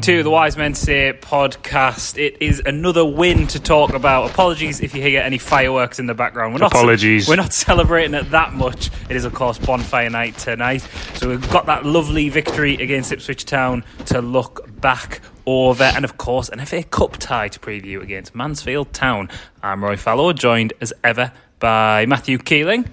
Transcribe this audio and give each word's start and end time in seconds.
Welcome 0.00 0.16
to 0.16 0.22
the 0.22 0.30
Wise 0.30 0.56
Men 0.56 0.74
Say 0.74 1.12
podcast. 1.12 2.16
It 2.16 2.38
is 2.40 2.62
another 2.64 3.04
win 3.04 3.46
to 3.48 3.60
talk 3.60 3.92
about. 3.92 4.30
Apologies 4.30 4.80
if 4.80 4.94
you 4.94 5.02
hear 5.02 5.20
any 5.20 5.36
fireworks 5.36 5.98
in 5.98 6.06
the 6.06 6.14
background. 6.14 6.54
We're 6.54 6.60
not, 6.60 6.72
Apologies. 6.72 7.28
We're 7.28 7.36
not 7.36 7.52
celebrating 7.52 8.14
it 8.14 8.30
that 8.30 8.54
much. 8.54 8.90
It 9.10 9.16
is, 9.16 9.26
of 9.26 9.34
course, 9.34 9.58
bonfire 9.58 10.08
night 10.08 10.38
tonight. 10.38 10.88
So 11.16 11.28
we've 11.28 11.50
got 11.50 11.66
that 11.66 11.84
lovely 11.84 12.30
victory 12.30 12.76
against 12.76 13.12
Ipswich 13.12 13.44
Town 13.44 13.84
to 14.06 14.22
look 14.22 14.80
back 14.80 15.20
over, 15.44 15.84
and 15.84 16.02
of 16.02 16.16
course, 16.16 16.48
an 16.48 16.64
FA 16.64 16.82
Cup 16.82 17.18
tie 17.18 17.48
to 17.48 17.60
preview 17.60 18.00
against 18.00 18.34
Mansfield 18.34 18.94
Town. 18.94 19.28
I'm 19.62 19.84
Rory 19.84 19.98
Fallow, 19.98 20.32
joined 20.32 20.72
as 20.80 20.94
ever 21.04 21.30
by 21.58 22.06
Matthew 22.06 22.38
Keeling. 22.38 22.88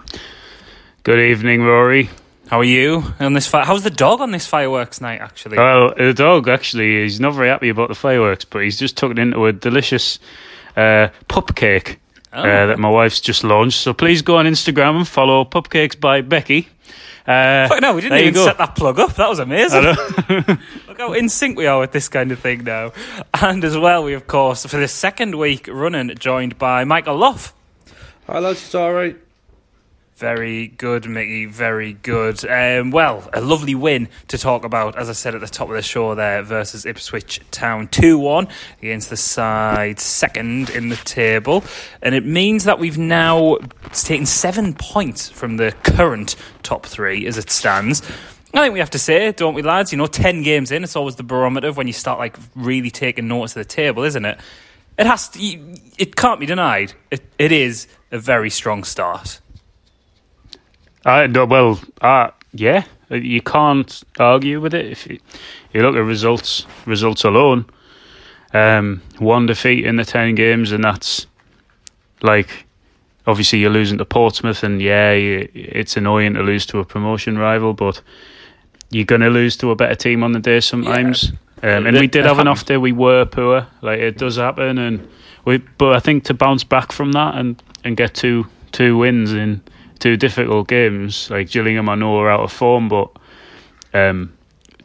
Good 1.04 1.20
evening, 1.20 1.64
Rory. 1.64 2.10
How 2.50 2.60
are 2.60 2.64
you 2.64 3.04
on 3.20 3.34
this? 3.34 3.46
Fi- 3.48 3.66
How's 3.66 3.84
the 3.84 3.90
dog 3.90 4.22
on 4.22 4.32
this 4.32 4.48
fireworks 4.48 5.02
night? 5.02 5.20
Actually, 5.20 5.58
Well, 5.58 5.94
the 5.98 6.14
dog 6.14 6.48
actually 6.48 7.02
he's 7.04 7.20
not 7.20 7.34
very 7.34 7.50
happy 7.50 7.70
about 7.70 7.90
the 7.90 7.96
fireworks, 7.96 8.46
but 8.46 8.60
he's 8.64 8.78
just 8.80 8.96
tucked 8.96 9.20
into 9.20 9.46
a 9.46 9.54
delicious 9.54 10.20
uh, 10.76 11.10
pup 11.28 11.56
cake 11.56 12.00
Oh. 12.34 12.42
uh, 12.42 12.68
that 12.68 12.78
my 12.78 12.90
wife's 12.90 13.22
just 13.22 13.44
launched. 13.44 13.80
So 13.80 13.94
please 13.94 14.22
go 14.22 14.38
on 14.38 14.46
Instagram 14.46 14.98
and 14.98 15.08
follow 15.08 15.44
Pupcakes 15.46 16.00
by 16.00 16.22
Becky. 16.22 16.68
Uh, 17.26 17.68
Fuck 17.68 17.82
no, 17.82 17.94
we 17.94 18.02
didn't 18.02 18.20
you 18.20 18.26
even 18.26 18.44
set 18.44 18.58
that 18.58 18.76
plug 18.76 19.00
up. 19.00 19.16
That 19.16 19.30
was 19.30 19.40
amazing. 19.40 19.84
Look 20.88 20.98
how 20.98 21.14
in 21.14 21.30
sync 21.30 21.58
we 21.58 21.66
are 21.68 21.80
with 21.80 21.92
this 21.94 22.08
kind 22.10 22.32
of 22.32 22.40
thing 22.40 22.64
now. 22.66 22.92
And 23.42 23.64
as 23.64 23.78
well, 23.78 24.04
we 24.04 24.14
of 24.14 24.28
course, 24.28 24.66
for 24.66 24.78
the 24.78 24.88
second 24.90 25.36
week 25.36 25.68
running, 25.72 26.14
joined 26.18 26.58
by 26.58 26.84
Michael 26.84 27.18
Loff. 27.18 27.54
Hi 28.28 28.40
lads, 28.40 28.62
it's 28.64 28.76
alright. 28.76 29.18
Very 30.18 30.70
good, 30.70 31.08
Mickey. 31.08 31.46
Very 31.46 31.94
good. 31.94 32.44
Um, 32.44 32.90
well, 32.90 33.30
a 33.34 33.40
lovely 33.40 33.76
win 33.76 34.10
to 34.30 34.40
talk 34.40 34.64
about, 34.64 34.98
as 34.98 35.12
I 35.12 35.14
said 35.14 35.36
at 35.36 35.42
the 35.42 35.48
top 35.48 35.70
of 35.70 35.76
the 35.76 35.84
show 35.84 36.16
there, 36.16 36.42
versus 36.42 36.88
Ipswich 36.88 37.40
Town 37.52 37.88
2 37.90 38.18
1 38.18 38.48
against 38.82 39.12
the 39.12 39.16
side 39.16 40.00
second 40.00 40.72
in 40.72 40.90
the 40.90 40.96
table. 40.96 41.64
And 42.02 42.16
it 42.16 42.26
means 42.26 42.64
that 42.64 42.80
we've 42.80 42.98
now 42.98 43.58
taken 43.94 44.26
seven 44.26 44.74
points 44.74 45.30
from 45.30 45.58
the 45.58 45.72
current 45.84 46.36
top 46.64 46.88
three 46.88 47.28
as 47.28 47.38
it 47.38 47.52
stands. 47.52 48.02
I 48.56 48.62
think 48.62 48.74
we 48.74 48.80
have 48.80 48.90
to 48.90 49.00
say, 49.00 49.32
don't 49.34 49.54
we, 49.54 49.62
lads? 49.62 49.92
You 49.92 50.00
know, 50.00 50.08
10 50.08 50.42
games 50.42 50.72
in, 50.72 50.84
it's 50.84 50.96
always 50.96 51.18
the 51.18 51.22
barometer 51.22 51.72
when 51.74 51.86
you 51.86 51.94
start 51.94 52.18
like 52.18 52.38
really 52.56 52.90
taking 52.90 53.28
notice 53.28 53.56
of 53.56 53.60
the 53.60 53.66
table, 53.66 54.02
isn't 54.02 54.26
it? 54.26 54.40
It 54.98 55.06
has 55.06 55.30
to, 55.30 55.40
it 56.00 56.16
can't 56.16 56.40
be 56.40 56.48
denied. 56.48 56.94
It, 57.12 57.22
it 57.38 57.52
is 57.52 57.88
a 58.12 58.18
very 58.18 58.50
strong 58.50 58.84
start. 58.84 59.42
I, 61.06 61.28
well, 61.28 61.80
uh, 62.02 62.32
yeah, 62.54 62.84
you 63.10 63.42
can't 63.42 64.04
argue 64.20 64.60
with 64.60 64.74
it 64.74 64.86
if 64.86 65.08
you, 65.08 65.20
you 65.74 65.82
look 65.82 65.96
at 65.96 66.00
results. 66.00 66.66
Results 66.86 67.24
alone, 67.24 67.66
um, 68.54 69.02
one 69.20 69.46
defeat 69.46 69.86
in 69.86 69.96
the 69.96 70.06
ten 70.06 70.36
games, 70.36 70.72
and 70.72 70.84
that's 70.84 71.28
like 72.22 72.66
obviously 73.26 73.60
you're 73.60 73.70
losing 73.70 73.98
to 73.98 74.06
Portsmouth, 74.06 74.64
and 74.64 74.82
yeah, 74.82 75.14
you, 75.14 75.50
it's 75.54 75.98
annoying 75.98 76.34
to 76.34 76.42
lose 76.42 76.66
to 76.68 76.80
a 76.80 76.86
promotion 76.86 77.38
rival, 77.38 77.74
but 77.74 78.02
you're 78.90 79.06
going 79.06 79.22
to 79.22 79.30
lose 79.30 79.58
to 79.58 79.72
a 79.72 79.76
better 79.76 79.96
team 79.96 80.24
on 80.24 80.32
the 80.32 80.40
day 80.40 80.60
sometimes. 80.60 81.32
Um, 81.64 81.88
and 81.88 81.98
we 81.98 82.08
did 82.08 82.26
have 82.26 82.40
an 82.40 82.48
off 82.48 82.66
day. 82.66 82.78
We 82.78 82.92
were 82.92 83.26
poor, 83.26 83.68
like 83.82 84.00
it 84.00 84.18
does 84.18 84.38
happen, 84.38 84.78
and 84.78 85.08
we. 85.44 85.58
But 85.58 85.96
I 85.96 86.00
think 86.00 86.24
to 86.26 86.34
bounce 86.34 86.64
back 86.64 86.92
from 86.92 87.14
that 87.14 87.36
and 87.36 87.62
and 87.84 87.98
get 87.98 88.14
two 88.14 88.48
two 88.72 88.98
wins 88.98 89.34
in 89.34 89.62
two 89.98 90.18
difficult 90.18 90.68
games, 90.68 91.30
like 91.30 91.50
Gillingham, 91.50 91.90
I 91.90 91.96
know 91.96 92.18
are 92.18 92.30
out 92.30 92.42
of 92.42 92.52
form, 92.52 92.90
but 92.90 93.10
um, 93.94 94.34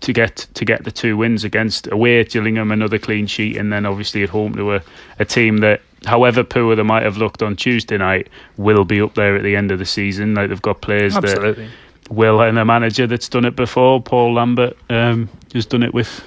to 0.01 0.13
get 0.13 0.49
to 0.55 0.65
get 0.65 0.85
the 0.85 0.91
two 0.91 1.17
wins 1.17 1.45
against 1.45 1.91
away 1.91 2.21
at 2.21 2.31
Gillingham, 2.31 2.73
another 2.73 2.99
clean 2.99 3.27
sheet, 3.27 3.57
and 3.57 3.73
then 3.73 3.87
obviously 3.87 4.23
at 4.23 4.29
home 4.29 4.55
to 4.55 4.75
a, 4.75 4.83
a 5.19 5.25
team 5.25 5.59
that, 5.59 5.81
however 6.05 6.45
poor 6.45 6.75
they 6.75 6.83
might 6.83 7.05
have 7.05 7.17
looked 7.17 7.43
on 7.43 7.57
Tuesday 7.57 7.99
night, 7.99 8.29
will 8.57 8.85
be 8.85 9.01
up 9.01 9.15
there 9.15 9.37
at 9.37 9.43
the 9.43 9.57
end 9.57 9.71
of 9.71 9.79
the 9.79 9.87
season. 9.87 10.35
Like 10.35 10.49
they've 10.49 10.63
got 10.63 10.81
players 10.81 11.15
that 11.15 11.71
will 12.11 12.41
and 12.41 12.59
a 12.59 12.65
manager 12.65 13.07
that's 13.07 13.29
done 13.29 13.45
it 13.45 13.57
before. 13.57 14.03
Paul 14.03 14.35
Lambert 14.35 14.77
um, 14.91 15.29
has 15.55 15.67
done 15.67 15.83
it 15.83 15.95
with 15.95 16.25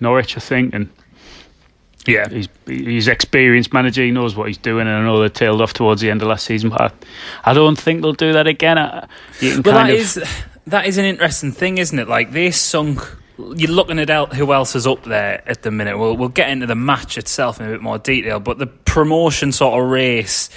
Norwich, 0.00 0.36
I 0.36 0.40
think, 0.40 0.74
and 0.74 0.88
Yeah. 2.06 2.28
he's 2.28 2.48
he's 2.66 3.08
experienced 3.08 3.72
manager. 3.72 4.02
He 4.02 4.10
knows 4.10 4.36
what 4.36 4.48
he's 4.48 4.58
doing, 4.58 4.86
and 4.86 4.96
I 4.96 5.02
know 5.02 5.20
they 5.20 5.28
tailed 5.28 5.60
off 5.60 5.72
towards 5.72 6.00
the 6.00 6.10
end 6.10 6.22
of 6.22 6.28
last 6.28 6.46
season, 6.46 6.70
but 6.70 6.80
I, 6.80 7.50
I 7.50 7.54
don't 7.54 7.78
think 7.78 8.02
they'll 8.02 8.12
do 8.12 8.32
that 8.32 8.46
again. 8.46 8.78
I, 8.78 9.08
Well, 9.42 9.62
that 9.62 9.90
of, 9.90 9.96
is 9.96 10.24
that 10.66 10.86
is 10.86 10.98
an 10.98 11.04
interesting 11.04 11.52
thing, 11.52 11.78
isn't 11.78 11.98
it? 11.98 12.08
Like 12.08 12.32
they 12.32 12.50
sunk. 12.50 13.00
You're 13.38 13.70
looking 13.70 13.98
at 13.98 14.08
el- 14.08 14.26
who 14.26 14.52
else 14.52 14.74
is 14.74 14.86
up 14.86 15.04
there 15.04 15.42
at 15.46 15.62
the 15.62 15.70
minute. 15.70 15.98
We'll 15.98 16.16
we'll 16.16 16.28
get 16.28 16.50
into 16.50 16.66
the 16.66 16.74
match 16.74 17.18
itself 17.18 17.60
in 17.60 17.66
a 17.66 17.70
bit 17.70 17.82
more 17.82 17.98
detail, 17.98 18.40
but 18.40 18.58
the 18.58 18.66
promotion 18.66 19.52
sort 19.52 19.80
of 19.80 19.90
race 19.90 20.48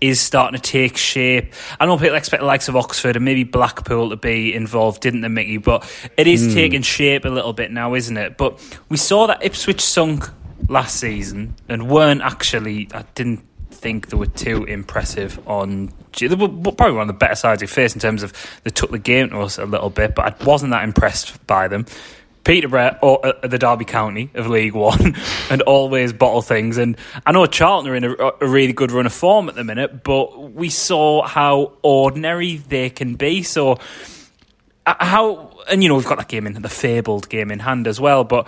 is 0.00 0.20
starting 0.20 0.60
to 0.60 0.62
take 0.62 0.96
shape. 0.96 1.54
I 1.80 1.86
know 1.86 1.96
people 1.96 2.16
expect 2.16 2.42
the 2.42 2.46
likes 2.46 2.68
of 2.68 2.76
Oxford 2.76 3.16
and 3.16 3.24
maybe 3.24 3.44
Blackpool 3.44 4.10
to 4.10 4.16
be 4.16 4.54
involved, 4.54 5.00
didn't 5.00 5.22
they, 5.22 5.28
Mickey? 5.28 5.58
But 5.58 5.90
it 6.16 6.26
is 6.26 6.46
hmm. 6.46 6.54
taking 6.54 6.82
shape 6.82 7.24
a 7.24 7.28
little 7.28 7.52
bit 7.52 7.70
now, 7.70 7.94
isn't 7.94 8.16
it? 8.16 8.36
But 8.36 8.60
we 8.88 8.96
saw 8.96 9.26
that 9.26 9.42
Ipswich 9.42 9.80
sunk 9.80 10.28
last 10.68 10.98
season 10.98 11.54
and 11.68 11.88
weren't 11.90 12.22
actually. 12.22 12.88
I 12.92 13.04
didn't 13.14 13.44
think 13.70 14.08
they 14.08 14.16
were 14.16 14.26
too 14.26 14.64
impressive 14.64 15.38
on. 15.48 15.92
They 16.18 16.28
were 16.28 16.48
probably 16.48 16.92
one 16.92 17.02
of 17.02 17.08
the 17.08 17.12
better 17.12 17.34
sides 17.34 17.62
we 17.62 17.66
faced 17.66 17.94
in 17.94 18.00
terms 18.00 18.22
of 18.22 18.32
they 18.64 18.70
took 18.70 18.90
the 18.90 18.98
game 18.98 19.30
to 19.30 19.40
us 19.40 19.58
a 19.58 19.66
little 19.66 19.90
bit, 19.90 20.14
but 20.14 20.40
I 20.40 20.44
wasn't 20.44 20.72
that 20.72 20.84
impressed 20.84 21.46
by 21.46 21.68
them. 21.68 21.86
Peterborough 22.46 22.96
or 23.02 23.26
uh, 23.26 23.46
the 23.46 23.58
Derby 23.58 23.84
County 23.84 24.30
of 24.34 24.46
League 24.46 24.72
One 24.74 25.16
and 25.50 25.62
always 25.62 26.12
bottle 26.12 26.42
things. 26.42 26.78
And 26.78 26.96
I 27.26 27.32
know 27.32 27.44
Charlton 27.46 27.90
are 27.90 27.96
in 27.96 28.04
a, 28.04 28.14
a 28.40 28.48
really 28.48 28.72
good 28.72 28.92
run 28.92 29.04
of 29.04 29.12
form 29.12 29.48
at 29.48 29.56
the 29.56 29.64
minute, 29.64 30.04
but 30.04 30.52
we 30.52 30.70
saw 30.70 31.26
how 31.26 31.72
ordinary 31.82 32.58
they 32.58 32.88
can 32.88 33.16
be. 33.16 33.42
So 33.42 33.80
uh, 34.86 34.94
how 35.00 35.50
and 35.68 35.82
you 35.82 35.88
know 35.88 35.96
we've 35.96 36.06
got 36.06 36.18
that 36.18 36.28
game 36.28 36.46
in 36.46 36.54
the 36.62 36.68
fabled 36.68 37.28
game 37.28 37.50
in 37.50 37.58
hand 37.58 37.88
as 37.88 38.00
well. 38.00 38.22
But 38.22 38.46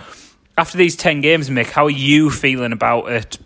after 0.58 0.76
these 0.76 0.96
ten 0.96 1.20
games, 1.20 1.48
Mick, 1.48 1.70
how 1.70 1.86
are 1.86 1.90
you 1.90 2.30
feeling 2.30 2.72
about 2.72 3.10
it? 3.10 3.38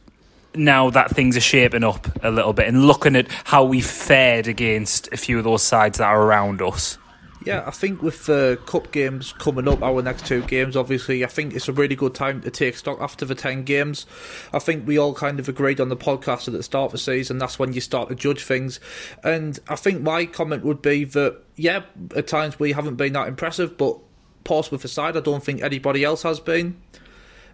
Now 0.55 0.91
that 0.91 1.11
things 1.11 1.37
are 1.37 1.41
shaping 1.41 1.85
up 1.85 2.07
a 2.25 2.31
little 2.31 2.53
bit, 2.55 2.69
and 2.69 2.87
looking 2.87 3.17
at 3.17 3.31
how 3.45 3.65
we 3.65 3.81
fared 3.81 4.49
against 4.49 5.13
a 5.13 5.17
few 5.17 5.39
of 5.39 5.45
those 5.45 5.63
sides 5.63 5.99
that 5.99 6.07
are 6.07 6.23
around 6.23 6.63
us. 6.63 6.99
Yeah, 7.45 7.65
I 7.67 7.71
think 7.71 8.03
with 8.03 8.27
the 8.27 8.59
cup 8.67 8.93
games 8.93 9.33
coming 9.33 9.67
up, 9.67 9.83
our 9.83 10.01
next 10.01 10.27
two 10.27 10.43
games, 10.43 10.77
obviously, 10.77 11.25
I 11.25 11.27
think 11.27 11.55
it's 11.55 11.69
a 11.69 11.73
really 11.73 11.97
good 11.97 12.15
time 12.15 12.41
to 12.43 12.51
take 12.51 12.77
stock 12.77 13.01
after 13.01 13.25
the 13.25 13.35
10 13.35 13.65
games. 13.65 14.07
I 14.53 14.61
think 14.61 14.87
we 14.87 14.97
all 14.97 15.13
kind 15.13 15.41
of 15.41 15.49
agreed 15.49 15.81
on 15.81 15.89
the 15.89 15.97
podcast 15.97 16.47
at 16.47 16.55
the 16.55 16.63
start 16.63 16.87
of 16.87 16.93
the 16.93 16.99
season, 16.99 17.39
that's 17.39 17.59
when 17.59 17.73
you 17.73 17.81
start 17.81 18.11
to 18.11 18.15
judge 18.15 18.45
things. 18.45 18.79
And 19.25 19.59
I 19.69 19.75
think 19.75 20.03
my 20.03 20.25
comment 20.27 20.65
would 20.65 20.83
be 20.83 21.05
that, 21.05 21.43
yeah, 21.57 21.83
at 22.15 22.29
times 22.29 22.61
we 22.61 22.73
haven't 22.73 22.95
been 22.95 23.15
that 23.15 23.27
impressive, 23.27 23.77
but 23.77 23.99
Portsmouth 24.45 24.85
aside, 24.85 25.17
I 25.17 25.21
don't 25.21 25.43
think 25.43 25.63
anybody 25.63 26.05
else 26.05 26.23
has 26.23 26.39
been. 26.39 26.77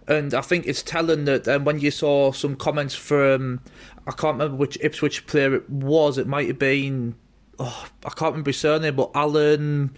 And 0.09 0.33
I 0.33 0.41
think 0.41 0.65
it's 0.65 0.81
telling 0.81 1.25
that 1.25 1.47
um, 1.47 1.65
when 1.65 1.79
you 1.79 1.91
saw 1.91 2.31
some 2.31 2.55
comments 2.55 2.95
from, 2.95 3.61
I 4.07 4.11
can't 4.11 4.39
remember 4.39 4.55
which 4.55 4.75
Ipswich 4.81 5.27
player 5.27 5.53
it 5.53 5.69
was, 5.69 6.17
it 6.17 6.25
might 6.25 6.47
have 6.47 6.57
been, 6.57 7.15
oh, 7.59 7.85
I 8.03 8.09
can't 8.09 8.31
remember 8.31 8.49
his 8.49 8.57
surname, 8.57 8.95
but 8.95 9.11
Alan, 9.13 9.95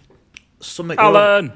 something. 0.60 0.98
Alan, 0.98 1.54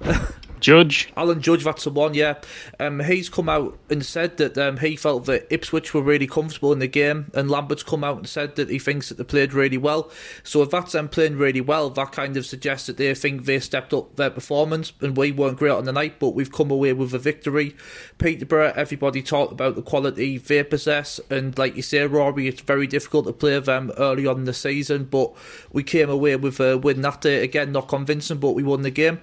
Judge. 0.60 1.12
Alan 1.16 1.40
Judge, 1.40 1.64
that's 1.64 1.84
the 1.84 1.90
one, 1.90 2.14
yeah. 2.14 2.34
Um, 2.78 3.00
he's 3.00 3.28
come 3.28 3.48
out 3.48 3.78
and 3.90 4.04
said 4.04 4.36
that 4.38 4.56
um, 4.58 4.78
he 4.78 4.96
felt 4.96 5.26
that 5.26 5.46
Ipswich 5.50 5.94
were 5.94 6.02
really 6.02 6.26
comfortable 6.26 6.72
in 6.72 6.78
the 6.78 6.86
game, 6.86 7.30
and 7.34 7.50
Lambert's 7.50 7.82
come 7.82 8.04
out 8.04 8.18
and 8.18 8.28
said 8.28 8.56
that 8.56 8.70
he 8.70 8.78
thinks 8.78 9.08
that 9.08 9.18
they 9.18 9.24
played 9.24 9.52
really 9.52 9.78
well. 9.78 10.10
So 10.42 10.62
if 10.62 10.70
that's 10.70 10.92
them 10.92 11.08
playing 11.08 11.36
really 11.36 11.60
well, 11.60 11.90
that 11.90 12.12
kind 12.12 12.36
of 12.36 12.46
suggests 12.46 12.86
that 12.86 12.96
they 12.96 13.14
think 13.14 13.44
they 13.44 13.60
stepped 13.60 13.92
up 13.92 14.16
their 14.16 14.30
performance, 14.30 14.92
and 15.00 15.16
we 15.16 15.32
weren't 15.32 15.58
great 15.58 15.70
on 15.70 15.84
the 15.84 15.92
night, 15.92 16.18
but 16.18 16.30
we've 16.30 16.52
come 16.52 16.70
away 16.70 16.92
with 16.92 17.14
a 17.14 17.18
victory. 17.18 17.76
Peterborough, 18.18 18.72
everybody 18.76 19.22
talked 19.22 19.52
about 19.52 19.74
the 19.74 19.82
quality 19.82 20.38
they 20.38 20.64
possess, 20.64 21.20
and 21.30 21.56
like 21.58 21.76
you 21.76 21.82
say, 21.82 22.06
Rory, 22.06 22.48
it's 22.48 22.60
very 22.60 22.86
difficult 22.86 23.26
to 23.26 23.32
play 23.32 23.58
them 23.58 23.92
early 23.96 24.26
on 24.26 24.38
in 24.38 24.44
the 24.44 24.54
season, 24.54 25.04
but 25.04 25.32
we 25.72 25.82
came 25.82 26.10
away 26.10 26.36
with 26.36 26.60
a 26.60 26.76
win 26.78 27.02
that 27.02 27.20
day. 27.20 27.42
Again, 27.42 27.72
not 27.72 27.88
convincing, 27.88 28.38
but 28.38 28.52
we 28.52 28.62
won 28.62 28.82
the 28.82 28.90
game. 28.90 29.20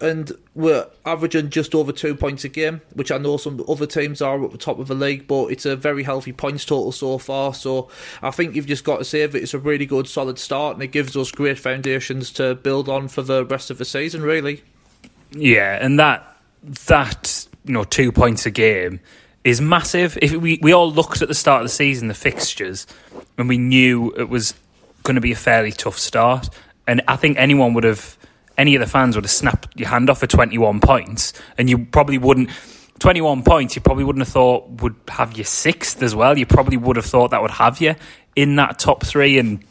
And 0.00 0.32
we're 0.66 0.88
averaging 1.04 1.48
just 1.50 1.76
over 1.76 1.92
two 1.92 2.16
points 2.16 2.42
a 2.42 2.48
game, 2.48 2.80
which 2.92 3.12
I 3.12 3.18
know 3.18 3.36
some 3.36 3.64
other 3.68 3.86
teams 3.86 4.20
are 4.20 4.44
at 4.44 4.50
the 4.50 4.58
top 4.58 4.80
of 4.80 4.88
the 4.88 4.96
league, 4.96 5.28
but 5.28 5.46
it's 5.52 5.64
a 5.64 5.76
very 5.76 6.02
healthy 6.02 6.32
points 6.32 6.64
total 6.64 6.90
so 6.90 7.18
far. 7.18 7.54
So 7.54 7.88
I 8.20 8.32
think 8.32 8.56
you've 8.56 8.66
just 8.66 8.82
got 8.82 8.96
to 8.98 9.04
say 9.04 9.24
that 9.24 9.40
it's 9.40 9.54
a 9.54 9.60
really 9.60 9.86
good, 9.86 10.08
solid 10.08 10.40
start, 10.40 10.74
and 10.74 10.82
it 10.82 10.88
gives 10.88 11.16
us 11.16 11.30
great 11.30 11.56
foundations 11.56 12.32
to 12.32 12.56
build 12.56 12.88
on 12.88 13.06
for 13.06 13.22
the 13.22 13.44
rest 13.44 13.70
of 13.70 13.78
the 13.78 13.84
season, 13.84 14.22
really. 14.22 14.64
Yeah, 15.30 15.78
and 15.80 16.00
that 16.00 16.36
that 16.88 17.46
you 17.64 17.72
know 17.72 17.84
two 17.84 18.10
points 18.10 18.44
a 18.44 18.50
game 18.50 18.98
is 19.44 19.60
massive. 19.60 20.18
If 20.20 20.32
we 20.32 20.58
we 20.60 20.72
all 20.72 20.90
looked 20.90 21.22
at 21.22 21.28
the 21.28 21.34
start 21.34 21.62
of 21.62 21.66
the 21.66 21.74
season, 21.74 22.08
the 22.08 22.14
fixtures, 22.14 22.88
and 23.38 23.48
we 23.48 23.56
knew 23.56 24.12
it 24.16 24.28
was 24.28 24.54
going 25.04 25.14
to 25.14 25.20
be 25.20 25.30
a 25.30 25.36
fairly 25.36 25.70
tough 25.70 25.96
start, 25.96 26.48
and 26.88 27.02
I 27.06 27.14
think 27.14 27.38
anyone 27.38 27.72
would 27.74 27.84
have, 27.84 28.15
any 28.58 28.74
of 28.74 28.80
the 28.80 28.86
fans 28.86 29.16
would 29.16 29.24
have 29.24 29.30
snapped 29.30 29.78
your 29.78 29.88
hand 29.88 30.10
off 30.10 30.20
for 30.20 30.26
twenty 30.26 30.58
one 30.58 30.80
points, 30.80 31.32
and 31.58 31.68
you 31.70 31.78
probably 31.78 32.18
wouldn't. 32.18 32.50
21 32.98 33.42
points, 33.42 33.76
you 33.76 33.82
probably 33.82 34.04
wouldn't 34.04 34.24
have 34.24 34.32
thought 34.32 34.66
would 34.80 34.94
have 35.08 35.36
you 35.36 35.44
sixth 35.44 36.02
as 36.02 36.14
well. 36.14 36.38
You 36.38 36.46
probably 36.46 36.78
would 36.78 36.96
have 36.96 37.04
thought 37.04 37.30
that 37.32 37.42
would 37.42 37.50
have 37.50 37.78
you 37.78 37.94
in 38.34 38.56
that 38.56 38.78
top 38.78 39.04
three 39.04 39.38
and 39.38 39.62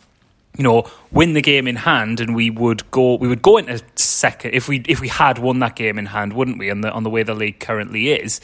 you 0.57 0.63
know 0.63 0.89
win 1.11 1.33
the 1.33 1.41
game 1.41 1.67
in 1.67 1.75
hand 1.75 2.19
and 2.19 2.35
we 2.35 2.49
would 2.49 2.89
go 2.91 3.15
we 3.15 3.27
would 3.27 3.41
go 3.41 3.57
into 3.57 3.81
second 3.95 4.53
if 4.53 4.67
we 4.67 4.83
if 4.87 4.99
we 4.99 5.07
had 5.07 5.37
won 5.37 5.59
that 5.59 5.75
game 5.75 5.97
in 5.99 6.05
hand 6.05 6.33
wouldn't 6.33 6.57
we 6.57 6.69
on 6.69 6.81
the 6.81 6.91
on 6.91 7.03
the 7.03 7.09
way 7.09 7.23
the 7.23 7.33
league 7.33 7.59
currently 7.59 8.11
is 8.11 8.41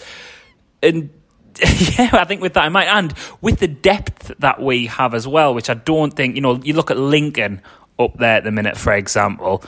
and 0.83 1.09
yeah 1.59 2.09
I 2.13 2.25
think 2.25 2.41
with 2.41 2.53
that 2.53 2.65
in 2.65 2.73
mind 2.73 2.89
and 2.89 3.13
with 3.41 3.59
the 3.59 3.67
depth 3.67 4.31
that 4.39 4.61
we 4.61 4.87
have 4.87 5.13
as 5.13 5.27
well 5.27 5.53
which 5.53 5.69
I 5.69 5.73
don't 5.73 6.13
think 6.13 6.35
you 6.35 6.41
know 6.41 6.55
you 6.63 6.73
look 6.73 6.91
at 6.91 6.97
Lincoln 6.97 7.61
up 7.99 8.17
there 8.17 8.37
at 8.37 8.43
the 8.43 8.51
minute 8.51 8.77
for 8.77 8.93
example 8.93 9.63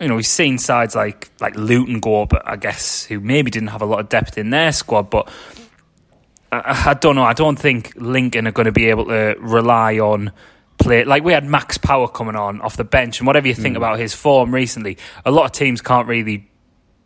you 0.00 0.08
know, 0.08 0.16
we've 0.16 0.26
seen 0.26 0.58
sides 0.58 0.94
like 0.94 1.30
like 1.40 1.56
Luton 1.56 2.00
go 2.00 2.22
up, 2.22 2.32
I 2.44 2.56
guess, 2.56 3.04
who 3.04 3.20
maybe 3.20 3.50
didn't 3.50 3.68
have 3.68 3.82
a 3.82 3.86
lot 3.86 4.00
of 4.00 4.08
depth 4.08 4.36
in 4.36 4.50
their 4.50 4.72
squad, 4.72 5.10
but 5.10 5.28
I, 6.52 6.90
I 6.90 6.94
don't 6.94 7.16
know. 7.16 7.24
I 7.24 7.32
don't 7.32 7.58
think 7.58 7.92
Lincoln 7.96 8.46
are 8.46 8.52
going 8.52 8.66
to 8.66 8.72
be 8.72 8.90
able 8.90 9.06
to 9.06 9.36
rely 9.38 9.98
on 9.98 10.32
play. 10.78 11.04
Like 11.04 11.24
we 11.24 11.32
had 11.32 11.44
Max 11.44 11.78
Power 11.78 12.08
coming 12.08 12.36
on 12.36 12.60
off 12.60 12.76
the 12.76 12.84
bench, 12.84 13.20
and 13.20 13.26
whatever 13.26 13.48
you 13.48 13.54
think 13.54 13.74
mm. 13.74 13.78
about 13.78 13.98
his 13.98 14.14
form 14.14 14.54
recently, 14.54 14.98
a 15.24 15.30
lot 15.30 15.46
of 15.46 15.52
teams 15.52 15.80
can't 15.80 16.06
really 16.06 16.48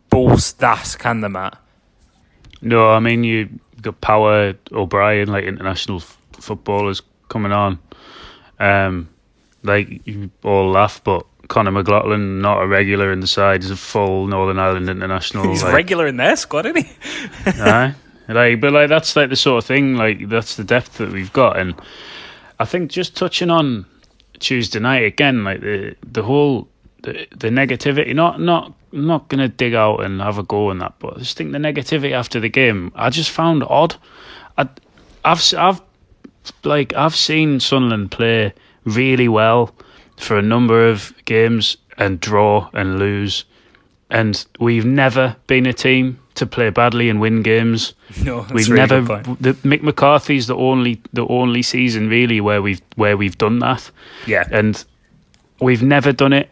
boast 0.09 0.59
that, 0.59 0.95
can 0.99 1.21
they, 1.21 1.29
Matt? 1.29 1.57
No, 2.61 2.89
I 2.89 2.99
mean 2.99 3.23
you 3.23 3.49
got 3.81 4.01
Power, 4.01 4.53
O'Brien, 4.71 5.29
like 5.29 5.45
international 5.45 5.97
f- 5.97 6.17
footballers 6.33 7.01
coming 7.29 7.51
on. 7.51 7.79
Um, 8.59 9.09
like 9.63 10.05
you 10.05 10.29
all 10.43 10.69
laugh, 10.69 11.01
but 11.03 11.25
Conor 11.51 11.71
McLaughlin, 11.71 12.39
not 12.39 12.63
a 12.63 12.67
regular 12.67 13.11
in 13.11 13.19
the 13.19 13.27
side, 13.27 13.61
is 13.61 13.71
a 13.71 13.75
full 13.75 14.25
Northern 14.25 14.57
Ireland 14.57 14.87
international. 14.87 15.49
He's 15.49 15.61
like, 15.61 15.73
regular 15.73 16.07
in 16.07 16.15
their 16.15 16.37
squad, 16.37 16.65
isn't 16.65 16.85
he? 16.85 16.93
aye, 17.45 17.93
like, 18.29 18.61
but 18.61 18.71
like 18.71 18.87
that's 18.87 19.17
like 19.17 19.29
the 19.29 19.35
sort 19.35 19.61
of 19.61 19.67
thing. 19.67 19.97
Like 19.97 20.29
that's 20.29 20.55
the 20.55 20.63
depth 20.63 20.99
that 20.99 21.11
we've 21.11 21.33
got, 21.33 21.59
and 21.59 21.75
I 22.57 22.63
think 22.63 22.89
just 22.89 23.17
touching 23.17 23.49
on 23.49 23.85
Tuesday 24.39 24.79
night 24.79 25.03
again, 25.03 25.43
like 25.43 25.59
the 25.59 25.93
the 26.09 26.23
whole 26.23 26.69
the, 27.03 27.27
the 27.35 27.49
negativity. 27.49 28.15
Not 28.15 28.39
not 28.39 28.73
not 28.93 29.27
gonna 29.27 29.49
dig 29.49 29.73
out 29.73 30.05
and 30.05 30.21
have 30.21 30.37
a 30.37 30.43
go 30.43 30.69
on 30.69 30.79
that, 30.79 30.93
but 30.99 31.17
I 31.17 31.19
just 31.19 31.35
think 31.35 31.51
the 31.51 31.57
negativity 31.57 32.13
after 32.13 32.39
the 32.39 32.47
game, 32.47 32.93
I 32.95 33.09
just 33.09 33.29
found 33.29 33.65
odd. 33.65 33.97
I, 34.57 34.69
I've 35.25 35.53
I've 35.57 35.81
like 36.63 36.93
I've 36.93 37.15
seen 37.15 37.59
Sunderland 37.59 38.09
play 38.09 38.53
really 38.85 39.27
well 39.27 39.75
for 40.21 40.37
a 40.37 40.41
number 40.41 40.87
of 40.87 41.13
games 41.25 41.77
and 41.97 42.19
draw 42.19 42.69
and 42.73 42.99
lose. 42.99 43.45
And 44.09 44.45
we've 44.59 44.85
never 44.85 45.35
been 45.47 45.65
a 45.65 45.73
team 45.73 46.19
to 46.35 46.45
play 46.45 46.69
badly 46.69 47.09
and 47.09 47.19
win 47.19 47.41
games. 47.43 47.93
No, 48.23 48.45
we've 48.53 48.67
really 48.67 48.75
never. 48.75 49.01
The, 49.39 49.53
Mick 49.63 49.83
McCarthy's 49.83 50.47
the 50.47 50.55
only 50.55 51.01
the 51.13 51.25
only 51.27 51.61
season 51.61 52.09
really 52.09 52.41
where 52.41 52.61
we've 52.61 52.81
where 52.97 53.15
we've 53.15 53.37
done 53.37 53.59
that. 53.59 53.89
Yeah, 54.27 54.43
and 54.51 54.83
we've 55.61 55.81
never 55.81 56.11
done 56.11 56.33
it. 56.33 56.49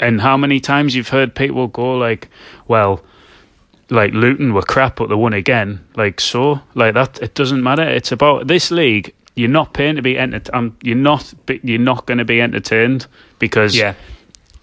And 0.00 0.20
how 0.20 0.36
many 0.36 0.58
times 0.58 0.96
you've 0.96 1.08
heard 1.08 1.32
people 1.32 1.68
go 1.68 1.96
like, 1.96 2.28
"Well, 2.66 3.04
like 3.88 4.12
Luton 4.14 4.52
were 4.52 4.62
crap, 4.62 4.96
but 4.96 5.08
they 5.08 5.14
won 5.14 5.32
again." 5.32 5.78
Like 5.94 6.20
so, 6.20 6.60
like 6.74 6.94
that. 6.94 7.22
It 7.22 7.34
doesn't 7.34 7.62
matter. 7.62 7.88
It's 7.88 8.10
about 8.10 8.48
this 8.48 8.72
league 8.72 9.14
you're 9.36 9.50
not 9.50 9.74
paying 9.74 9.96
to 9.96 10.02
be 10.02 10.18
entertained. 10.18 10.54
Um, 10.54 10.76
you're 10.82 10.96
not. 10.96 11.32
You're 11.62 11.78
not 11.78 12.06
going 12.06 12.18
to 12.18 12.24
be 12.24 12.40
entertained 12.40 13.06
because 13.38 13.76
yeah. 13.76 13.94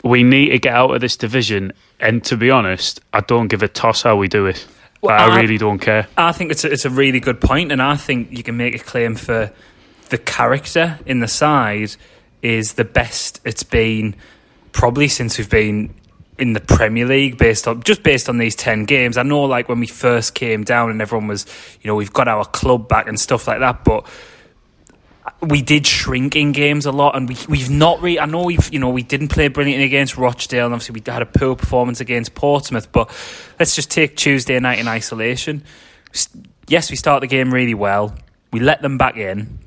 we 0.04 0.24
need 0.24 0.50
to 0.50 0.60
get 0.60 0.74
out 0.74 0.94
of 0.94 1.00
this 1.00 1.16
division. 1.16 1.72
And 2.00 2.24
to 2.26 2.36
be 2.36 2.52
honest, 2.52 3.00
I 3.14 3.22
don't 3.22 3.48
give 3.48 3.64
a 3.64 3.68
toss 3.68 4.02
how 4.02 4.18
we 4.18 4.28
do 4.28 4.48
it. 4.48 4.68
Well, 5.02 5.18
I, 5.18 5.36
I, 5.36 5.42
really 5.42 5.58
don't 5.58 5.80
care. 5.80 6.08
I 6.18 6.32
think 6.32 6.52
it's 6.52 6.64
a, 6.64 6.72
it's 6.72 6.86
a 6.86 6.90
really 6.90 7.20
good 7.20 7.40
point, 7.40 7.72
and 7.72 7.82
I 7.82 7.96
think 7.96 8.32
you 8.32 8.44
can 8.44 8.58
make 8.58 8.76
a 8.76 8.80
claim 8.80 9.16
for 9.16 9.52
the 10.10 10.18
character 10.18 11.00
in 11.06 11.20
the 11.20 11.28
side 11.28 11.96
is 12.42 12.74
the 12.74 12.84
best 12.84 13.40
it's 13.46 13.64
been 13.64 14.16
probably 14.72 15.08
since 15.08 15.38
we've 15.38 15.50
been 15.50 15.94
in 16.38 16.54
the 16.54 16.60
Premier 16.60 17.06
League 17.06 17.38
based 17.38 17.68
on 17.68 17.82
just 17.84 18.04
based 18.04 18.28
on 18.28 18.38
these 18.38 18.56
10 18.56 18.86
games. 18.86 19.18
I 19.18 19.24
know 19.24 19.44
like 19.44 19.70
when 19.70 19.80
we 19.80 19.88
first 19.88 20.34
came 20.34 20.64
down 20.64 20.90
and 20.90 21.02
everyone 21.02 21.28
was, 21.28 21.46
you 21.82 21.88
know, 21.88 21.96
we've 21.96 22.12
got 22.12 22.28
our 22.28 22.46
club 22.46 22.88
back 22.88 23.08
and 23.08 23.20
stuff 23.20 23.48
like 23.48 23.60
that, 23.60 23.84
but 23.84 24.06
we 25.42 25.62
did 25.62 25.86
shrink 25.88 26.36
in 26.36 26.52
games 26.52 26.86
a 26.86 26.92
lot, 26.92 27.16
and 27.16 27.28
we 27.28 27.38
we've 27.48 27.70
not 27.70 28.02
really. 28.02 28.20
I 28.20 28.26
know 28.26 28.44
we've 28.44 28.74
you 28.74 28.80
know 28.80 28.90
we 28.90 29.04
didn't 29.04 29.30
play 29.30 29.48
brilliantly 29.48 29.86
against 29.86 30.18
Rochdale, 30.18 30.66
and 30.66 30.74
obviously 30.74 30.94
we 30.94 31.12
had 31.12 31.22
a 31.22 31.26
poor 31.26 31.56
performance 31.56 32.00
against 32.00 32.36
Portsmouth. 32.36 32.92
But 32.92 33.10
let's 33.60 33.76
just 33.76 33.92
take 33.92 34.16
Tuesday 34.16 34.60
night 34.60 34.80
in 34.80 34.88
isolation. 34.88 35.64
Yes, 36.68 36.90
we 36.90 36.96
start 36.96 37.22
the 37.22 37.28
game 37.28 37.54
really 37.54 37.74
well. 37.74 38.16
We 38.52 38.60
let 38.60 38.82
them 38.82 38.98
back 38.98 39.18
in. 39.18 39.60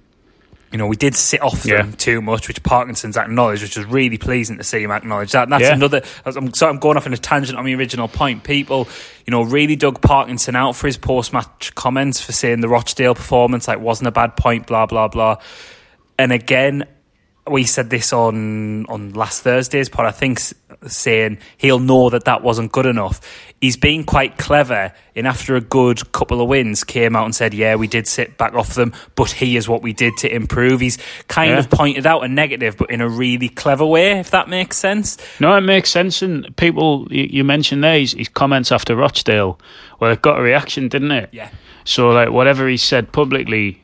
You 0.72 0.78
know, 0.78 0.88
we 0.88 0.96
did 0.96 1.14
sit 1.14 1.42
off 1.42 1.62
them 1.62 1.90
yeah. 1.90 1.96
too 1.96 2.20
much, 2.20 2.48
which 2.48 2.62
Parkinson's 2.62 3.16
acknowledged, 3.16 3.62
which 3.62 3.76
was 3.76 3.86
really 3.86 4.18
pleasing 4.18 4.58
to 4.58 4.64
see 4.64 4.82
him 4.82 4.90
acknowledge 4.90 5.32
that. 5.32 5.44
And 5.44 5.52
that's 5.52 5.62
yeah. 5.62 5.74
another. 5.74 6.02
I'm, 6.24 6.52
so 6.54 6.68
I'm 6.68 6.78
going 6.78 6.96
off 6.96 7.06
in 7.06 7.12
a 7.12 7.16
tangent 7.16 7.56
on 7.56 7.64
the 7.64 7.74
original 7.74 8.08
point. 8.08 8.42
People, 8.42 8.88
you 9.24 9.30
know, 9.30 9.42
really 9.42 9.76
dug 9.76 10.02
Parkinson 10.02 10.56
out 10.56 10.74
for 10.74 10.88
his 10.88 10.98
post-match 10.98 11.74
comments 11.74 12.20
for 12.20 12.32
saying 12.32 12.60
the 12.60 12.68
Rochdale 12.68 13.14
performance 13.14 13.68
like 13.68 13.78
wasn't 13.78 14.08
a 14.08 14.12
bad 14.12 14.36
point, 14.36 14.66
blah 14.66 14.86
blah 14.86 15.08
blah. 15.08 15.36
And 16.18 16.32
again, 16.32 16.86
we 17.48 17.64
said 17.64 17.90
this 17.90 18.12
on 18.12 18.86
on 18.86 19.12
last 19.14 19.42
Thursday's 19.42 19.88
pod. 19.88 20.06
I 20.06 20.10
think 20.10 20.40
saying 20.86 21.38
he'll 21.56 21.78
know 21.78 22.10
that 22.10 22.24
that 22.24 22.42
wasn't 22.42 22.72
good 22.72 22.86
enough. 22.86 23.20
He's 23.60 23.76
been 23.76 24.04
quite 24.04 24.36
clever. 24.36 24.92
And 25.14 25.26
after 25.26 25.56
a 25.56 25.60
good 25.60 26.12
couple 26.12 26.40
of 26.42 26.48
wins, 26.48 26.84
came 26.84 27.16
out 27.16 27.24
and 27.24 27.34
said, 27.34 27.54
"Yeah, 27.54 27.76
we 27.76 27.86
did 27.86 28.06
sit 28.06 28.36
back 28.36 28.54
off 28.54 28.74
them, 28.74 28.92
but 29.14 29.30
here's 29.30 29.68
what 29.68 29.82
we 29.82 29.92
did 29.92 30.16
to 30.18 30.34
improve." 30.34 30.80
He's 30.80 30.98
kind 31.28 31.52
yeah. 31.52 31.58
of 31.58 31.70
pointed 31.70 32.06
out 32.06 32.24
a 32.24 32.28
negative, 32.28 32.76
but 32.76 32.90
in 32.90 33.00
a 33.00 33.08
really 33.08 33.48
clever 33.48 33.86
way, 33.86 34.18
if 34.18 34.30
that 34.30 34.48
makes 34.48 34.76
sense. 34.76 35.16
No, 35.40 35.54
it 35.56 35.62
makes 35.62 35.90
sense. 35.90 36.22
And 36.22 36.54
people, 36.56 37.06
you, 37.10 37.24
you 37.24 37.44
mentioned 37.44 37.82
there 37.82 37.98
his, 37.98 38.12
his 38.12 38.28
comments 38.28 38.72
after 38.72 38.94
Rochdale, 38.94 39.58
well, 40.00 40.12
it 40.12 40.20
got 40.22 40.38
a 40.38 40.42
reaction, 40.42 40.88
didn't 40.88 41.12
it? 41.12 41.30
Yeah. 41.32 41.50
So, 41.84 42.10
like, 42.10 42.30
whatever 42.30 42.68
he 42.68 42.76
said 42.76 43.12
publicly 43.12 43.82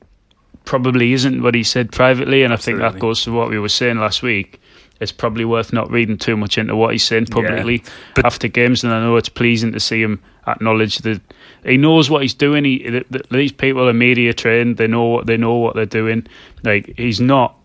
probably 0.65 1.13
isn't 1.13 1.43
what 1.43 1.55
he 1.55 1.63
said 1.63 1.93
privately, 1.93 2.43
and 2.43 2.53
Absolutely. 2.53 2.85
I 2.85 2.89
think 2.89 2.95
that 2.95 3.01
goes 3.01 3.25
to 3.25 3.33
what 3.33 3.51
we 3.51 3.59
were 3.59 3.69
saying 3.69 3.99
last 3.99 4.23
week. 4.23 4.61
It's 5.01 5.13
probably 5.13 5.45
worth 5.45 5.73
not 5.73 5.91
reading 5.91 6.17
too 6.17 6.37
much 6.37 6.59
into 6.59 6.77
what 6.77 6.93
he's 6.93 7.05
saying 7.05 7.27
publicly 7.27 7.83
yeah, 8.17 8.23
after 8.25 8.47
games, 8.47 8.85
and 8.85 8.93
I 8.93 9.01
know 9.01 9.17
it's 9.17 9.29
pleasing 9.29 9.73
to 9.73 9.81
see 9.81 10.01
him 10.01 10.23
acknowledge 10.47 10.99
that 10.99 11.21
he 11.65 11.77
knows 11.77 12.09
what 12.09 12.23
he's 12.23 12.35
doing. 12.35 12.65
He, 12.65 12.89
the, 12.89 13.05
the, 13.11 13.25
these 13.31 13.51
people 13.51 13.89
are 13.89 13.93
media 13.93 14.33
trained; 14.33 14.77
they 14.77 14.87
know 14.87 15.05
what 15.07 15.27
they 15.27 15.37
know 15.37 15.57
what 15.57 15.75
they're 15.75 15.87
doing. 15.87 16.27
Like 16.63 16.95
he's 16.97 17.21
not, 17.21 17.57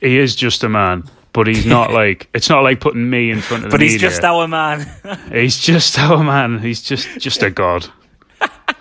he 0.00 0.18
is 0.18 0.36
just 0.36 0.62
a 0.64 0.68
man 0.68 1.04
but 1.32 1.46
he's 1.46 1.66
not 1.66 1.92
like 2.00 2.28
it's 2.32 2.48
not 2.48 2.62
like 2.62 2.80
putting 2.80 3.10
me 3.10 3.30
in 3.30 3.40
front 3.42 3.64
of 3.64 3.70
the 3.70 3.74
but 3.74 3.82
he's 3.82 4.00
just 4.00 4.24
our 4.24 4.48
man 4.48 4.86
he's 5.32 5.58
just 5.58 5.98
our 5.98 6.24
man 6.24 6.58
he's 6.58 6.80
just 6.80 7.18
just 7.18 7.42
a 7.42 7.50
god 7.50 7.86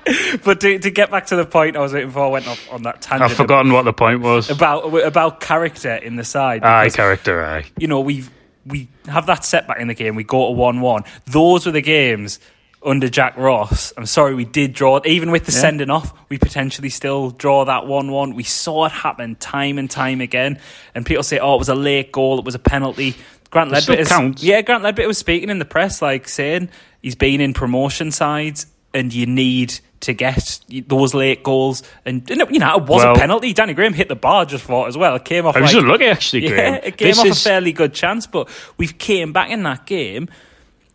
but 0.44 0.62
to, 0.62 0.80
to 0.80 0.92
get 0.92 1.12
back 1.12 1.28
to 1.28 1.36
the 1.36 1.46
point 1.46 1.78
I 1.78 1.80
was 1.80 1.94
waiting 1.94 2.12
for, 2.12 2.26
I 2.26 2.28
went 2.28 2.48
off 2.48 2.72
on 2.72 2.84
that 2.84 3.02
tangent. 3.02 3.32
I've 3.32 3.38
forgotten 3.38 3.72
about, 3.72 3.78
what 3.78 3.84
the 3.86 3.94
point 3.94 4.22
was 4.22 4.50
about 4.50 4.94
about 5.04 5.40
character 5.40 5.96
in 5.96 6.16
the 6.16 6.24
side. 6.24 6.62
Because, 6.62 6.94
aye, 6.94 6.96
character. 6.96 7.44
Aye. 7.44 7.66
You 7.78 7.88
know, 7.88 8.02
we 8.02 8.26
we 8.66 8.90
have 9.08 9.26
that 9.28 9.46
setback 9.46 9.80
in 9.80 9.88
the 9.88 9.94
game. 9.94 10.16
We 10.16 10.24
go 10.24 10.48
to 10.48 10.52
one 10.52 10.82
one. 10.82 11.04
Those 11.26 11.66
were 11.66 11.72
the 11.72 11.82
games 11.82 12.40
under 12.86 13.08
Jack 13.08 13.38
Ross. 13.38 13.94
I'm 13.96 14.06
sorry, 14.06 14.36
we 14.36 14.46
did 14.46 14.74
draw 14.74 15.00
even 15.06 15.32
with 15.32 15.46
the 15.46 15.52
yeah. 15.52 15.60
sending 15.60 15.90
off. 15.90 16.14
We 16.30 16.38
potentially 16.38 16.90
still 16.90 17.32
draw 17.32 17.66
that 17.66 17.88
one 17.88 18.12
one. 18.12 18.36
We 18.36 18.44
saw 18.44 18.86
it 18.86 18.92
happen 18.92 19.36
time 19.36 19.78
and 19.78 19.90
time 19.90 20.22
again. 20.22 20.60
And 20.94 21.06
people 21.06 21.24
say, 21.24 21.40
"Oh, 21.40 21.56
it 21.56 21.60
was 21.60 21.70
a 21.70 21.76
late 21.76 22.12
goal. 22.12 22.40
It 22.40 22.46
was 22.46 22.56
a 22.56 22.60
penalty." 22.60 23.16
Grant 23.50 23.72
Leadbitter, 23.72 24.34
yeah, 24.42 24.64
Grant 24.64 24.84
Leadbitter 24.84 25.06
was 25.06 25.20
speaking 25.20 25.52
in 25.52 25.60
the 25.60 25.66
press, 25.66 26.02
like 26.02 26.28
saying 26.28 26.70
he's 27.04 27.14
been 27.14 27.40
in 27.40 27.54
promotion 27.54 28.10
sides, 28.10 28.66
and 28.94 29.14
you 29.14 29.26
need 29.26 29.80
to 30.02 30.14
get 30.14 30.60
those 30.88 31.14
late 31.14 31.44
goals. 31.44 31.84
And 32.06 32.30
you 32.30 32.36
know, 32.36 32.76
it 32.76 32.84
was 32.84 33.04
well, 33.04 33.16
a 33.16 33.18
penalty. 33.18 33.54
Danny 33.54 33.74
Graham 33.74 33.94
hit 33.94 34.10
the 34.10 34.16
bar 34.16 34.46
just 34.46 34.64
for 34.64 34.86
it 34.86 34.90
as 34.90 34.98
well. 34.98 35.16
It 35.16 35.26
came 35.26 35.46
off. 35.46 35.56
I 35.56 35.62
was 35.62 35.74
like, 35.74 35.84
looking 35.84 36.08
actually. 36.08 36.42
Graham. 36.48 36.74
Yeah, 36.74 36.80
it 36.84 36.98
came 36.98 37.10
this 37.10 37.20
off 37.20 37.26
is... 37.28 37.38
a 37.38 37.50
fairly 37.50 37.72
good 37.72 37.94
chance, 37.94 38.28
but 38.28 38.50
we've 38.78 38.98
came 38.98 39.34
back 39.34 39.50
in 39.50 39.64
that 39.64 39.86
game, 39.86 40.30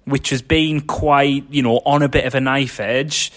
which 0.05 0.31
has 0.31 0.43
been 0.43 0.83
quite 0.83 1.45
you 1.51 1.63
know 1.63 1.81
on 1.85 2.03
a 2.03 2.09
bit 2.09 2.25
of 2.25 2.35
a 2.35 2.41
knife 2.41 2.81
edge. 2.81 3.33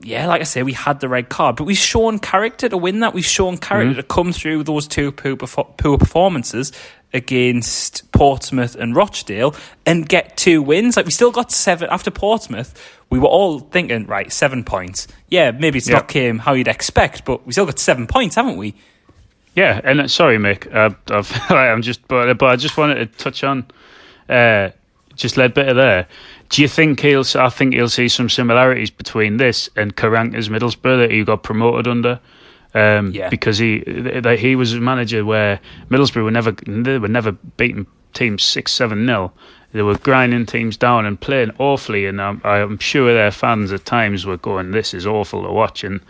Yeah, 0.00 0.26
like 0.26 0.40
I 0.40 0.44
say, 0.44 0.62
we 0.62 0.74
had 0.74 1.00
the 1.00 1.08
red 1.08 1.28
card, 1.28 1.56
but 1.56 1.64
we've 1.64 1.76
shown 1.76 2.18
character 2.18 2.68
to 2.68 2.76
win 2.76 3.00
that. 3.00 3.14
We've 3.14 3.24
shown 3.24 3.56
character 3.56 3.92
mm-hmm. 3.92 4.00
to 4.00 4.06
come 4.06 4.32
through 4.32 4.64
those 4.64 4.86
two 4.86 5.10
poor, 5.10 5.36
poor 5.36 5.98
performances 5.98 6.72
against 7.14 8.10
Portsmouth 8.12 8.74
and 8.74 8.94
Rochdale 8.94 9.54
and 9.86 10.06
get 10.06 10.36
two 10.36 10.60
wins. 10.60 10.96
Like 10.96 11.06
we 11.06 11.12
still 11.12 11.30
got 11.30 11.50
seven 11.50 11.88
after 11.90 12.10
Portsmouth 12.10 12.74
we 13.10 13.18
were 13.18 13.28
all 13.28 13.60
thinking, 13.60 14.06
right, 14.06 14.32
seven 14.32 14.64
points. 14.64 15.06
Yeah, 15.28 15.52
maybe 15.52 15.78
it's 15.78 15.88
not 15.88 16.08
came 16.08 16.38
how 16.38 16.54
you'd 16.54 16.68
expect, 16.68 17.24
but 17.24 17.46
we 17.46 17.52
still 17.52 17.66
got 17.66 17.78
seven 17.78 18.06
points, 18.06 18.34
haven't 18.34 18.56
we? 18.56 18.74
Yeah, 19.54 19.80
and 19.84 20.02
uh, 20.02 20.08
sorry, 20.08 20.38
Mick, 20.38 20.72
uh, 20.74 20.90
i 21.54 21.66
am 21.68 21.82
just, 21.82 22.06
but 22.08 22.34
but 22.34 22.46
I 22.46 22.56
just 22.56 22.76
wanted 22.76 22.96
to 22.96 23.18
touch 23.18 23.44
on 23.44 23.66
uh, 24.28 24.70
just 25.16 25.36
Leadbitter 25.36 25.74
there. 25.74 26.06
Do 26.50 26.62
you 26.62 26.68
think 26.68 27.00
he'll? 27.00 27.24
I 27.34 27.48
think 27.48 27.74
he'll 27.74 27.88
see 27.88 28.08
some 28.08 28.28
similarities 28.28 28.90
between 28.90 29.38
this 29.38 29.68
and 29.76 29.96
Karanka's 29.96 30.48
Middlesbrough 30.48 30.98
that 30.98 31.10
he 31.10 31.24
got 31.24 31.42
promoted 31.42 31.88
under. 31.88 32.20
Um, 32.74 33.12
Yeah. 33.12 33.30
because 33.30 33.56
he 33.58 33.78
that 33.86 34.38
he 34.38 34.54
was 34.54 34.74
a 34.74 34.80
manager 34.80 35.24
where 35.24 35.58
Middlesbrough 35.90 36.24
were 36.24 36.30
never 36.30 36.52
they 36.66 36.98
were 36.98 37.08
never 37.08 37.32
beating 37.56 37.86
teams 38.12 38.42
six 38.42 38.72
seven 38.72 39.06
nil. 39.06 39.32
They 39.72 39.82
were 39.82 39.96
grinding 39.98 40.46
teams 40.46 40.76
down 40.76 41.06
and 41.06 41.20
playing 41.20 41.52
awfully, 41.58 42.06
and 42.06 42.20
I'm, 42.20 42.40
I'm 42.44 42.78
sure 42.78 43.12
their 43.12 43.30
fans 43.30 43.72
at 43.72 43.84
times 43.84 44.24
were 44.26 44.36
going, 44.38 44.70
"This 44.70 44.94
is 44.94 45.06
awful 45.06 45.42
to 45.44 45.52
watch." 45.52 45.84
And 45.84 46.00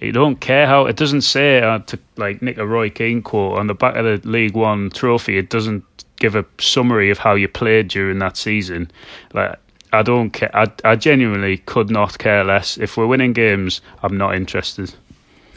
you 0.00 0.12
don't 0.12 0.40
care 0.40 0.66
how 0.66 0.86
it 0.86 0.96
doesn't 0.96 1.22
say 1.22 1.60
uh, 1.62 1.78
to 1.80 1.98
like 2.16 2.42
Nick 2.42 2.58
a 2.58 2.66
Roy 2.66 2.90
Keane 2.90 3.22
quote 3.22 3.58
on 3.58 3.66
the 3.66 3.74
back 3.74 3.96
of 3.96 4.04
the 4.04 4.28
League 4.28 4.54
One 4.54 4.90
trophy. 4.90 5.38
It 5.38 5.48
doesn't 5.50 5.84
give 6.16 6.36
a 6.36 6.44
summary 6.58 7.10
of 7.10 7.18
how 7.18 7.34
you 7.34 7.48
played 7.48 7.88
during 7.88 8.18
that 8.20 8.36
season. 8.36 8.90
Like 9.32 9.58
I 9.92 10.02
don't 10.02 10.30
care. 10.30 10.50
I, 10.54 10.66
I 10.84 10.96
genuinely 10.96 11.58
could 11.58 11.90
not 11.90 12.18
care 12.18 12.42
less. 12.44 12.76
If 12.78 12.96
we're 12.96 13.06
winning 13.06 13.32
games, 13.32 13.80
I'm 14.02 14.16
not 14.16 14.34
interested. 14.34 14.92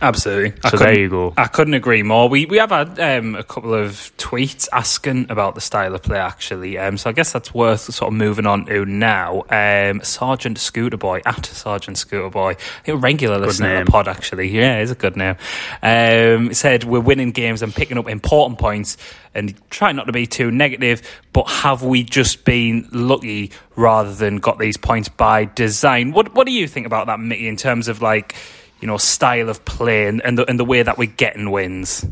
Absolutely. 0.02 0.54
I 0.64 0.70
So 0.70 0.78
couldn't- 0.78 0.94
there 0.94 1.00
you 1.04 1.10
go. 1.10 1.34
I 1.38 1.46
couldn't 1.48 1.74
agree 1.74 2.04
more. 2.04 2.30
We 2.30 2.46
we 2.46 2.58
have 2.58 2.70
had 2.70 3.00
um, 3.00 3.36
a 3.36 3.44
couple 3.44 3.74
of 3.74 4.12
tweets 4.18 4.68
asking 4.72 5.28
about 5.30 5.56
the 5.56 5.62
style 5.62 5.96
of 5.96 6.04
play 6.04 6.20
actually. 6.20 6.78
Um, 6.78 6.98
so 6.98 7.10
I 7.10 7.14
guess 7.14 7.32
that's 7.32 7.54
worth 7.54 7.82
sort 7.82 8.12
of 8.12 8.18
moving 8.18 8.46
on 8.46 8.66
to 8.68 8.86
now. 8.86 9.44
Um, 9.50 10.02
Sergeant 10.04 10.58
Scooter 10.60 10.98
Boy 10.98 11.22
at 11.26 11.46
Sergeant 11.46 11.98
Scooter 11.98 12.30
Boy, 12.30 12.56
a 12.86 12.96
regular 12.96 13.40
listener 13.40 13.70
name. 13.70 13.78
of 13.82 13.86
the 13.88 13.92
pod 13.92 14.08
actually. 14.08 14.50
Yeah, 14.50 14.78
it's 14.78 14.92
a 14.92 14.96
good 14.96 15.16
name. 15.18 15.36
Um, 15.82 16.54
said 16.54 16.84
we're 16.84 17.00
winning 17.00 17.32
games 17.32 17.62
and 17.62 17.74
picking 17.74 17.98
up 17.98 18.08
important 18.08 18.60
points 18.60 18.98
and 19.34 19.54
try 19.70 19.92
not 19.92 20.06
to 20.06 20.12
be 20.14 20.26
too 20.26 20.50
negative, 20.52 21.02
but 21.34 21.48
have 21.50 21.84
we 21.84 22.04
just 22.04 22.44
been 22.46 22.88
lucky 22.92 23.52
rather 23.76 24.14
than 24.14 24.38
got 24.38 24.58
these 24.58 24.78
points 24.78 25.10
by 25.10 25.46
design? 25.46 26.12
What 26.12 26.34
what 26.36 26.46
do 26.48 26.54
you 26.54 26.68
think 26.68 26.86
about 26.86 27.08
that, 27.08 27.20
Mickey, 27.20 27.48
in 27.48 27.56
terms 27.56 27.88
of 27.88 28.02
like 28.02 28.36
you 28.82 28.88
know 28.88 28.98
style 28.98 29.50
of 29.50 29.64
play 29.66 30.08
and, 30.08 30.22
and 30.24 30.38
the 30.38 30.50
and 30.50 30.60
the 30.60 30.66
way 30.66 30.82
that 30.82 30.98
we're 30.98 31.06
getting 31.06 31.52
wins? 31.52 32.06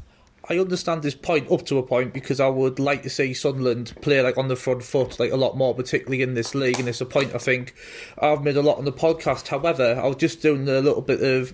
I 0.48 0.60
understand 0.60 1.02
this 1.02 1.16
point 1.16 1.52
up 1.52 1.66
to 1.68 1.80
a 1.80 1.84
point 1.84 2.14
because 2.14 2.40
I 2.40 2.48
would 2.48 2.78
like 2.78 3.02
to 3.04 3.10
see 3.10 3.34
Sunderland 3.34 3.94
play 4.02 4.22
like 4.22 4.38
on 4.38 4.48
the 4.48 4.56
front 4.56 4.84
foot 4.84 5.20
like 5.20 5.32
a 5.32 5.38
lot 5.38 5.58
more, 5.58 5.74
particularly 5.74 6.22
in 6.22 6.36
this 6.36 6.54
league. 6.54 6.80
And 6.80 6.88
it's 6.88 7.02
a 7.02 7.06
point 7.06 7.34
I 7.34 7.40
think 7.40 7.74
I've 8.20 8.44
made 8.44 8.56
a 8.56 8.62
lot 8.62 8.78
on 8.78 8.86
the 8.86 8.92
podcast. 8.92 9.48
However, 9.48 10.00
I 10.00 10.06
was 10.06 10.18
just 10.18 10.44
doing 10.44 10.70
a 10.70 10.82
little 10.82 11.02
bit 11.02 11.24
of 11.24 11.52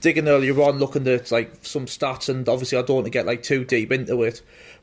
digging 0.00 0.28
earlier 0.28 0.60
on, 0.62 0.78
looking 0.78 1.06
at 1.08 1.30
like 1.30 1.52
some 1.62 1.84
stats, 1.84 2.28
and 2.30 2.48
obviously 2.48 2.78
I 2.78 2.82
don't 2.82 2.96
want 2.96 3.06
to 3.06 3.10
get 3.10 3.26
like 3.26 3.42
too 3.42 3.64
deep 3.64 3.92
into 3.92 4.22
it. 4.22 4.40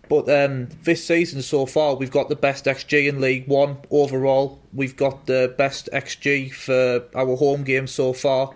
But 0.09 0.27
um, 0.29 0.69
this 0.83 1.05
season 1.05 1.43
so 1.43 1.67
far, 1.67 1.95
we've 1.95 2.09
got 2.09 2.29
the 2.29 2.35
best 2.35 2.65
XG 2.65 3.07
in 3.07 3.21
League 3.21 3.47
One 3.47 3.77
overall. 3.91 4.59
We've 4.73 4.95
got 4.95 5.27
the 5.27 5.53
best 5.55 5.89
XG 5.93 6.51
for 6.51 7.03
our 7.15 7.35
home 7.35 7.63
games 7.63 7.91
so 7.91 8.13
far, 8.13 8.53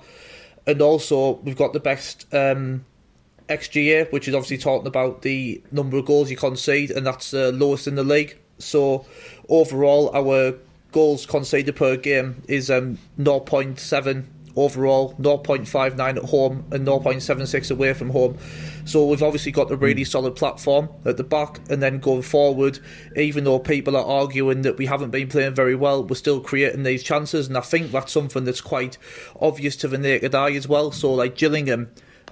and 0.65 0.81
also 0.81 1.33
we've 1.43 1.57
got 1.57 1.73
the 1.73 1.79
best 1.79 2.25
um, 2.33 2.85
XGA, 3.49 4.11
which 4.11 4.27
is 4.27 4.35
obviously 4.35 4.57
talking 4.57 4.87
about 4.87 5.21
the 5.21 5.61
number 5.71 5.97
of 5.97 6.05
goals 6.05 6.31
you 6.31 6.37
concede, 6.37 6.91
and 6.91 7.05
that's 7.05 7.33
uh, 7.33 7.51
lowest 7.53 7.87
in 7.87 7.95
the 7.95 8.03
league. 8.03 8.37
So 8.59 9.05
overall, 9.49 10.15
our 10.15 10.55
goals 10.91 11.25
conceded 11.25 11.75
per 11.75 11.97
game 11.97 12.43
is 12.47 12.69
um, 12.69 12.99
0.7 13.19 14.25
overall, 14.55 15.13
0.59 15.15 15.99
at 15.99 16.17
home, 16.29 16.65
and 16.71 16.87
0.76 16.87 17.71
away 17.71 17.93
from 17.93 18.11
home. 18.11 18.37
So 18.85 19.05
we've 19.05 19.23
obviously 19.23 19.51
got 19.51 19.71
a 19.71 19.75
really 19.75 20.03
hmm. 20.03 20.07
solid 20.07 20.35
platform 20.35 20.89
at 21.05 21.17
the 21.17 21.23
back, 21.23 21.59
and 21.69 21.81
then 21.81 21.99
going 21.99 22.21
forward, 22.21 22.79
even 23.15 23.43
though 23.43 23.59
people 23.59 23.95
are 23.95 24.05
arguing 24.05 24.61
that 24.63 24.77
we 24.77 24.85
haven't 24.85 25.11
been 25.11 25.29
playing 25.29 25.55
very 25.55 25.75
well, 25.75 26.03
we're 26.03 26.15
still 26.15 26.41
creating 26.41 26.83
these 26.83 27.03
chances, 27.03 27.47
and 27.47 27.57
I 27.57 27.61
think 27.61 27.91
that's 27.91 28.11
something 28.11 28.43
that's 28.43 28.61
quite 28.61 28.97
obvious 29.39 29.75
to 29.77 29.87
the 29.87 29.97
naked 29.97 30.35
eye 30.35 30.51
as 30.51 30.67
well. 30.67 30.91
So 30.91 31.13
like 31.13 31.35
Gillingham. 31.35 31.91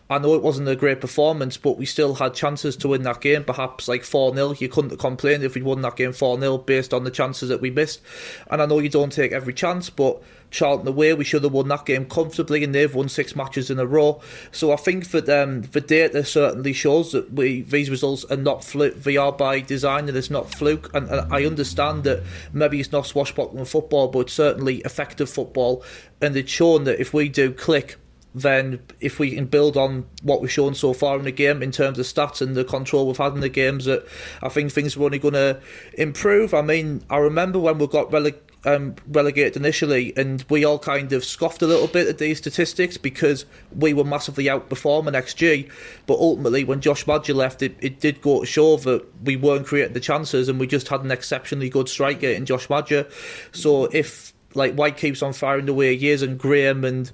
I 0.10 0.17
know 0.17 0.36
it 0.36 0.41
wasn't 0.41 0.67
a 0.67 0.75
great 0.75 1.00
performance, 1.00 1.55
but 1.55 1.77
we 1.77 1.86
still 1.86 2.15
had 2.15 2.34
chances 2.34 2.75
to 2.77 2.89
win 2.89 3.03
that 3.03 3.22
game. 3.22 3.46
Perhaps 3.46 3.88
like 3.88 4.03
4 4.03 4.36
0. 4.36 4.55
You 4.60 4.67
couldn't 4.67 4.89
have 4.89 5.00
complained 5.00 5.41
if 5.41 5.55
we'd 5.55 5.63
won 5.63 5.81
that 5.84 5.96
game 5.96 6.12
4 6.12 6.38
0 6.38 6.58
based 6.58 6.93
on 6.93 7.05
the 7.05 7.12
chances 7.12 7.48
that 7.48 7.62
we 7.62 7.72
missed. 7.72 8.01
And 8.50 8.62
I 8.62 8.65
know 8.65 8.79
you 8.79 8.89
don't 8.89 9.13
take 9.13 9.31
every 9.31 9.53
chance, 9.53 9.89
but 9.89 10.22
Charlton 10.51 10.88
away, 10.88 11.13
we 11.13 11.24
should 11.24 11.43
have 11.43 11.53
won 11.53 11.70
that 11.70 11.86
game 11.86 12.05
comfortably, 12.05 12.63
and 12.63 12.75
they've 12.75 12.93
won 12.93 13.10
six 13.10 13.36
matches 13.36 13.72
in 13.72 13.79
a 13.79 13.86
row. 13.86 14.22
So 14.51 14.72
I 14.72 14.75
think 14.75 15.12
that 15.12 15.27
um, 15.29 15.62
the 15.63 15.81
data 15.81 16.24
certainly 16.24 16.74
shows 16.74 17.13
that 17.13 17.34
we 17.34 17.62
these 17.62 17.89
results 17.89 18.25
are 18.25 18.38
not 18.38 18.63
fluke. 18.63 19.01
They 19.01 19.17
are 19.17 19.31
by 19.31 19.62
design, 19.62 20.08
and 20.08 20.17
it's 20.17 20.29
not 20.29 20.53
fluke. 20.53 20.93
And, 20.93 21.10
and 21.10 21.34
I 21.34 21.46
understand 21.46 22.03
that 22.03 22.24
maybe 22.53 22.79
it's 22.79 22.91
not 22.91 23.08
swashbuckling 23.08 23.65
football, 23.65 24.10
but 24.10 24.29
certainly 24.29 24.77
effective 24.79 25.29
football. 25.29 25.84
And 26.22 26.36
it's 26.36 26.51
shown 26.51 26.84
that 26.84 27.00
if 27.00 27.13
we 27.13 27.29
do 27.29 27.51
click 27.51 27.98
then 28.34 28.79
if 29.00 29.20
we 29.20 29.36
can 29.36 29.46
build 29.46 29.75
on 29.75 30.05
what 30.24 30.41
we've 30.41 30.51
shown 30.51 30.74
so 30.74 30.93
far 30.93 31.17
in 31.17 31.25
the 31.25 31.31
game 31.31 31.62
in 31.62 31.72
terms 31.72 32.00
of 32.00 32.05
stats 32.05 32.41
and 32.41 32.55
the 32.55 32.63
control 32.63 33.08
we've 33.08 33.17
had 33.17 33.34
in 33.34 33.41
the 33.41 33.50
games, 33.50 33.86
that 33.86 34.05
I 34.41 34.50
think 34.50 34.72
things 34.72 34.96
are 34.96 35.03
only 35.03 35.20
going 35.20 35.34
to 35.34 35.60
improve. 35.93 36.53
I 36.53 36.62
mean, 36.62 37.03
I 37.10 37.17
remember 37.17 37.60
when 37.60 37.77
we 37.77 37.88
got 37.88 38.10
rele- 38.10 38.39
um, 38.65 38.96
relegated 39.08 39.58
initially, 39.58 40.13
and 40.15 40.46
we 40.50 40.63
all 40.63 40.80
kind 40.80 41.13
of 41.13 41.25
scoffed 41.25 41.62
a 41.62 41.68
little 41.68 41.88
bit 41.88 42.08
at 42.08 42.18
these 42.18 42.38
statistics 42.38 42.98
because 42.98 43.46
we 43.75 43.94
were 43.94 44.03
massively 44.03 44.46
outperforming 44.46 45.13
XG. 45.13 45.70
But 46.06 46.20
ultimately, 46.20 46.63
when 46.63 46.82
Josh 46.82 47.08
Maja 47.08 47.34
left, 47.34 47.62
it, 47.62 47.75
it 47.80 48.00
did 48.00 48.22
go 48.22 48.41
to 48.41 48.46
show 48.46 48.77
that 48.77 49.06
we 49.24 49.36
weren't 49.36 49.65
creating 49.65 49.94
the 49.94 50.00
chances, 50.00 50.48
and 50.48 50.60
we 50.60 50.68
just 50.68 50.89
had 50.89 51.01
an 51.01 51.12
exceptionally 51.12 51.70
good 51.70 51.89
striker 51.89 52.27
in 52.27 52.46
Josh 52.46 52.70
Maja. 52.70 53.06
So 53.51 53.86
if 53.86 54.34
like 54.53 54.77
Wyke 54.77 54.98
keeps 54.98 55.22
on 55.22 55.34
firing 55.34 55.65
the 55.65 55.74
way 55.74 55.96
he 55.98 56.10
is, 56.10 56.22
and 56.22 56.38
Graham 56.38 56.84
and 56.84 57.12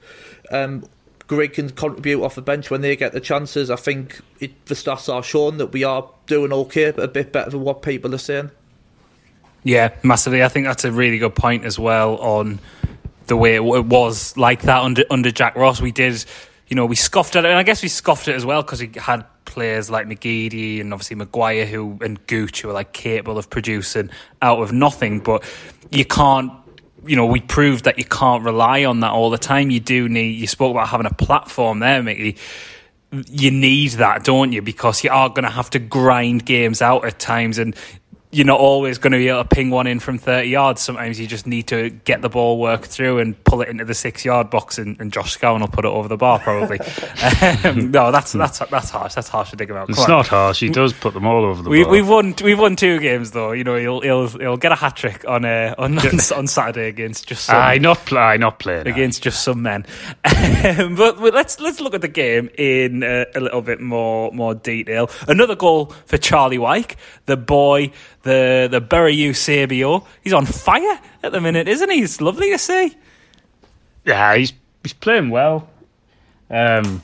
um, 0.51 0.83
Grigg 1.27 1.53
can 1.53 1.69
contribute 1.69 2.23
off 2.23 2.35
the 2.35 2.41
bench 2.41 2.71
when 2.71 2.81
they 2.81 2.95
get 2.95 3.11
the 3.11 3.19
chances. 3.19 3.69
I 3.69 3.75
think 3.75 4.21
it, 4.39 4.65
the 4.65 4.75
stats 4.75 5.13
are 5.13 5.23
showing 5.23 5.57
that 5.57 5.67
we 5.67 5.83
are 5.83 6.09
doing 6.25 6.53
okay, 6.53 6.91
but 6.91 7.03
a 7.03 7.07
bit 7.07 7.31
better 7.31 7.51
than 7.51 7.61
what 7.61 7.81
people 7.81 8.13
are 8.15 8.19
saying. 8.19 8.51
Yeah, 9.63 9.93
massively. 10.03 10.43
I 10.43 10.47
think 10.47 10.65
that's 10.65 10.85
a 10.85 10.91
really 10.91 11.17
good 11.17 11.35
point 11.35 11.65
as 11.65 11.77
well 11.77 12.17
on 12.17 12.59
the 13.27 13.35
way 13.35 13.55
it, 13.55 13.63
was 13.63 14.37
like 14.37 14.63
that 14.63 14.81
under 14.81 15.03
under 15.09 15.31
Jack 15.31 15.55
Ross. 15.55 15.81
We 15.81 15.91
did, 15.91 16.23
you 16.67 16.75
know, 16.75 16.85
we 16.85 16.95
scoffed 16.95 17.35
at 17.35 17.45
it, 17.45 17.49
and 17.49 17.57
I 17.57 17.63
guess 17.63 17.83
we 17.83 17.89
scoffed 17.89 18.27
it 18.27 18.35
as 18.35 18.45
well 18.45 18.61
because 18.61 18.79
he 18.79 18.89
had 18.95 19.25
players 19.45 19.89
like 19.89 20.07
McGeady 20.07 20.81
and 20.81 20.93
obviously 20.93 21.15
Maguire 21.15 21.65
who 21.65 21.97
and 22.01 22.25
Gooch 22.27 22.61
who 22.61 22.71
like 22.71 22.93
capable 22.93 23.37
of 23.37 23.49
producing 23.49 24.09
out 24.41 24.61
of 24.61 24.71
nothing. 24.71 25.19
But 25.19 25.43
you 25.91 26.05
can't. 26.05 26.51
You 27.05 27.15
know, 27.15 27.25
we 27.25 27.39
proved 27.39 27.85
that 27.85 27.97
you 27.97 28.03
can't 28.03 28.43
rely 28.43 28.83
on 28.83 28.99
that 28.99 29.11
all 29.11 29.29
the 29.29 29.37
time. 29.37 29.69
You 29.69 29.79
do 29.79 30.09
need. 30.09 30.31
You 30.31 30.47
spoke 30.47 30.71
about 30.71 30.89
having 30.89 31.05
a 31.05 31.13
platform 31.13 31.79
there, 31.79 32.01
Mickey 32.03 32.37
you 33.11 33.51
need 33.51 33.91
that, 33.91 34.23
don't 34.23 34.51
you? 34.51 34.61
Because 34.61 35.03
you 35.03 35.09
are 35.09 35.29
going 35.29 35.43
to 35.43 35.49
have 35.49 35.69
to 35.71 35.79
grind 35.79 36.45
games 36.45 36.81
out 36.81 37.05
at 37.05 37.19
times, 37.19 37.57
and 37.57 37.75
you're 38.29 38.45
not 38.45 38.59
always 38.59 38.97
going 38.97 39.13
to 39.13 39.17
be 39.17 39.29
able 39.29 39.43
to 39.43 39.47
ping 39.47 39.69
one 39.69 39.87
in 39.87 39.99
from 40.01 40.17
30 40.17 40.49
yards. 40.49 40.81
Sometimes 40.81 41.17
you 41.17 41.27
just 41.27 41.47
need 41.47 41.67
to 41.67 41.89
get 41.89 42.21
the 42.21 42.27
ball 42.27 42.59
worked 42.59 42.87
through 42.87 43.19
and 43.19 43.41
pull 43.45 43.61
it 43.61 43.69
into 43.69 43.85
the 43.85 43.93
six 43.93 44.25
yard 44.25 44.49
box, 44.49 44.77
and, 44.77 44.99
and 44.99 45.13
Josh 45.13 45.37
Scowen 45.37 45.61
will 45.61 45.69
put 45.69 45.85
it 45.85 45.89
over 45.89 46.09
the 46.09 46.17
bar 46.17 46.39
probably. 46.39 46.79
um, 47.63 47.91
no, 47.91 48.11
that's 48.11 48.33
that's 48.33 48.59
that's 48.59 48.89
harsh. 48.89 49.13
That's 49.13 49.29
harsh 49.29 49.51
to 49.51 49.55
dig 49.55 49.71
about. 49.71 49.89
It's 49.89 49.99
on. 49.99 50.09
not 50.09 50.27
harsh. 50.27 50.59
He 50.59 50.69
does 50.69 50.91
put 50.91 51.13
them 51.13 51.25
all 51.25 51.45
over 51.45 51.61
the 51.63 51.69
We, 51.69 51.83
bar. 51.83 51.91
we've 51.91 52.07
won. 52.07 52.35
We've 52.43 52.59
won 52.59 52.75
two 52.75 52.99
games 52.99 53.31
though. 53.31 53.53
You 53.53 53.63
know, 53.63 53.77
he'll 53.77 54.01
he'll 54.01 54.27
he'll 54.27 54.57
get 54.57 54.73
a 54.73 54.75
hat 54.75 54.97
trick 54.97 55.23
on 55.25 55.45
uh, 55.45 55.73
on 55.77 55.97
on 55.97 56.47
Saturday 56.47 56.89
against 56.89 57.27
just 57.27 57.45
some, 57.45 57.55
Aye, 57.55 57.77
not 57.77 58.05
play. 58.05 58.19
Aye, 58.21 58.37
not 58.37 58.59
playing. 58.59 58.87
against 58.87 59.23
just 59.23 59.41
some 59.43 59.61
men. 59.61 59.85
Um, 60.25 60.95
but, 60.95 61.17
but 61.19 61.33
let's 61.33 61.59
let's 61.61 61.79
look 61.79 61.93
at 61.93 62.01
the 62.01 62.07
game 62.07 62.49
in 62.57 63.03
uh, 63.03 63.25
a 63.35 63.39
little 63.39 63.61
bit 63.61 63.79
more 63.79 64.31
more 64.33 64.53
detail. 64.53 65.09
Another 65.27 65.55
goal 65.55 65.93
for 66.05 66.17
Charlie 66.17 66.57
Wyke, 66.57 66.97
the 67.25 67.37
boy, 67.37 67.91
the 68.27 68.67
the 68.69 68.81
Bury 68.81 69.33
Sabio. 69.33 70.05
He's 70.23 70.33
on 70.33 70.45
fire 70.45 70.99
at 71.23 71.31
the 71.31 71.41
minute, 71.41 71.67
isn't 71.67 71.89
he? 71.89 72.01
It's 72.03 72.21
lovely 72.21 72.51
to 72.51 72.57
see. 72.57 72.95
Yeah, 74.05 74.35
he's 74.35 74.53
he's 74.83 74.93
playing 74.93 75.29
well. 75.31 75.67
Um, 76.49 77.03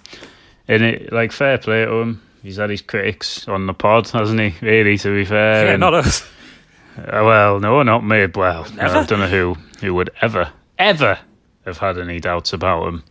and 0.67 0.83
it 0.83 1.11
like 1.11 1.31
fair 1.31 1.57
play 1.57 1.85
to 1.85 1.91
him. 1.91 2.21
He's 2.43 2.57
had 2.57 2.69
his 2.69 2.81
critics 2.81 3.47
on 3.47 3.67
the 3.67 3.73
pod, 3.73 4.09
hasn't 4.09 4.39
he? 4.39 4.53
Really, 4.65 4.97
to 4.97 5.15
be 5.15 5.25
fair. 5.25 5.65
Yeah, 5.65 5.71
And- 5.71 5.79
not 5.81 5.93
us. 5.93 6.21
Uh, 6.97 7.23
well, 7.23 7.59
no, 7.59 7.81
not 7.81 8.03
me. 8.05 8.27
Well? 8.27 8.67
I 8.79 9.03
don't 9.05 9.19
know 9.19 9.27
who 9.27 9.55
who 9.81 9.93
would 9.95 10.11
ever 10.21 10.51
ever 10.77 11.17
have 11.65 11.77
had 11.77 11.97
any 11.97 12.19
doubts 12.19 12.51
about 12.53 12.87
him. 12.87 13.03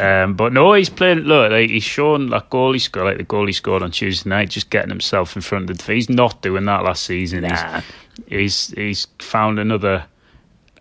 Um, 0.00 0.34
but 0.34 0.52
no, 0.52 0.74
he's 0.74 0.90
playing. 0.90 1.20
Look, 1.20 1.50
like, 1.50 1.70
he's 1.70 1.82
shown 1.84 2.28
that 2.30 2.50
goal 2.50 2.72
he 2.72 2.78
scored, 2.78 3.06
like 3.06 3.16
the 3.16 3.22
goal 3.24 3.46
he 3.46 3.52
scored 3.52 3.82
on 3.82 3.90
Tuesday 3.90 4.28
night, 4.28 4.50
just 4.50 4.70
getting 4.70 4.90
himself 4.90 5.34
in 5.36 5.42
front 5.42 5.70
of 5.70 5.78
the. 5.78 5.92
He's 5.92 6.10
not 6.10 6.42
doing 6.42 6.64
that 6.66 6.84
last 6.84 7.04
season. 7.04 7.42
Nah. 7.42 7.80
He's, 8.28 8.68
he's 8.68 8.68
he's 8.76 9.06
found 9.18 9.58
another. 9.58 10.04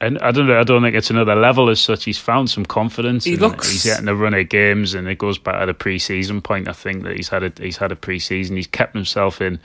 And 0.01 0.19
I 0.19 0.31
don't 0.31 0.47
know. 0.47 0.59
I 0.59 0.63
don't 0.63 0.81
think 0.83 0.95
it's 0.97 1.09
another 1.11 1.33
level 1.35 1.69
as 1.69 1.79
such. 1.79 2.03
He's 2.03 2.17
found 2.17 2.49
some 2.49 2.65
confidence. 2.65 3.23
He 3.23 3.37
looks- 3.37 3.69
He's 3.71 3.83
getting 3.85 4.09
a 4.09 4.15
run 4.15 4.33
of 4.33 4.49
games, 4.49 4.93
and 4.95 5.07
it 5.07 5.17
goes 5.17 5.37
back 5.37 5.61
to 5.61 5.65
the 5.67 5.73
pre-season 5.73 6.41
point. 6.41 6.67
I 6.67 6.73
think 6.73 7.03
that 7.03 7.15
he's 7.15 7.29
had 7.29 7.43
a 7.43 7.53
he's 7.57 7.77
had 7.77 7.93
a 7.93 7.95
pre-season. 7.95 8.57
He's 8.57 8.67
kept 8.67 8.95
himself 8.95 9.39
in. 9.39 9.59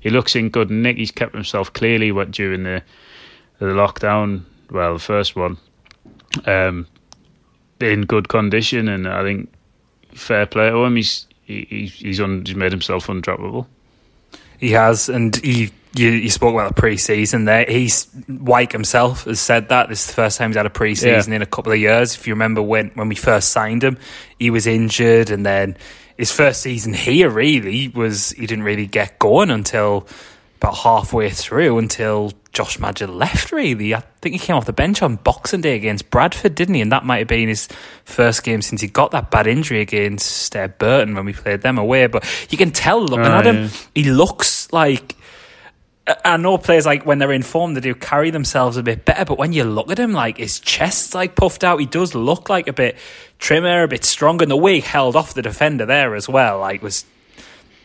He 0.00 0.08
looks 0.08 0.34
in 0.36 0.48
good 0.48 0.70
nick. 0.70 0.96
He's 0.96 1.10
kept 1.10 1.34
himself 1.34 1.70
clearly 1.74 2.12
what 2.12 2.30
during 2.30 2.62
the 2.62 2.82
the 3.58 3.66
lockdown, 3.66 4.44
well, 4.70 4.94
the 4.94 4.98
first 5.00 5.36
one, 5.36 5.58
um, 6.46 6.86
in 7.80 8.02
good 8.02 8.28
condition, 8.28 8.88
and 8.88 9.08
I 9.08 9.22
think 9.22 9.52
fair 10.12 10.46
play 10.46 10.70
to 10.70 10.84
him. 10.84 10.96
He's 10.96 11.26
he, 11.42 11.86
he's 11.86 12.20
un, 12.20 12.44
he's 12.44 12.56
made 12.56 12.72
himself 12.72 13.06
undroppable. 13.06 13.66
He 14.58 14.70
has, 14.70 15.08
and 15.08 15.36
he 15.36 15.70
you, 15.96 16.10
you 16.10 16.30
spoke 16.30 16.54
about 16.54 16.74
the 16.74 16.80
pre-season 16.80 17.44
there. 17.44 17.64
He's 17.66 18.08
Wyke 18.28 18.72
himself 18.72 19.24
has 19.24 19.40
said 19.40 19.68
that 19.68 19.88
this 19.88 20.00
is 20.00 20.06
the 20.08 20.12
first 20.14 20.38
time 20.38 20.50
he's 20.50 20.56
had 20.56 20.66
a 20.66 20.70
pre-season 20.70 21.32
yeah. 21.32 21.36
in 21.36 21.42
a 21.42 21.46
couple 21.46 21.72
of 21.72 21.78
years. 21.78 22.16
If 22.16 22.26
you 22.26 22.34
remember 22.34 22.62
when 22.62 22.90
when 22.94 23.08
we 23.08 23.14
first 23.14 23.50
signed 23.50 23.84
him, 23.84 23.98
he 24.38 24.50
was 24.50 24.66
injured, 24.66 25.30
and 25.30 25.44
then 25.46 25.76
his 26.16 26.32
first 26.32 26.62
season 26.62 26.94
here 26.94 27.28
really 27.28 27.88
was 27.88 28.30
he 28.30 28.46
didn't 28.46 28.64
really 28.64 28.86
get 28.86 29.18
going 29.18 29.50
until 29.50 30.06
about 30.56 30.76
halfway 30.76 31.30
through 31.30 31.78
until 31.78 32.32
Josh 32.54 32.78
Maja 32.78 33.06
left, 33.06 33.52
really. 33.52 33.94
I 33.94 34.00
think 34.20 34.34
he 34.34 34.38
came 34.38 34.56
off 34.56 34.64
the 34.64 34.72
bench 34.72 35.02
on 35.02 35.16
Boxing 35.16 35.60
Day 35.60 35.74
against 35.74 36.08
Bradford, 36.10 36.54
didn't 36.54 36.76
he? 36.76 36.80
And 36.80 36.92
that 36.92 37.04
might 37.04 37.18
have 37.18 37.28
been 37.28 37.48
his 37.48 37.68
first 38.04 38.44
game 38.44 38.62
since 38.62 38.80
he 38.80 38.86
got 38.86 39.10
that 39.10 39.30
bad 39.30 39.46
injury 39.46 39.80
against 39.80 40.54
uh, 40.54 40.68
Burton 40.68 41.14
when 41.14 41.26
we 41.26 41.32
played 41.32 41.62
them 41.62 41.78
away. 41.78 42.06
But 42.06 42.24
you 42.50 42.56
can 42.56 42.70
tell 42.70 43.02
looking 43.02 43.26
oh, 43.26 43.38
at 43.38 43.46
him, 43.46 43.64
yeah. 43.64 43.70
he 43.94 44.04
looks 44.04 44.72
like. 44.72 45.16
I 46.22 46.36
know 46.36 46.58
players 46.58 46.84
like 46.84 47.06
when 47.06 47.18
they're 47.18 47.32
in 47.32 47.42
form, 47.42 47.72
they 47.72 47.80
do 47.80 47.94
carry 47.94 48.30
themselves 48.30 48.76
a 48.76 48.82
bit 48.82 49.06
better. 49.06 49.24
But 49.24 49.38
when 49.38 49.54
you 49.54 49.64
look 49.64 49.90
at 49.90 49.98
him, 49.98 50.12
like 50.12 50.36
his 50.36 50.60
chest's 50.60 51.14
like 51.14 51.34
puffed 51.34 51.64
out, 51.64 51.80
he 51.80 51.86
does 51.86 52.14
look 52.14 52.50
like 52.50 52.68
a 52.68 52.74
bit 52.74 52.98
trimmer, 53.38 53.84
a 53.84 53.88
bit 53.88 54.04
stronger. 54.04 54.42
And 54.42 54.50
the 54.50 54.56
way 54.56 54.74
he 54.74 54.80
held 54.82 55.16
off 55.16 55.32
the 55.32 55.40
defender 55.40 55.86
there 55.86 56.14
as 56.14 56.28
well, 56.28 56.58
like 56.58 56.82
was 56.82 57.06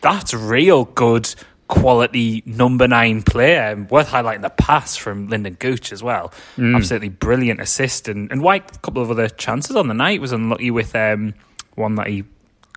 that's 0.02 0.34
real 0.34 0.84
good 0.84 1.34
quality 1.70 2.42
number 2.44 2.86
nine 2.86 3.22
player. 3.22 3.86
Worth 3.88 4.08
highlighting 4.08 4.42
the 4.42 4.50
pass 4.50 4.96
from 4.96 5.28
Lynden 5.28 5.58
Gooch 5.58 5.92
as 5.92 6.02
well. 6.02 6.32
Mm. 6.56 6.76
Absolutely 6.76 7.08
brilliant 7.08 7.60
assist. 7.60 8.08
And, 8.08 8.30
and 8.30 8.42
Wyke, 8.42 8.74
a 8.74 8.78
couple 8.80 9.00
of 9.00 9.10
other 9.10 9.28
chances 9.28 9.76
on 9.76 9.88
the 9.88 9.94
night, 9.94 10.20
was 10.20 10.32
unlucky 10.32 10.70
with 10.70 10.94
um, 10.94 11.32
one 11.76 11.94
that 11.94 12.08
he. 12.08 12.24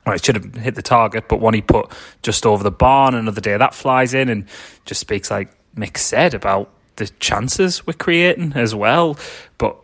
Well, 0.06 0.16
it 0.16 0.24
should 0.24 0.36
have 0.36 0.56
hit 0.56 0.76
the 0.76 0.82
target, 0.82 1.30
but 1.30 1.40
one 1.40 1.54
he 1.54 1.62
put 1.62 1.92
just 2.22 2.46
over 2.46 2.64
the 2.64 2.72
barn. 2.72 3.16
Another 3.16 3.42
day 3.42 3.58
that 3.58 3.74
flies 3.74 4.14
in 4.14 4.30
and 4.30 4.46
just 4.86 5.02
speaks 5.02 5.32
like 5.32 5.50
Mick 5.76 5.98
said 5.98 6.34
about 6.34 6.70
the 6.98 7.08
chances 7.20 7.88
we're 7.88 7.94
creating 7.94 8.54
as 8.54 8.76
well. 8.76 9.18
But 9.58 9.78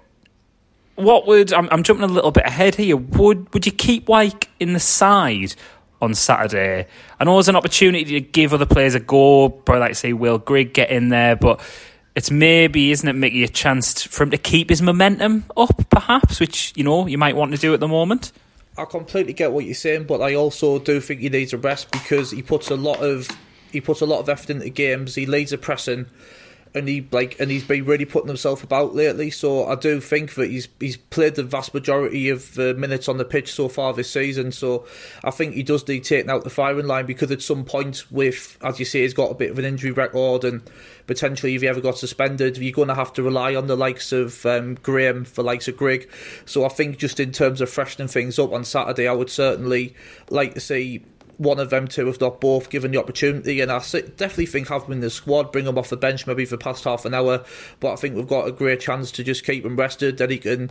what 0.96 1.26
would 1.26 1.54
I'm, 1.54 1.70
I'm 1.72 1.84
jumping 1.84 2.04
a 2.04 2.12
little 2.12 2.32
bit 2.32 2.46
ahead 2.46 2.76
here? 2.76 2.98
Would 2.98 3.54
would 3.54 3.66
you 3.66 3.72
keep 3.72 4.08
Wyke 4.08 4.50
in 4.60 4.74
the 4.74 4.80
side, 4.80 5.56
on 6.02 6.14
Saturday. 6.14 6.88
and 7.20 7.30
there's 7.30 7.50
an 7.50 7.56
opportunity 7.56 8.06
to 8.06 8.22
give 8.22 8.54
other 8.54 8.66
players 8.66 8.96
a 8.96 9.00
go, 9.00 9.50
probably 9.50 9.82
like 9.82 9.96
say 9.96 10.14
Will 10.14 10.38
Grigg 10.38 10.74
get 10.74 10.90
in 10.90 11.10
there, 11.10 11.36
but 11.36 11.60
it's 12.16 12.32
maybe, 12.32 12.92
isn't 12.92 13.08
it, 13.08 13.14
Mickey, 13.14 13.44
a 13.44 13.48
chance 13.48 14.04
for 14.04 14.24
him 14.24 14.32
to 14.32 14.38
keep 14.38 14.70
his 14.70 14.82
momentum 14.82 15.46
up, 15.56 15.90
perhaps, 15.90 16.40
which, 16.40 16.74
you 16.76 16.84
know, 16.84 17.08
you 17.08 17.18
might 17.18 17.36
want 17.36 17.52
to 17.54 17.58
do 17.58 17.74
at 17.74 17.80
the 17.80 17.88
moment? 17.88 18.32
I 18.78 18.86
completely 18.86 19.34
get 19.34 19.52
what 19.52 19.66
you're 19.66 19.74
saying, 19.74 20.06
but 20.06 20.22
I 20.22 20.36
also 20.36 20.80
do 20.80 21.02
think 21.02 21.20
he 21.20 21.30
needs 21.30 21.54
a 21.54 21.58
rest 21.58 21.92
because 21.92 22.32
he 22.32 22.42
puts 22.42 22.70
a 22.70 22.76
lot 22.76 23.00
of 23.02 23.28
he 23.72 23.82
puts 23.82 24.02
a 24.02 24.06
lot 24.06 24.20
of 24.20 24.30
effort 24.30 24.50
into 24.50 24.70
games. 24.70 25.16
He 25.16 25.26
leads 25.26 25.54
a 25.54 25.58
pressing 25.58 26.08
and 26.74 26.88
he 26.88 27.08
like 27.12 27.40
and 27.40 27.50
he's 27.50 27.64
been 27.64 27.86
really 27.86 28.06
putting 28.06 28.28
himself 28.28 28.64
about 28.64 28.94
lately. 28.94 29.30
So 29.30 29.66
I 29.66 29.76
do 29.76 30.00
think 30.00 30.36
that 30.36 30.50
he's 30.50 30.68
he's 30.80 30.98
played 30.98 31.36
the 31.36 31.44
vast 31.44 31.74
majority 31.74 32.30
of 32.30 32.54
the 32.54 32.74
minutes 32.74 33.10
on 33.10 33.18
the 33.18 33.26
pitch 33.26 33.54
so 33.54 33.68
far 33.68 33.94
this 33.94 34.12
season. 34.12 34.52
So 34.52 34.86
I 35.24 35.32
think 35.32 35.56
he 35.56 35.64
does 35.64 35.88
need 35.88 36.04
taking 36.04 36.30
out 36.30 36.44
the 36.44 36.50
firing 36.50 36.88
line 36.88 37.06
because 37.06 37.32
at 37.32 37.42
some 37.42 37.66
point, 37.66 38.12
with 38.12 38.58
as 38.64 38.80
you 38.80 38.86
say, 38.86 39.02
he's 39.02 39.14
got 39.14 39.32
a 39.32 39.36
bit 39.36 39.52
of 39.52 39.60
an 39.60 39.66
injury 39.66 39.92
record 39.92 40.44
and 40.44 40.62
potentially 41.08 41.56
if 41.56 41.62
he 41.62 41.68
ever 41.68 41.82
got 41.82 41.98
suspended, 41.98 42.58
you're 42.58 42.72
going 42.72 42.88
to 42.88 42.96
have 42.96 43.12
to 43.14 43.24
rely 43.24 43.56
on 43.56 43.66
the 43.66 43.76
likes 43.76 44.12
of 44.12 44.46
um, 44.46 44.76
Graham 44.76 45.26
for 45.26 45.44
likes 45.44 45.68
of 45.68 45.76
Grigg. 45.76 46.08
So 46.46 46.66
I 46.66 46.70
think 46.70 47.00
just 47.00 47.20
in 47.20 47.32
terms 47.32 47.62
of 47.62 47.70
freshening 47.70 48.08
things 48.08 48.38
up 48.38 48.54
on 48.54 48.64
Saturday, 48.64 49.08
I 49.08 49.14
would 49.14 49.32
certainly 49.32 49.96
like 50.30 50.54
to 50.54 50.60
see 50.60 51.04
one 51.40 51.58
of 51.58 51.70
them 51.70 51.88
two, 51.88 52.08
if 52.10 52.20
not 52.22 52.40
both, 52.42 52.70
given 52.70 52.92
the 52.92 53.00
opportunity. 53.00 53.62
And 53.62 53.72
I 53.72 53.80
definitely 53.80 54.46
think 54.46 54.68
have 54.68 54.84
them 54.84 54.94
in 54.94 55.00
the 55.00 55.10
squad, 55.10 55.52
bring 55.52 55.66
them 55.66 55.78
off 55.78 55.90
the 55.90 55.98
bench 55.98 56.28
maybe 56.28 56.46
for 56.46 56.58
the 56.58 56.64
past 56.64 56.84
half 56.84 57.06
an 57.06 57.14
hour. 57.14 57.44
But 57.80 57.94
I 57.94 57.96
think 57.96 58.16
we've 58.16 58.28
got 58.28 58.48
a 58.48 58.52
great 58.52 58.82
chance 58.82 59.12
to 59.14 59.24
just 59.24 59.46
keep 59.46 59.66
him 59.66 59.78
rested. 59.78 60.18
Then 60.18 60.30
he 60.30 60.38
can 60.38 60.70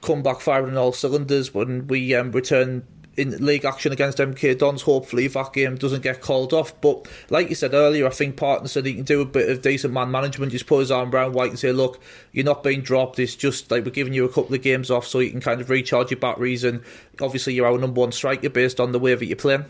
come 0.00 0.22
back 0.22 0.40
firing 0.40 0.70
on 0.70 0.78
all 0.78 0.92
cylinders 0.92 1.52
when 1.52 1.88
we 1.88 2.14
um, 2.14 2.30
return 2.30 2.86
in 3.16 3.44
league 3.44 3.64
action 3.64 3.90
against 3.90 4.18
MK 4.18 4.56
Dons. 4.56 4.82
Hopefully, 4.82 5.24
if 5.24 5.32
that 5.32 5.52
game 5.52 5.74
doesn't 5.74 6.04
get 6.04 6.20
called 6.20 6.52
off. 6.52 6.80
But 6.80 7.08
like 7.28 7.48
you 7.48 7.56
said 7.56 7.74
earlier, 7.74 8.06
I 8.06 8.10
think 8.10 8.36
Parton 8.36 8.68
said 8.68 8.86
he 8.86 8.94
can 8.94 9.02
do 9.02 9.20
a 9.20 9.26
bit 9.26 9.50
of 9.50 9.62
decent 9.62 9.92
man 9.92 10.12
management. 10.12 10.52
Just 10.52 10.68
put 10.68 10.78
his 10.78 10.92
arm 10.92 11.12
around 11.12 11.32
Wyke 11.32 11.50
and 11.50 11.58
say, 11.58 11.72
"Look, 11.72 12.00
you're 12.30 12.44
not 12.44 12.62
being 12.62 12.82
dropped. 12.82 13.18
It's 13.18 13.34
just 13.34 13.72
like 13.72 13.84
we're 13.84 13.90
giving 13.90 14.12
you 14.12 14.24
a 14.24 14.32
couple 14.32 14.54
of 14.54 14.62
games 14.62 14.92
off 14.92 15.08
so 15.08 15.18
you 15.18 15.32
can 15.32 15.40
kind 15.40 15.60
of 15.60 15.68
recharge 15.68 16.12
your 16.12 16.20
batteries. 16.20 16.62
And 16.62 16.82
obviously, 17.20 17.54
you're 17.54 17.66
our 17.66 17.78
number 17.78 18.00
one 18.00 18.12
striker 18.12 18.48
based 18.48 18.78
on 18.78 18.92
the 18.92 19.00
way 19.00 19.16
that 19.16 19.26
you're 19.26 19.36
playing." 19.36 19.64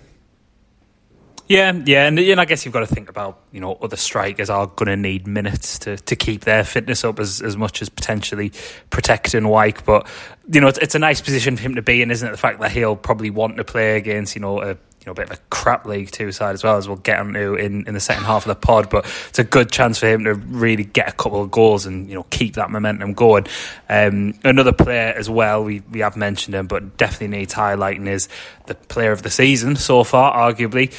Yeah, 1.49 1.73
yeah, 1.87 2.07
and, 2.07 2.19
and 2.19 2.39
I 2.39 2.45
guess 2.45 2.67
you've 2.67 2.75
got 2.75 2.81
to 2.81 2.95
think 2.95 3.09
about 3.09 3.41
you 3.53 3.61
know 3.61 3.73
other 3.81 3.97
strikers 3.97 4.51
are 4.51 4.67
going 4.67 4.89
to 4.89 4.97
need 4.97 5.27
minutes 5.27 5.79
to, 5.81 5.97
to 5.97 6.15
keep 6.15 6.45
their 6.45 6.63
fitness 6.63 7.05
up 7.05 7.19
as, 7.19 7.41
as 7.41 7.57
much 7.57 7.81
as 7.81 7.89
potentially 7.89 8.53
protecting 8.91 9.49
Wyke. 9.49 9.87
But 9.87 10.07
you 10.53 10.61
know 10.61 10.69
it's, 10.69 10.79
it's 10.79 10.95
a 10.95 10.99
nice 10.99 11.23
position 11.23 11.57
for 11.57 11.63
him 11.63 11.77
to 11.77 11.83
be 11.83 12.03
in, 12.03 12.11
isn't 12.11 12.29
it? 12.29 12.33
The 12.33 12.37
fact 12.37 12.61
that 12.61 12.71
he'll 12.71 12.97
probably 12.97 13.31
want 13.31 13.57
to 13.57 13.65
play 13.65 13.97
against 13.97 14.35
you 14.35 14.43
know 14.43 14.61
a 14.61 14.69
you 14.69 15.07
know 15.07 15.13
a 15.13 15.15
bit 15.15 15.31
of 15.31 15.39
a 15.39 15.41
crap 15.49 15.87
League 15.87 16.11
Two 16.11 16.33
side 16.33 16.53
as 16.53 16.63
well 16.63 16.77
as 16.77 16.87
we'll 16.87 16.99
get 16.99 17.19
into 17.19 17.55
in, 17.55 17.87
in 17.89 17.95
the 17.95 18.01
second 18.01 18.25
half 18.25 18.45
of 18.45 18.49
the 18.49 18.67
pod. 18.67 18.91
But 18.91 19.07
it's 19.31 19.39
a 19.39 19.45
good 19.45 19.71
chance 19.73 19.99
for 19.99 20.07
him 20.07 20.25
to 20.25 20.35
really 20.35 20.85
get 20.85 21.09
a 21.09 21.13
couple 21.13 21.41
of 21.41 21.51
goals 21.51 21.87
and 21.87 22.11
you 22.11 22.15
know 22.15 22.25
keep 22.25 22.57
that 22.57 22.71
momentum 22.71 23.15
going. 23.15 23.47
Um, 23.89 24.35
another 24.45 24.75
player 24.75 25.15
as 25.17 25.31
well 25.31 25.65
we 25.65 25.81
we 25.91 26.01
have 26.01 26.15
mentioned 26.15 26.55
him, 26.57 26.67
but 26.67 26.99
definitely 26.99 27.39
needs 27.39 27.55
highlighting 27.55 28.07
is 28.07 28.29
the 28.67 28.75
player 28.75 29.13
of 29.13 29.23
the 29.23 29.31
season 29.31 29.77
so 29.77 30.05
far, 30.05 30.53
arguably 30.53 30.95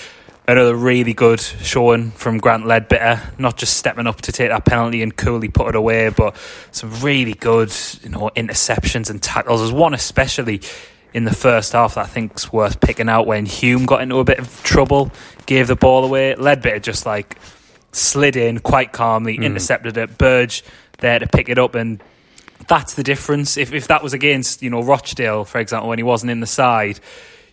another 0.48 0.76
really 0.76 1.14
good 1.14 1.40
showing 1.40 2.12
from 2.12 2.40
Grant 2.40 2.66
Leadbitter, 2.66 3.38
not 3.40 3.58
just 3.58 3.78
stepping 3.78 4.08
up 4.08 4.22
to 4.22 4.32
take 4.32 4.50
that 4.50 4.66
penalty 4.66 5.02
and 5.04 5.16
coolly 5.16 5.50
put 5.50 5.70
it 5.70 5.76
away, 5.76 6.10
but 6.10 6.36
some 6.72 6.92
really 7.02 7.34
good, 7.34 7.74
you 8.02 8.10
know, 8.10 8.32
interceptions 8.36 9.10
and 9.10 9.22
tackles. 9.22 9.62
There's 9.62 9.72
one 9.72 9.94
especially 9.94 10.62
in 11.14 11.24
the 11.24 11.34
first 11.34 11.74
half 11.74 11.96
that 11.96 12.06
I 12.06 12.08
think's 12.08 12.52
worth 12.52 12.80
picking 12.80 13.10
out 13.10 13.28
when 13.28 13.46
Hume 13.46 13.86
got 13.86 14.02
into 14.02 14.18
a 14.18 14.24
bit 14.24 14.40
of 14.40 14.64
trouble, 14.64 15.12
gave 15.46 15.68
the 15.68 15.76
ball 15.76 16.04
away. 16.04 16.36
Leadbitter 16.36 16.82
just 16.82 17.06
like 17.06 17.38
slid 17.92 18.36
in 18.36 18.60
quite 18.60 18.92
calmly, 18.92 19.38
mm. 19.38 19.44
intercepted 19.44 19.98
it. 19.98 20.18
Burge 20.18 20.64
there 21.00 21.20
to 21.20 21.28
pick 21.28 21.50
it 21.50 21.58
up 21.58 21.76
and 21.76 22.04
that's 22.68 22.94
the 22.94 23.04
difference. 23.04 23.58
If 23.58 23.74
if 23.74 23.88
that 23.88 24.04
was 24.04 24.14
against, 24.14 24.62
you 24.62 24.70
know, 24.70 24.82
Rochdale, 24.82 25.46
for 25.46 25.60
example, 25.60 25.90
when 25.90 26.00
he 26.00 26.04
wasn't 26.04 26.32
in 26.32 26.40
the 26.40 26.48
side, 26.48 27.00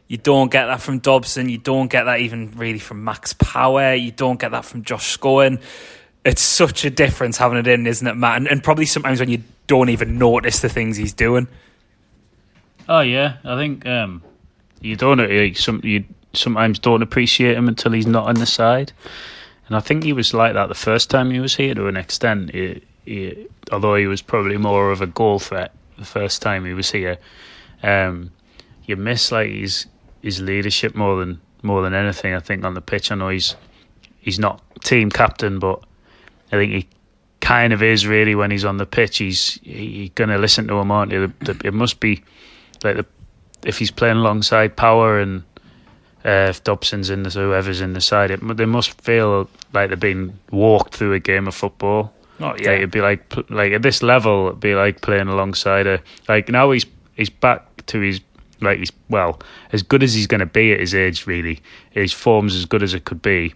you 0.09 0.16
don't 0.16 0.51
get 0.51 0.66
that 0.66 0.81
from 0.81 1.01
Dobson. 1.01 1.49
You 1.49 1.59
don't 1.59 1.88
get 1.88 2.05
that 2.05 2.21
even 2.21 2.53
really 2.53 2.79
from 2.79 3.05
Max 3.05 3.33
Power. 3.33 3.95
You 3.95 4.12
don't 4.12 4.38
get 4.38 4.53
that 4.53 4.64
from 4.64 4.83
Josh 4.83 5.19
Scowen. 5.19 5.61
It's 6.25 6.42
such 6.42 6.85
a 6.85 6.90
difference 6.90 7.38
having 7.38 7.59
it 7.59 7.66
in, 7.66 7.87
isn't 7.87 8.07
it, 8.07 8.14
Matt? 8.14 8.37
And, 8.37 8.49
and 8.49 8.62
probably 8.62 8.87
sometimes 8.87 9.21
when 9.21 9.29
you 9.29 9.42
don't 9.66 9.88
even 9.88 10.19
notice 10.19 10.61
the 10.61 10.69
things 10.69 10.97
he's 10.97 11.12
doing. 11.12 11.49
Oh 12.88 13.01
yeah, 13.01 13.38
I 13.45 13.57
think 13.57 13.85
um, 13.87 14.23
you 14.81 14.95
don't 14.95 15.19
like, 15.19 15.57
some 15.57 15.81
you 15.83 16.05
sometimes 16.33 16.79
don't 16.79 17.03
appreciate 17.03 17.57
him 17.57 17.66
until 17.66 17.92
he's 17.92 18.07
not 18.07 18.29
on 18.29 18.37
the 18.37 18.47
side. 18.47 18.92
And 19.66 19.77
I 19.77 19.81
think 19.81 20.05
he 20.05 20.12
was 20.12 20.33
like 20.33 20.55
that 20.55 20.69
the 20.69 20.75
first 20.75 21.11
time 21.11 21.31
he 21.31 21.40
was 21.40 21.57
here 21.57 21.75
to 21.75 21.88
an 21.88 21.97
extent. 21.97 22.53
He, 22.53 22.83
he, 23.05 23.49
although 23.73 23.97
he 23.97 24.07
was 24.07 24.23
probably 24.23 24.57
more 24.57 24.92
of 24.92 25.03
a 25.03 25.07
goal 25.07 25.40
threat 25.40 25.73
the 25.99 26.05
first 26.05 26.42
time 26.42 26.64
he 26.64 26.75
was 26.75 26.90
here. 26.90 27.19
Um, 27.83 28.31
you 28.85 28.97
miss 28.97 29.33
like 29.33 29.51
his 29.51 29.87
his 30.27 30.43
leadership 30.43 30.97
more 30.97 31.17
than 31.21 31.41
more 31.62 31.83
than 31.83 31.95
anything. 31.95 32.35
I 32.35 32.41
think 32.41 32.65
on 32.65 32.75
the 32.75 32.81
pitch, 32.81 33.12
I 33.12 33.15
know 33.15 33.29
he's 33.29 33.55
he's 34.19 34.39
not 34.39 34.61
team 34.83 35.09
captain, 35.09 35.61
but 35.61 35.81
I 36.53 36.57
think 36.57 36.73
he 36.73 36.89
kind 37.41 37.73
of 37.73 37.81
is 37.81 38.09
really 38.09 38.35
when 38.35 38.51
he's 38.51 38.65
on 38.65 38.77
the 38.77 38.87
pitch. 38.87 39.19
He's 39.19 39.61
he's 39.62 40.11
going 40.11 40.31
to 40.31 40.39
listen 40.39 40.67
to 40.67 40.75
him, 40.75 40.91
aren't 40.91 41.12
you? 41.12 41.33
It 41.65 41.73
must 41.73 42.01
be 42.01 42.25
like 42.83 42.97
the, 42.97 43.07
if 43.65 43.79
he's 43.79 43.93
playing 43.93 44.17
alongside 44.17 44.77
Power 44.77 45.21
and 45.21 45.45
uh, 46.25 46.49
if 46.51 46.65
Dobson's 46.65 47.09
in 47.09 47.23
the 47.23 47.31
whoever's 47.31 47.81
in 47.81 47.93
the 47.93 48.01
side, 48.01 48.33
it, 48.33 48.41
they 48.57 48.67
must 48.67 49.01
feel 49.01 49.49
like 49.73 49.89
they're 49.89 49.97
being 49.97 50.37
walked 50.51 50.97
through 50.97 51.12
a 51.12 51.21
game 51.21 51.47
of 51.47 51.55
football. 51.55 52.12
Oh 52.41 52.57
yeah, 52.59 52.71
like, 52.71 52.79
it'd 52.79 52.91
be 52.91 53.01
like 53.01 53.33
like 53.49 53.73
at 53.73 53.83
this 53.83 54.03
level, 54.03 54.49
it'd 54.49 54.61
be 54.61 54.75
like 54.75 55.03
playing 55.03 55.29
alongside 55.29 55.87
a 55.87 56.03
like 56.29 56.49
now 56.49 56.73
he's 56.73 56.85
he's 57.15 57.31
back 57.31 57.87
to 57.87 58.01
his 58.01 58.21
like 58.61 58.79
he's 58.79 58.92
well 59.09 59.40
as 59.73 59.83
good 59.83 60.03
as 60.03 60.14
he's 60.14 60.27
going 60.27 60.40
to 60.40 60.47
be 60.47 60.73
at 60.73 60.81
his 60.81 60.95
age. 60.95 61.27
Really, 61.27 61.61
his 61.90 62.12
form's 62.12 62.55
as 62.55 62.64
good 62.64 62.83
as 62.83 62.95
it 62.95 63.05
could 63.05 63.23
be. 63.23 63.55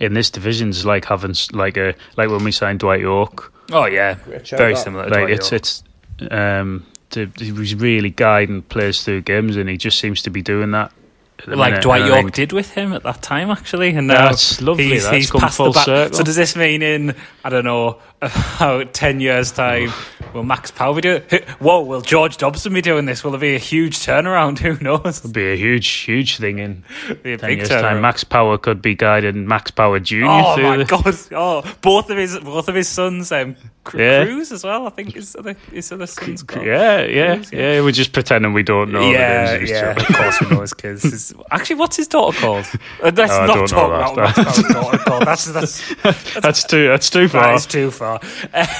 In 0.00 0.14
this 0.14 0.30
division, 0.30 0.68
is 0.68 0.86
like 0.86 1.04
having 1.04 1.34
like 1.52 1.76
a 1.76 1.94
like 2.16 2.30
when 2.30 2.44
we 2.44 2.52
signed 2.52 2.80
Dwight 2.80 3.00
Yorke. 3.00 3.52
Oh 3.72 3.86
yeah, 3.86 4.14
very 4.50 4.76
similar. 4.76 5.04
like 5.04 5.12
Dwight 5.12 5.30
it's 5.30 5.50
Yorke. 5.50 5.60
it's 5.60 5.82
um, 6.30 6.86
to, 7.10 7.30
he 7.38 7.52
was 7.52 7.74
really 7.74 8.10
guiding 8.10 8.62
players 8.62 9.02
through 9.02 9.22
games, 9.22 9.56
and 9.56 9.68
he 9.68 9.76
just 9.76 9.98
seems 9.98 10.22
to 10.22 10.30
be 10.30 10.42
doing 10.42 10.70
that 10.72 10.92
at 10.92 10.92
the 10.92 10.97
like 11.46 11.80
Dwight 11.80 12.04
Yorke 12.06 12.16
think- 12.18 12.34
did 12.34 12.52
with 12.52 12.70
him 12.72 12.92
at 12.92 13.02
that 13.04 13.22
time, 13.22 13.50
actually. 13.50 13.90
And 13.94 14.06
now 14.08 14.28
That's 14.28 14.60
lovely, 14.60 14.84
He's, 14.88 15.04
that's 15.04 15.16
he's 15.16 15.30
come 15.30 15.48
full 15.50 15.72
the 15.72 15.84
circle. 15.84 16.16
So 16.18 16.24
does 16.24 16.36
this 16.36 16.56
mean 16.56 16.82
in 16.82 17.14
I 17.44 17.50
don't 17.50 17.64
know 17.64 17.98
about 18.20 18.92
ten 18.94 19.20
years' 19.20 19.52
time 19.52 19.92
will 20.34 20.42
Max 20.42 20.70
Power 20.72 20.94
be 20.96 21.00
doing? 21.02 21.22
Whoa, 21.60 21.82
will 21.82 22.00
George 22.00 22.36
Dobson 22.36 22.74
be 22.74 22.82
doing 22.82 23.04
this? 23.06 23.22
Will 23.22 23.30
there 23.30 23.40
be 23.40 23.54
a 23.54 23.58
huge 23.58 23.98
turnaround? 24.00 24.58
Who 24.76 24.82
knows? 24.82 25.18
It'll 25.18 25.30
be 25.32 25.52
a 25.52 25.56
huge, 25.56 25.86
huge 25.88 26.38
thing 26.38 26.58
in 26.58 26.84
ten 27.22 27.24
years' 27.56 27.68
turnaround. 27.68 27.80
time. 27.82 28.00
Max 28.00 28.24
Power 28.24 28.58
could 28.58 28.82
be 28.82 28.94
guiding 28.96 29.46
Max 29.46 29.70
Power 29.70 30.00
Junior 30.00 30.28
Oh 30.30 30.54
through 30.56 30.64
my 30.64 30.76
the, 30.78 30.84
god! 30.84 31.14
Oh, 31.32 31.74
both 31.80 32.10
of 32.10 32.16
his 32.16 32.38
both 32.40 32.68
of 32.68 32.74
his 32.74 32.88
sons, 32.88 33.30
um, 33.30 33.54
Cru- 33.84 34.00
Yeah. 34.00 34.24
Cruz 34.24 34.50
as 34.52 34.64
well. 34.64 34.86
I 34.86 34.90
think 34.90 35.14
his 35.14 35.36
other 35.36 35.54
his 35.72 35.90
other 35.92 36.06
sons. 36.06 36.42
called. 36.42 36.66
Yeah, 36.66 37.04
yeah, 37.04 37.36
Cruz, 37.36 37.52
yeah, 37.52 37.80
We're 37.80 37.92
just 37.92 38.12
pretending 38.12 38.52
we 38.52 38.62
don't 38.64 38.90
know. 38.92 39.08
yeah, 39.08 39.44
the 39.44 39.52
names 39.52 39.54
of 39.54 39.60
his 39.60 39.70
yeah. 39.70 39.90
Of 39.90 40.06
course, 40.16 40.40
we 40.40 40.48
know 40.50 40.60
his 40.62 40.74
kids. 40.74 41.27
His- 41.28 41.34
actually, 41.50 41.76
what's 41.76 41.96
his 41.96 42.08
daughter 42.08 42.38
called? 42.38 42.66
Uh, 43.02 43.12
let's 43.14 43.32
Oh, 43.32 43.40
I 43.42 43.46
not 43.46 43.68
talk 43.68 43.86
about 44.12 44.34
that. 44.34 44.34
Daughter 44.72 44.98
called. 44.98 45.22
That's 45.22 45.44
that's 45.46 46.34
That's 46.40 46.64
too. 46.64 46.88
That's 46.88 47.10
too 47.10 47.28
far. 47.28 47.54
is 47.54 47.66
too 47.66 47.90
far. 47.92 48.20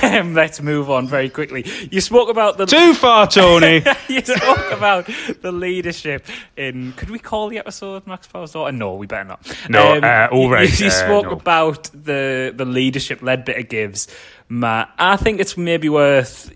Um, 0.03 0.35
let's 0.35 0.61
move 0.61 0.91
on 0.91 1.07
very 1.07 1.29
quickly. 1.29 1.65
You 1.93 2.01
spoke 2.01 2.29
about 2.29 2.59
the 2.59 2.67
Too 2.67 2.95
far, 2.95 3.27
Tony. 3.29 3.83
you 4.09 4.21
spoke 4.23 4.73
about 4.73 5.09
the 5.41 5.53
leadership 5.53 6.27
in. 6.57 6.93
Could 6.95 7.11
we 7.11 7.19
call 7.21 7.49
the 7.49 7.59
episode 7.59 8.07
Max 8.07 8.27
Power's 8.27 8.53
daughter? 8.53 8.73
No, 8.73 8.95
we 8.97 9.07
better 9.07 9.25
not. 9.25 9.41
No, 9.69 9.99
uh, 9.99 10.29
all 10.33 10.47
you- 10.47 10.53
right, 10.53 10.81
You, 10.81 10.87
uh, 10.89 10.91
spoke 10.91 11.27
no. 11.27 11.33
about 11.33 11.91
the 11.93 12.53
the 12.57 12.65
leadership 12.65 13.21
Leadbitter 13.21 13.69
gives 13.69 14.09
Matt. 14.49 14.91
I 14.99 15.17
think 15.17 15.39
it's 15.41 15.57
maybe 15.57 15.89
worth 15.89 16.51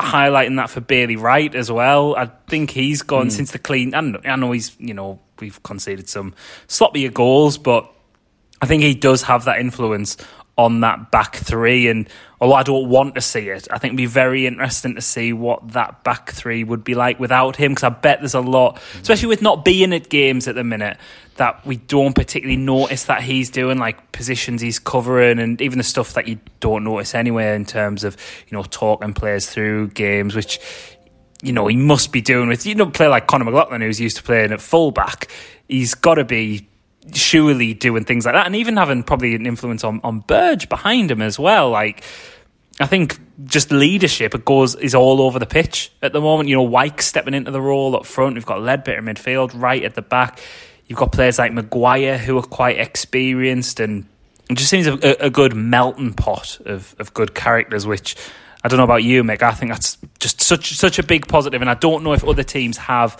highlighting 0.00 0.56
that 0.56 0.70
for 0.70 0.80
Bailey 0.80 1.16
Wright 1.16 1.54
as 1.54 1.70
well. 1.70 2.16
I 2.16 2.26
think 2.48 2.70
he's 2.70 3.02
gone 3.02 3.30
since 3.30 3.52
the 3.52 3.58
clean. 3.58 3.94
I 3.94 4.00
know, 4.00 4.20
I 4.24 4.36
know 4.36 4.52
he's 4.52 4.76
you 4.78 4.94
know 4.94 5.20
we've 5.40 5.62
conceded 5.62 6.08
some 6.08 6.34
sloppier 6.68 7.12
goals, 7.12 7.58
but 7.58 7.92
I 8.60 8.66
think 8.66 8.82
he 8.82 8.94
does 8.94 9.22
have 9.22 9.44
that 9.44 9.60
influence 9.60 10.16
on 10.58 10.80
that 10.80 11.10
back 11.10 11.36
three. 11.36 11.88
And 11.88 12.08
although 12.40 12.54
I 12.54 12.62
don't 12.62 12.88
want 12.88 13.14
to 13.16 13.20
see 13.20 13.48
it, 13.48 13.68
I 13.70 13.78
think 13.78 13.90
it'd 13.90 13.98
be 13.98 14.06
very 14.06 14.46
interesting 14.46 14.94
to 14.94 15.02
see 15.02 15.32
what 15.32 15.72
that 15.72 16.02
back 16.02 16.30
three 16.30 16.64
would 16.64 16.82
be 16.82 16.94
like 16.94 17.20
without 17.20 17.56
him. 17.56 17.72
Because 17.72 17.84
I 17.84 17.88
bet 17.90 18.20
there's 18.20 18.34
a 18.34 18.40
lot, 18.40 18.80
especially 19.00 19.28
with 19.28 19.42
not 19.42 19.64
being 19.64 19.92
at 19.92 20.08
games 20.08 20.48
at 20.48 20.54
the 20.54 20.64
minute, 20.64 20.96
that 21.36 21.64
we 21.66 21.76
don't 21.76 22.14
particularly 22.14 22.56
notice 22.56 23.04
that 23.04 23.22
he's 23.22 23.50
doing, 23.50 23.78
like 23.78 24.12
positions 24.12 24.62
he's 24.62 24.78
covering, 24.78 25.38
and 25.38 25.60
even 25.60 25.76
the 25.76 25.84
stuff 25.84 26.14
that 26.14 26.26
you 26.26 26.40
don't 26.60 26.84
notice 26.84 27.14
anywhere 27.14 27.54
in 27.54 27.66
terms 27.66 28.04
of 28.04 28.16
you 28.48 28.56
know 28.56 28.64
talking 28.64 29.12
players 29.12 29.48
through 29.48 29.88
games, 29.88 30.34
which 30.34 30.58
you 31.42 31.52
know, 31.52 31.66
he 31.66 31.76
must 31.76 32.12
be 32.12 32.20
doing 32.20 32.48
with, 32.48 32.66
you 32.66 32.74
know, 32.74 32.84
a 32.84 32.90
player 32.90 33.08
like 33.08 33.26
Conor 33.26 33.44
McLaughlin, 33.44 33.82
who's 33.82 34.00
used 34.00 34.16
to 34.16 34.22
playing 34.22 34.52
at 34.52 34.60
fullback, 34.60 35.30
he's 35.68 35.94
got 35.94 36.14
to 36.14 36.24
be 36.24 36.68
surely 37.14 37.74
doing 37.74 38.04
things 38.04 38.24
like 38.26 38.34
that 38.34 38.46
and 38.46 38.56
even 38.56 38.76
having 38.76 39.02
probably 39.02 39.34
an 39.34 39.46
influence 39.46 39.84
on, 39.84 40.00
on 40.02 40.20
Burge 40.20 40.68
behind 40.68 41.10
him 41.10 41.22
as 41.22 41.38
well. 41.38 41.70
Like, 41.70 42.02
I 42.80 42.86
think 42.86 43.18
just 43.44 43.70
leadership 43.70 44.34
it 44.34 44.44
goes 44.44 44.74
is 44.74 44.94
all 44.94 45.20
over 45.20 45.38
the 45.38 45.46
pitch 45.46 45.92
at 46.02 46.12
the 46.12 46.20
moment. 46.20 46.48
You 46.48 46.56
know, 46.56 46.62
Wyke 46.62 47.00
stepping 47.00 47.34
into 47.34 47.50
the 47.50 47.60
role 47.60 47.94
up 47.96 48.06
front. 48.06 48.34
We've 48.34 48.46
got 48.46 48.58
Leadbitter 48.58 49.00
midfield, 49.00 49.52
right 49.54 49.82
at 49.82 49.94
the 49.94 50.02
back. 50.02 50.40
You've 50.86 50.98
got 50.98 51.12
players 51.12 51.38
like 51.38 51.52
Maguire 51.52 52.18
who 52.18 52.38
are 52.38 52.42
quite 52.42 52.78
experienced 52.78 53.80
and 53.80 54.06
it 54.48 54.56
just 54.56 54.70
seems 54.70 54.86
a, 54.86 55.24
a 55.24 55.30
good 55.30 55.54
melting 55.54 56.14
pot 56.14 56.60
of, 56.64 56.94
of 56.98 57.12
good 57.12 57.34
characters, 57.34 57.86
which 57.86 58.14
I 58.66 58.68
don't 58.68 58.78
know 58.78 58.84
about 58.84 59.04
you, 59.04 59.22
Mick. 59.22 59.42
I 59.42 59.52
think 59.52 59.70
that's 59.70 59.96
just 60.18 60.40
such 60.40 60.74
such 60.74 60.98
a 60.98 61.04
big 61.04 61.28
positive, 61.28 61.60
and 61.60 61.70
I 61.70 61.74
don't 61.74 62.02
know 62.02 62.14
if 62.14 62.24
other 62.24 62.42
teams 62.42 62.76
have 62.78 63.16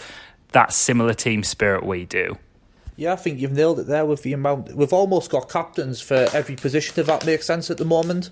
that 0.50 0.72
similar 0.72 1.14
team 1.14 1.44
spirit 1.44 1.86
we 1.86 2.04
do. 2.04 2.36
Yeah, 2.96 3.12
I 3.12 3.16
think 3.16 3.38
you've 3.38 3.52
nailed 3.52 3.78
it 3.78 3.86
there 3.86 4.04
with 4.04 4.24
the 4.24 4.32
amount. 4.32 4.74
We've 4.74 4.92
almost 4.92 5.30
got 5.30 5.48
captains 5.48 6.00
for 6.00 6.26
every 6.32 6.56
position, 6.56 6.98
if 6.98 7.06
that 7.06 7.24
makes 7.24 7.46
sense 7.46 7.70
at 7.70 7.78
the 7.78 7.84
moment. 7.84 8.30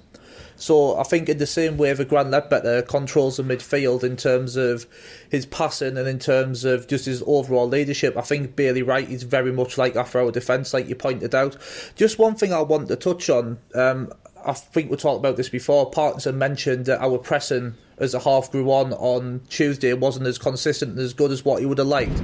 So 0.56 0.98
I 0.98 1.04
think 1.04 1.28
in 1.28 1.38
the 1.38 1.46
same 1.46 1.76
way 1.76 1.92
the 1.92 2.04
Grant 2.04 2.30
Leadbitter 2.30 2.88
controls 2.88 3.36
the 3.36 3.44
midfield 3.44 4.02
in 4.02 4.16
terms 4.16 4.56
of 4.56 4.86
his 5.28 5.46
passing 5.46 5.96
and 5.96 6.08
in 6.08 6.18
terms 6.18 6.64
of 6.64 6.88
just 6.88 7.06
his 7.06 7.22
overall 7.28 7.68
leadership, 7.68 8.16
I 8.16 8.22
think 8.22 8.56
Bailey 8.56 8.82
Wright 8.82 9.08
is 9.08 9.22
very 9.22 9.52
much 9.52 9.78
like 9.78 9.94
that 9.94 10.08
for 10.08 10.20
our 10.20 10.32
defence, 10.32 10.74
like 10.74 10.88
you 10.88 10.96
pointed 10.96 11.32
out. 11.32 11.56
Just 11.94 12.18
one 12.18 12.34
thing 12.34 12.52
I 12.52 12.62
want 12.62 12.88
to 12.88 12.96
touch 12.96 13.30
on. 13.30 13.58
Um, 13.72 14.12
I 14.44 14.52
think 14.52 14.90
we 14.90 14.96
talked 14.96 15.18
about 15.18 15.36
this 15.36 15.48
before. 15.48 15.90
Parkinson 15.90 16.38
mentioned 16.38 16.86
that 16.86 17.00
our 17.00 17.18
pressing 17.18 17.74
as 17.98 18.14
a 18.14 18.18
half 18.18 18.50
grew 18.50 18.70
on 18.70 18.92
on 18.94 19.40
Tuesday 19.48 19.90
it 19.90 20.00
wasn't 20.00 20.26
as 20.26 20.38
consistent 20.38 20.92
and 20.92 21.00
as 21.00 21.14
good 21.14 21.30
as 21.30 21.44
what 21.44 21.60
he 21.60 21.66
would 21.66 21.78
have 21.78 21.86
liked. 21.86 22.22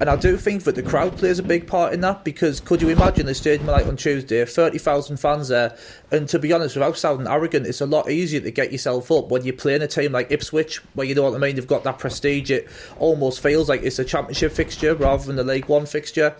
And 0.00 0.10
I 0.10 0.16
do 0.16 0.36
think 0.36 0.64
that 0.64 0.74
the 0.74 0.82
crowd 0.82 1.16
plays 1.16 1.38
a 1.38 1.42
big 1.42 1.66
part 1.66 1.92
in 1.92 2.00
that 2.00 2.24
because 2.24 2.60
could 2.60 2.82
you 2.82 2.88
imagine 2.88 3.26
the 3.26 3.34
stadium 3.34 3.68
like 3.68 3.86
on 3.86 3.96
Tuesday, 3.96 4.44
30,000 4.44 5.16
fans 5.18 5.48
there? 5.48 5.76
And 6.10 6.28
to 6.28 6.38
be 6.38 6.52
honest, 6.52 6.76
without 6.76 6.96
sounding 6.98 7.28
arrogant, 7.28 7.66
it's 7.66 7.80
a 7.80 7.86
lot 7.86 8.10
easier 8.10 8.40
to 8.40 8.50
get 8.50 8.72
yourself 8.72 9.10
up 9.12 9.28
when 9.30 9.44
you're 9.44 9.54
playing 9.54 9.82
a 9.82 9.86
team 9.86 10.12
like 10.12 10.30
Ipswich, 10.30 10.78
where 10.94 11.06
you 11.06 11.14
know 11.14 11.22
what 11.22 11.34
I 11.34 11.38
mean, 11.38 11.56
you've 11.56 11.66
got 11.66 11.84
that 11.84 11.98
prestige. 11.98 12.50
It 12.50 12.68
almost 12.98 13.40
feels 13.40 13.68
like 13.68 13.82
it's 13.82 13.98
a 13.98 14.04
championship 14.04 14.52
fixture 14.52 14.94
rather 14.94 15.24
than 15.24 15.36
the 15.36 15.44
League 15.44 15.66
One 15.66 15.86
fixture. 15.86 16.36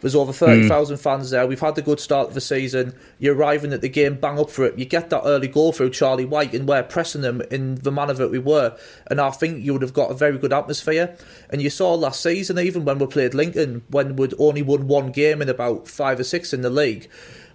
There's 0.00 0.14
over 0.14 0.32
hmm. 0.32 0.68
30,000 0.68 0.96
fans 0.98 1.30
there. 1.30 1.46
We've 1.46 1.60
had 1.60 1.76
a 1.78 1.82
good 1.82 2.00
start 2.00 2.28
of 2.28 2.34
the 2.34 2.40
season. 2.40 2.94
You're 3.18 3.34
arriving 3.34 3.72
at 3.72 3.80
the 3.80 3.88
game, 3.88 4.14
bang 4.14 4.38
up 4.38 4.50
for 4.50 4.64
it. 4.64 4.78
You 4.78 4.84
get 4.84 5.10
that 5.10 5.22
early 5.24 5.48
goal 5.48 5.72
through 5.72 5.90
Charlie 5.90 6.24
Wyke, 6.24 6.54
and 6.54 6.68
we're 6.68 6.82
pressing 6.82 7.22
them 7.22 7.42
in 7.50 7.76
the 7.76 7.90
manner 7.90 8.14
that 8.18 8.30
we 8.30 8.38
were. 8.38 8.76
And 9.08 9.20
I 9.20 9.30
think 9.30 9.64
you 9.64 9.72
would 9.72 9.82
have 9.82 9.94
got 9.94 10.10
a 10.10 10.14
very 10.14 10.38
good 10.38 10.52
atmosphere. 10.52 11.16
And 11.50 11.62
you 11.62 11.70
saw 11.70 11.94
last 11.94 12.22
season, 12.22 12.58
even 12.58 12.84
when 12.84 12.98
we 12.98 13.06
played 13.06 13.34
Lincoln, 13.34 13.82
when 13.88 14.16
we'd 14.16 14.34
only 14.38 14.62
won 14.62 14.86
one 14.86 15.10
game 15.10 15.42
in 15.42 15.48
about 15.48 15.88
five 15.88 16.20
or 16.20 16.24
six 16.24 16.52
in 16.52 16.62
the 16.62 16.70
league. 16.70 17.08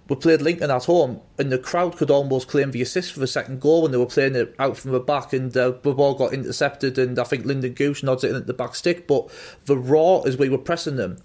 We 0.06 0.16
played 0.16 0.42
Lincoln 0.42 0.70
at 0.70 0.84
home, 0.84 1.22
and 1.38 1.50
the 1.50 1.56
crowd 1.58 1.96
could 1.96 2.10
almost 2.10 2.48
claim 2.48 2.72
the 2.72 2.82
assist 2.82 3.12
for 3.12 3.20
the 3.20 3.26
second 3.26 3.62
goal 3.62 3.82
when 3.82 3.90
they 3.90 3.96
were 3.96 4.04
playing 4.04 4.34
it 4.34 4.54
out 4.58 4.76
from 4.76 4.92
the 4.92 5.00
back, 5.00 5.32
and 5.32 5.56
uh, 5.56 5.70
the 5.70 5.94
ball 5.94 6.14
got 6.14 6.34
intercepted. 6.34 6.98
And 6.98 7.18
I 7.18 7.24
think 7.24 7.46
Lynden 7.46 7.74
Gooch 7.74 8.02
nods 8.02 8.22
it 8.22 8.30
in 8.30 8.36
at 8.36 8.46
the 8.46 8.52
back 8.52 8.74
stick. 8.74 9.06
But 9.06 9.30
the 9.64 9.78
raw 9.78 10.20
as 10.20 10.36
we 10.36 10.50
were 10.50 10.58
pressing 10.58 10.96
them, 10.96 11.16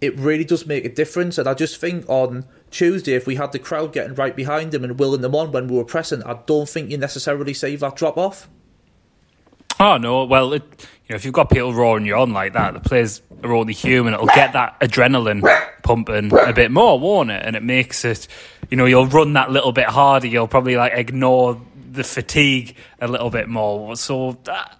it 0.00 0.18
really 0.18 0.44
does 0.44 0.66
make 0.66 0.84
a 0.84 0.88
difference. 0.88 1.38
And 1.38 1.48
I 1.48 1.54
just 1.54 1.80
think 1.80 2.04
on 2.08 2.46
Tuesday, 2.72 3.14
if 3.14 3.28
we 3.28 3.36
had 3.36 3.52
the 3.52 3.60
crowd 3.60 3.92
getting 3.92 4.14
right 4.14 4.34
behind 4.34 4.72
them 4.72 4.82
and 4.82 4.98
willing 4.98 5.20
them 5.20 5.36
on 5.36 5.52
when 5.52 5.68
we 5.68 5.76
were 5.76 5.84
pressing, 5.84 6.24
I 6.24 6.40
don't 6.46 6.68
think 6.68 6.90
you 6.90 6.98
necessarily 6.98 7.54
see 7.54 7.76
that 7.76 7.94
drop 7.96 8.18
off. 8.18 8.48
Oh 9.78 9.96
no! 9.98 10.24
Well, 10.24 10.52
it, 10.54 10.62
you 11.06 11.12
know, 11.12 11.16
if 11.16 11.24
you've 11.24 11.34
got 11.34 11.50
people 11.50 11.72
roaring 11.72 12.06
you 12.06 12.16
on 12.16 12.32
like 12.32 12.54
that, 12.54 12.74
the 12.74 12.80
players 12.80 13.22
are 13.44 13.52
only 13.52 13.74
human. 13.74 14.14
It'll 14.14 14.26
get 14.26 14.52
that 14.54 14.80
adrenaline 14.80 15.42
pumping 15.82 16.32
a 16.32 16.52
bit 16.52 16.70
more, 16.70 16.98
won't 16.98 17.30
it? 17.30 17.42
And 17.44 17.54
it 17.54 17.62
makes 17.62 18.04
it, 18.04 18.26
you 18.70 18.76
know, 18.76 18.86
you'll 18.86 19.06
run 19.06 19.34
that 19.34 19.50
little 19.50 19.72
bit 19.72 19.86
harder. 19.86 20.26
You'll 20.26 20.48
probably 20.48 20.76
like 20.76 20.92
ignore 20.94 21.60
the 21.92 22.04
fatigue 22.04 22.74
a 23.00 23.08
little 23.08 23.30
bit 23.30 23.48
more. 23.48 23.96
So 23.96 24.38
that, 24.44 24.78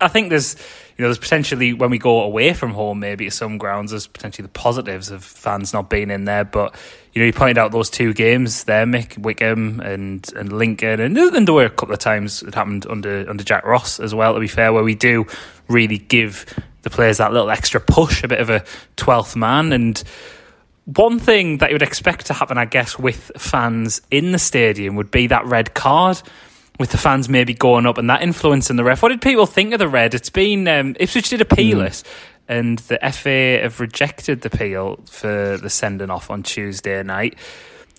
I 0.00 0.08
think 0.08 0.30
there's, 0.30 0.54
you 0.96 1.02
know, 1.02 1.08
there's 1.08 1.18
potentially 1.18 1.72
when 1.72 1.90
we 1.90 1.98
go 1.98 2.22
away 2.22 2.52
from 2.52 2.72
home, 2.72 3.00
maybe 3.00 3.26
at 3.26 3.32
some 3.32 3.58
grounds, 3.58 3.90
there's 3.90 4.06
potentially 4.06 4.44
the 4.44 4.52
positives 4.52 5.10
of 5.10 5.24
fans 5.24 5.72
not 5.72 5.90
being 5.90 6.10
in 6.10 6.24
there. 6.24 6.44
But 6.44 6.74
you 7.12 7.22
know, 7.22 7.26
you 7.26 7.32
pointed 7.32 7.58
out 7.58 7.72
those 7.72 7.90
two 7.90 8.12
games 8.12 8.64
there, 8.64 8.86
Mick 8.86 9.18
Wickham 9.18 9.80
and 9.80 10.30
and 10.34 10.52
Lincoln, 10.52 11.00
and, 11.00 11.16
and 11.16 11.48
there 11.48 11.54
were 11.54 11.64
a 11.64 11.70
couple 11.70 11.94
of 11.94 12.00
times 12.00 12.42
it 12.42 12.54
happened 12.54 12.86
under 12.88 13.28
under 13.28 13.44
Jack 13.44 13.64
Ross 13.64 14.00
as 14.00 14.14
well. 14.14 14.34
To 14.34 14.40
be 14.40 14.48
fair, 14.48 14.72
where 14.72 14.84
we 14.84 14.94
do 14.94 15.26
really 15.68 15.98
give 15.98 16.46
the 16.82 16.90
players 16.90 17.18
that 17.18 17.32
little 17.32 17.50
extra 17.50 17.80
push, 17.80 18.22
a 18.22 18.28
bit 18.28 18.40
of 18.40 18.50
a 18.50 18.64
twelfth 18.96 19.36
man, 19.36 19.72
and 19.72 20.02
one 20.84 21.18
thing 21.18 21.58
that 21.58 21.68
you 21.68 21.74
would 21.74 21.82
expect 21.82 22.26
to 22.26 22.32
happen, 22.32 22.56
I 22.56 22.64
guess, 22.64 22.98
with 22.98 23.30
fans 23.36 24.00
in 24.10 24.32
the 24.32 24.38
stadium 24.38 24.96
would 24.96 25.10
be 25.10 25.26
that 25.26 25.44
red 25.44 25.74
card. 25.74 26.22
With 26.78 26.90
the 26.90 26.98
fans 26.98 27.28
maybe 27.28 27.54
going 27.54 27.86
up 27.86 27.98
and 27.98 28.08
that 28.08 28.22
influencing 28.22 28.76
the 28.76 28.84
ref. 28.84 29.02
What 29.02 29.08
did 29.08 29.20
people 29.20 29.46
think 29.46 29.72
of 29.72 29.80
the 29.80 29.88
red? 29.88 30.14
It's 30.14 30.30
been 30.30 30.68
um, 30.68 30.94
Ipswich 31.00 31.30
did 31.30 31.40
appeal 31.40 31.80
it, 31.80 32.04
and 32.46 32.78
the 32.78 32.98
FA 33.12 33.60
have 33.62 33.80
rejected 33.80 34.42
the 34.42 34.48
appeal 34.48 35.00
for 35.06 35.56
the 35.56 35.70
sending 35.70 36.08
off 36.10 36.30
on 36.30 36.44
Tuesday 36.44 37.02
night. 37.02 37.36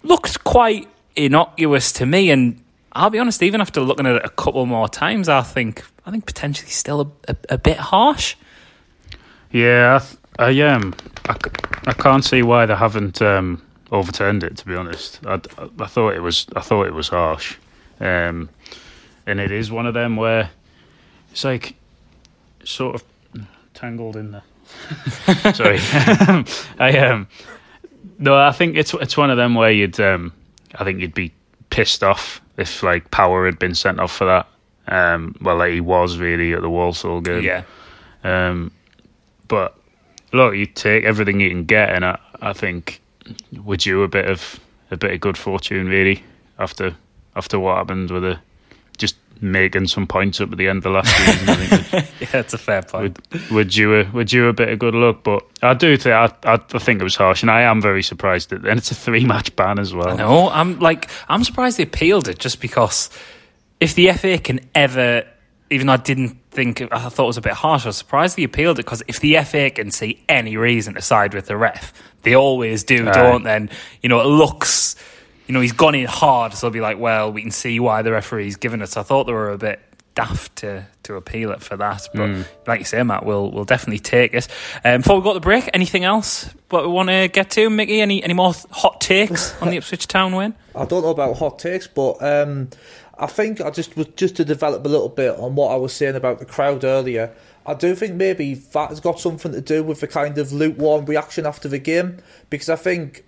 Looks 0.02 0.38
quite 0.38 0.88
innocuous 1.16 1.92
to 1.94 2.06
me, 2.06 2.32
and 2.32 2.64
I'll 2.94 3.10
be 3.10 3.20
honest. 3.20 3.44
Even 3.44 3.62
after 3.62 3.82
looking 3.82 4.06
at 4.06 4.16
it 4.16 4.26
a 4.26 4.30
couple 4.30 4.66
more 4.66 4.88
times, 4.88 5.30
I 5.30 5.42
think 5.42 5.84
I 6.06 6.12
think 6.12 6.26
potentially 6.26 6.72
still 6.72 7.14
a, 7.28 7.32
a, 7.32 7.36
a 7.50 7.58
bit 7.58 7.78
harsh. 7.78 8.36
Yeah, 9.52 10.02
I, 10.38 10.46
I 10.50 10.62
um, 10.62 10.96
I, 11.28 11.36
I 11.88 11.94
can't 11.94 12.24
see 12.24 12.42
why 12.42 12.66
they 12.66 12.76
haven't 12.76 13.22
um, 13.22 13.62
overturned 13.92 14.44
it. 14.44 14.58
To 14.58 14.66
be 14.66 14.76
honest, 14.76 15.20
I, 15.26 15.40
I 15.80 15.86
thought 15.86 16.16
it 16.16 16.22
was 16.22 16.48
I 16.56 16.62
thought 16.62 16.88
it 16.88 16.94
was 16.94 17.10
harsh, 17.10 17.58
um, 18.00 18.50
and 19.26 19.40
it 19.40 19.52
is 19.52 19.72
one 19.72 19.86
of 19.86 19.94
them 19.94 20.16
where 20.16 20.50
it's 21.32 21.44
like 21.44 21.76
sort 22.64 22.96
of 22.96 23.04
tangled 23.74 24.16
in 24.16 24.32
there. 24.32 24.44
Sorry, 25.54 25.80
I 26.80 26.98
um, 26.98 27.28
no, 28.18 28.36
I 28.36 28.52
think 28.52 28.78
it's 28.78 28.94
it's 28.96 29.18
one 29.18 29.32
of 29.32 29.38
them 29.38 29.56
where 29.56 29.72
you'd 29.72 30.00
um, 30.00 30.34
I 30.76 30.84
think 30.84 31.00
you'd 31.00 31.14
be 31.14 31.32
pissed 31.70 32.04
off 32.04 32.42
if 32.58 32.84
like 32.84 33.10
Power 33.12 33.46
had 33.46 33.58
been 33.60 33.76
sent 33.76 34.00
off 34.00 34.12
for 34.12 34.26
that. 34.26 34.48
Um, 34.88 35.36
well, 35.42 35.58
like 35.58 35.74
he 35.74 35.82
was 35.82 36.18
really 36.18 36.54
at 36.54 36.62
the 36.62 36.70
Walsall 36.70 37.22
game. 37.22 37.44
Yeah, 37.44 37.64
Um, 38.24 38.72
but 39.48 39.78
look, 40.34 40.56
you 40.56 40.66
take 40.66 41.04
everything 41.04 41.40
you 41.40 41.50
can 41.50 41.66
get, 41.66 41.90
and 41.90 42.04
I, 42.04 42.20
I 42.42 42.54
think 42.54 43.02
we're 43.64 43.78
due 43.78 44.04
a 44.04 44.08
bit 44.08 44.26
of 44.26 44.60
a 44.92 44.98
bit 44.98 45.14
of 45.14 45.20
good 45.22 45.38
fortune 45.38 45.88
really 45.88 46.24
after 46.58 46.96
after 47.40 47.60
what 47.60 47.78
happened 47.78 48.12
with 48.12 48.22
the 48.24 48.40
just 48.98 49.16
making 49.42 49.88
some 49.88 50.06
points 50.06 50.42
up 50.42 50.52
at 50.52 50.58
the 50.58 50.68
end 50.68 50.78
of 50.78 50.84
the 50.84 50.90
last 50.90 51.16
season. 51.16 51.50
I 51.50 51.56
think 51.56 52.12
yeah, 52.34 52.40
it's 52.42 52.54
a 52.54 52.58
fair 52.58 52.82
point. 52.84 53.18
we're, 53.32 53.56
we're 53.56 53.64
due 53.64 54.02
a 54.02 54.12
we're 54.12 54.26
due 54.26 54.48
a 54.48 54.54
bit 54.54 54.70
of 54.70 54.78
good 54.78 54.94
luck, 54.94 55.24
but 55.24 55.44
I 55.64 55.74
do 55.74 55.96
think 55.98 56.14
I, 56.14 56.26
I, 56.44 56.54
I 56.56 56.80
think 56.80 57.00
it 57.00 57.04
was 57.04 57.16
harsh, 57.16 57.42
and 57.42 57.50
I 57.50 57.62
am 57.62 57.82
very 57.82 58.04
surprised 58.04 58.50
that. 58.50 58.66
And 58.66 58.78
it's 58.78 58.92
a 58.92 58.96
three 58.96 59.26
match 59.26 59.56
ban 59.56 59.80
as 59.80 59.94
well. 59.94 60.16
No, 60.18 60.50
I'm 60.50 60.78
like 60.80 61.10
I'm 61.30 61.44
surprised 61.44 61.78
they 61.78 61.84
appealed 61.84 62.28
it 62.28 62.38
just 62.40 62.60
because 62.62 63.10
if 63.80 63.96
the 63.96 64.12
FA 64.12 64.38
can 64.38 64.60
ever, 64.76 65.26
even 65.70 65.88
though 65.88 65.94
I 65.94 65.98
didn't 65.98 66.38
think 66.52 66.82
I 66.92 67.08
thought 67.10 67.24
it 67.24 67.28
was 67.28 67.38
a 67.38 67.42
bit 67.42 67.54
harsh, 67.54 67.86
I 67.86 67.90
was 67.90 67.98
surprised 67.98 68.36
they 68.36 68.44
appealed 68.44 68.78
it 68.80 68.84
because 68.84 69.02
if 69.08 69.22
the 69.22 69.38
FA 69.44 69.70
can 69.70 69.92
see 69.92 70.22
any 70.28 70.58
reason 70.58 70.96
to 70.96 71.02
side 71.02 71.34
with 71.34 71.46
the 71.46 71.56
ref, 71.56 71.94
they 72.24 72.34
always 72.34 72.84
do, 72.84 73.08
Aye. 73.08 73.12
don't? 73.14 73.44
Then 73.44 73.70
you 74.02 74.10
know 74.10 74.20
it 74.20 74.26
looks, 74.26 74.98
you 75.50 75.54
know, 75.54 75.62
he's 75.62 75.74
gone 75.74 75.96
in 75.96 76.06
hard, 76.06 76.54
so 76.54 76.68
they'll 76.68 76.74
be 76.74 76.80
like, 76.80 77.00
well, 77.00 77.34
we 77.34 77.42
can 77.42 77.50
see 77.50 77.80
why 77.80 78.04
the 78.04 78.12
referee's 78.12 78.56
given 78.56 78.84
us. 78.84 78.96
I 78.96 79.02
thought 79.02 79.24
they 79.24 79.34
were 79.34 79.50
a 79.50 79.58
bit 79.58 79.80
daft 80.14 80.58
to 80.58 80.86
to 81.04 81.16
appeal 81.16 81.50
it 81.52 81.62
for 81.62 81.76
that, 81.76 82.08
but 82.14 82.46
like 82.68 82.80
you 82.80 82.86
say, 82.86 83.02
Matt, 83.02 83.26
we'll 83.26 83.50
we'll 83.52 83.66
definitely 83.66 83.98
take 83.98 84.36
it. 84.36 84.48
Um, 84.86 85.02
before 85.02 85.18
we 85.18 85.24
go 85.24 85.32
to 85.32 85.34
the 85.34 85.40
break, 85.40 85.68
anything 85.74 86.04
else 86.04 86.54
what 86.70 86.84
we 86.84 86.92
want 86.92 87.10
to 87.10 87.30
get 87.30 87.50
to, 87.52 87.68
Mickey? 87.68 88.00
Any 88.00 88.24
any 88.24 88.36
more 88.36 88.54
hot 88.70 89.02
takes 89.02 89.60
on 89.60 89.72
the 89.72 89.78
Ipswich 89.78 90.06
Town 90.06 90.36
win? 90.36 90.54
I 90.76 90.86
don't 90.86 91.02
know 91.02 91.10
about 91.10 91.38
hot 91.38 91.58
takes, 91.58 91.88
but 91.88 92.22
um, 92.22 92.70
I 93.18 93.26
think 93.26 93.60
I 93.60 93.72
just 93.72 93.98
was 93.98 94.06
just 94.16 94.36
to 94.36 94.46
develop 94.46 94.86
a 94.86 94.90
little 94.90 95.10
bit 95.10 95.36
on 95.40 95.56
what 95.56 95.72
I 95.72 95.78
was 95.78 95.94
saying 95.94 96.16
about 96.16 96.38
the 96.38 96.46
crowd 96.46 96.84
earlier. 96.84 97.34
I 97.66 97.74
do 97.74 97.96
think 97.96 98.14
maybe 98.14 98.54
that 98.54 98.90
has 98.90 99.00
got 99.00 99.20
something 99.20 99.52
to 99.54 99.62
do 99.62 99.84
with 99.84 100.02
the 100.02 100.08
kind 100.08 100.38
of 100.38 100.52
lukewarm 100.52 101.06
reaction 101.06 101.48
after 101.48 101.68
the 101.68 101.80
game 101.80 102.20
because 102.52 102.70
I 102.70 102.76
think 102.76 103.24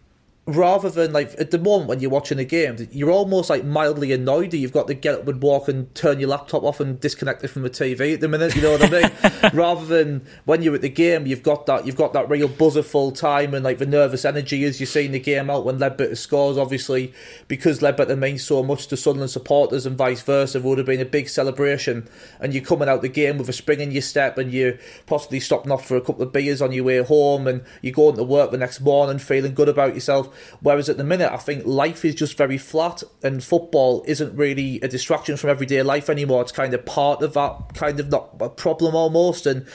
rather 0.48 0.90
than 0.90 1.14
like 1.14 1.40
at 1.40 1.52
the 1.52 1.60
moment 1.60 1.88
when 1.88 2.00
you're 2.00 2.10
watching 2.10 2.40
a 2.40 2.44
game, 2.44 2.76
you're 2.92 3.12
almost 3.12 3.50
like 3.50 3.64
mildly 3.64 4.12
annoyed 4.12 4.50
that 4.52 4.58
you've 4.58 4.74
got 4.74 4.88
to 4.88 4.94
get 4.96 5.14
up 5.14 5.28
and 5.28 5.42
walk 5.42 5.68
and 5.68 5.94
turn 5.94 6.20
your 6.20 6.30
laptop 6.30 6.64
off 6.64 6.80
and 6.80 7.00
disconnect 7.00 7.44
it 7.44 7.50
from 7.50 7.62
the 7.62 7.70
TV 7.70 8.16
at 8.16 8.22
the 8.22 8.28
minute. 8.28 8.56
You 8.56 8.64
know 8.64 8.72
what 8.72 8.84
I 8.84 8.90
mean? 8.90 9.52
rather 9.54 9.86
than 9.86 10.26
when 10.46 10.64
you're 10.64 10.74
at 10.74 10.82
the 10.82 10.90
game, 10.90 11.28
you've 11.28 11.44
got 11.44 11.68
that 11.68 11.86
you've 11.86 11.96
got 11.96 12.14
that 12.14 12.28
real 12.28 12.48
buzzer 12.48 12.82
full 12.82 13.12
time 13.12 13.54
and 13.54 13.64
like 13.64 13.78
the 13.78 13.86
nervous 13.86 14.26
energy 14.26 14.64
as 14.64 14.80
you're 14.80 14.88
seeing 14.88 15.12
the 15.12 15.20
game 15.20 15.50
out 15.52 15.64
when 15.64 15.78
Leadbitter 15.78 16.18
scores. 16.18 16.58
Obviously, 16.58 17.14
because 17.48 17.80
Leadbitter 17.80 18.18
means 18.18 18.44
so 18.44 18.64
much 18.64 18.88
to 18.88 18.98
Sunderland 18.98 19.32
supporters 19.32 19.86
and 19.86 19.96
vice 19.96 20.24
versa, 20.24 20.58
it 20.58 20.64
would 20.64 20.80
have 20.80 20.88
been 20.88 21.00
a 21.00 21.06
big 21.06 21.30
celebration. 21.30 22.10
And 22.40 22.54
you're 22.54 22.64
coming 22.64 22.90
out 22.90 23.04
the 23.04 23.10
game 23.10 23.38
with 23.38 23.48
a 23.50 23.54
spring 23.54 23.80
in 23.80 23.92
your 23.92 24.02
step, 24.02 24.40
and 24.40 24.52
you 24.52 24.80
possibly 25.06 25.40
stopping 25.40 25.72
off 25.72 25.86
for 25.86 25.96
a 25.96 26.02
couple 26.02 26.24
of 26.24 26.34
beers 26.34 26.64
on 26.64 26.72
your 26.72 26.86
way 26.86 27.04
home, 27.04 27.46
and 27.46 27.64
you're 27.84 27.94
going 27.94 28.16
to 28.16 28.24
work 28.24 28.50
the 28.50 28.58
next 28.58 28.82
morning 28.82 29.20
feeling 29.20 29.54
good 29.54 29.70
about 29.70 29.94
yourself. 29.94 30.31
Whereas 30.62 30.90
at 30.90 30.98
the 30.98 31.04
minute, 31.04 31.32
I 31.32 31.38
think 31.38 31.66
life 31.66 32.06
is 32.06 32.16
just 32.16 32.38
very 32.38 32.58
flat, 32.58 33.04
and 33.24 33.44
football 33.44 34.04
isn't 34.08 34.36
really 34.36 34.80
a 34.82 34.88
distraction 34.88 35.38
from 35.38 35.50
everyday 35.50 35.82
life 35.84 36.10
anymore. 36.10 36.42
It's 36.42 36.52
kind 36.52 36.74
of 36.74 36.86
part 36.86 37.22
of 37.22 37.34
that 37.34 37.74
kind 37.74 38.00
of 38.00 38.10
not 38.10 38.30
a 38.40 38.50
problem 38.50 38.96
almost. 38.96 39.46
And 39.46 39.66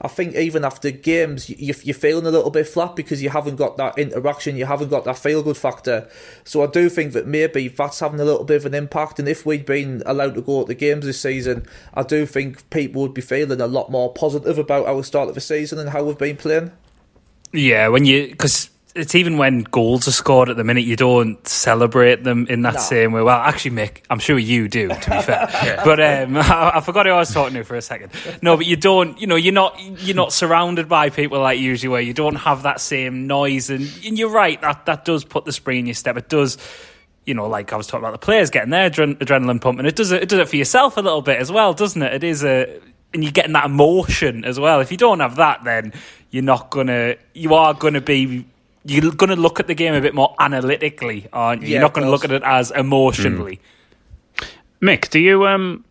I 0.00 0.08
think 0.08 0.34
even 0.34 0.64
after 0.64 0.90
games, 0.90 1.48
you- 1.48 1.74
you're 1.82 1.94
feeling 1.94 2.26
a 2.26 2.30
little 2.30 2.50
bit 2.50 2.68
flat 2.68 2.96
because 2.96 3.22
you 3.22 3.30
haven't 3.30 3.56
got 3.56 3.76
that 3.76 3.98
interaction, 3.98 4.56
you 4.56 4.66
haven't 4.66 4.88
got 4.88 5.04
that 5.04 5.18
feel 5.18 5.42
good 5.42 5.56
factor. 5.56 6.08
So 6.44 6.62
I 6.62 6.66
do 6.66 6.88
think 6.88 7.12
that 7.12 7.26
maybe 7.26 7.68
that's 7.68 8.00
having 8.00 8.20
a 8.20 8.24
little 8.24 8.44
bit 8.44 8.56
of 8.56 8.66
an 8.66 8.74
impact. 8.74 9.18
And 9.18 9.28
if 9.28 9.46
we'd 9.46 9.66
been 9.66 10.02
allowed 10.06 10.34
to 10.34 10.40
go 10.42 10.62
at 10.62 10.66
the 10.66 10.74
games 10.74 11.06
this 11.06 11.20
season, 11.20 11.66
I 11.94 12.02
do 12.02 12.26
think 12.26 12.68
people 12.70 13.02
would 13.02 13.14
be 13.14 13.22
feeling 13.22 13.60
a 13.60 13.66
lot 13.66 13.90
more 13.90 14.12
positive 14.12 14.58
about 14.58 14.86
our 14.86 15.02
start 15.02 15.28
of 15.28 15.34
the 15.34 15.40
season 15.40 15.78
and 15.78 15.90
how 15.90 16.04
we've 16.04 16.18
been 16.18 16.36
playing. 16.36 16.72
Yeah, 17.52 17.88
when 17.88 18.06
you 18.06 18.28
because 18.28 18.70
it's 18.94 19.14
even 19.14 19.38
when 19.38 19.60
goals 19.62 20.06
are 20.06 20.12
scored 20.12 20.48
at 20.50 20.56
the 20.56 20.64
minute, 20.64 20.84
you 20.84 20.96
don't 20.96 21.46
celebrate 21.48 22.24
them 22.24 22.46
in 22.48 22.62
that 22.62 22.74
No. 22.74 22.80
same 22.80 23.12
way. 23.12 23.22
Well, 23.22 23.38
actually, 23.40 23.70
Mick, 23.72 24.02
I'm 24.10 24.18
sure 24.18 24.38
you 24.38 24.68
do. 24.68 24.88
To 24.88 24.94
be 25.10 25.22
fair, 25.22 25.80
but 25.84 25.98
um, 26.00 26.36
I, 26.36 26.72
I 26.74 26.80
forgot 26.80 27.06
who 27.06 27.12
I 27.12 27.18
was 27.18 27.32
talking 27.32 27.54
to 27.54 27.64
for 27.64 27.76
a 27.76 27.82
second. 27.82 28.12
No, 28.42 28.56
but 28.56 28.66
you 28.66 28.76
don't. 28.76 29.18
You 29.20 29.26
know, 29.26 29.36
you're 29.36 29.52
not 29.54 29.80
you're 29.80 30.16
not 30.16 30.32
surrounded 30.32 30.88
by 30.88 31.10
people 31.10 31.40
like 31.40 31.58
usually 31.58 31.88
where 31.88 32.00
you 32.00 32.12
don't 32.14 32.36
have 32.36 32.64
that 32.64 32.80
same 32.80 33.26
noise. 33.26 33.70
And, 33.70 33.82
and 34.06 34.18
you're 34.18 34.30
right 34.30 34.60
that 34.60 34.86
that 34.86 35.04
does 35.04 35.24
put 35.24 35.44
the 35.44 35.52
spring 35.52 35.80
in 35.80 35.86
your 35.86 35.94
step. 35.94 36.16
It 36.16 36.28
does. 36.28 36.58
You 37.24 37.34
know, 37.34 37.46
like 37.46 37.72
I 37.72 37.76
was 37.76 37.86
talking 37.86 38.04
about 38.04 38.20
the 38.20 38.24
players 38.24 38.50
getting 38.50 38.70
their 38.70 38.90
adren- 38.90 39.16
adrenaline 39.18 39.60
pumping. 39.60 39.86
It 39.86 39.94
does 39.94 40.10
it. 40.10 40.24
It 40.24 40.28
does 40.28 40.40
it 40.40 40.48
for 40.48 40.56
yourself 40.56 40.96
a 40.96 41.00
little 41.00 41.22
bit 41.22 41.38
as 41.38 41.52
well, 41.52 41.72
doesn't 41.72 42.02
it? 42.02 42.14
It 42.14 42.24
is 42.24 42.42
a 42.44 42.80
and 43.14 43.22
you're 43.22 43.30
getting 43.32 43.52
that 43.52 43.66
emotion 43.66 44.44
as 44.44 44.58
well. 44.58 44.80
If 44.80 44.90
you 44.90 44.96
don't 44.96 45.20
have 45.20 45.36
that, 45.36 45.62
then 45.64 45.92
you're 46.30 46.42
not 46.42 46.70
gonna. 46.70 47.14
You 47.32 47.54
are 47.54 47.74
gonna 47.74 48.00
be. 48.00 48.44
You're 48.84 49.12
gonna 49.12 49.36
look 49.36 49.60
at 49.60 49.66
the 49.66 49.74
game 49.74 49.94
a 49.94 50.00
bit 50.00 50.14
more 50.14 50.34
analytically, 50.40 51.28
aren't 51.32 51.62
you? 51.62 51.68
Yeah, 51.68 51.72
you're 51.74 51.82
not 51.82 51.92
gonna 51.92 52.10
look 52.10 52.24
at 52.24 52.32
it 52.32 52.42
as 52.42 52.70
emotionally. 52.72 53.60
Mick, 54.80 55.10
do 55.10 55.20
you 55.20 55.46
um 55.46 55.84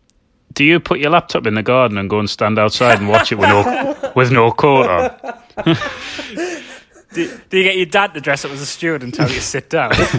do 0.52 0.64
you 0.64 0.80
put 0.80 0.98
your 0.98 1.10
laptop 1.10 1.46
in 1.46 1.54
the 1.54 1.62
garden 1.62 1.96
and 1.96 2.10
go 2.10 2.18
and 2.18 2.28
stand 2.28 2.58
outside 2.58 2.98
and 2.98 3.08
watch 3.08 3.32
it 3.32 3.36
with 3.36 3.48
no 3.48 4.12
with 4.16 4.30
no 4.30 4.50
coat 4.52 4.88
on? 4.88 5.38
Do, 7.12 7.38
do 7.50 7.58
you 7.58 7.64
get 7.64 7.76
your 7.76 7.84
dad 7.84 8.14
to 8.14 8.22
dress 8.22 8.42
up 8.44 8.52
as 8.52 8.62
a 8.62 8.66
steward 8.66 9.02
and 9.02 9.12
tell 9.12 9.28
you 9.28 9.34
to 9.34 9.40
sit 9.42 9.68
down? 9.68 9.90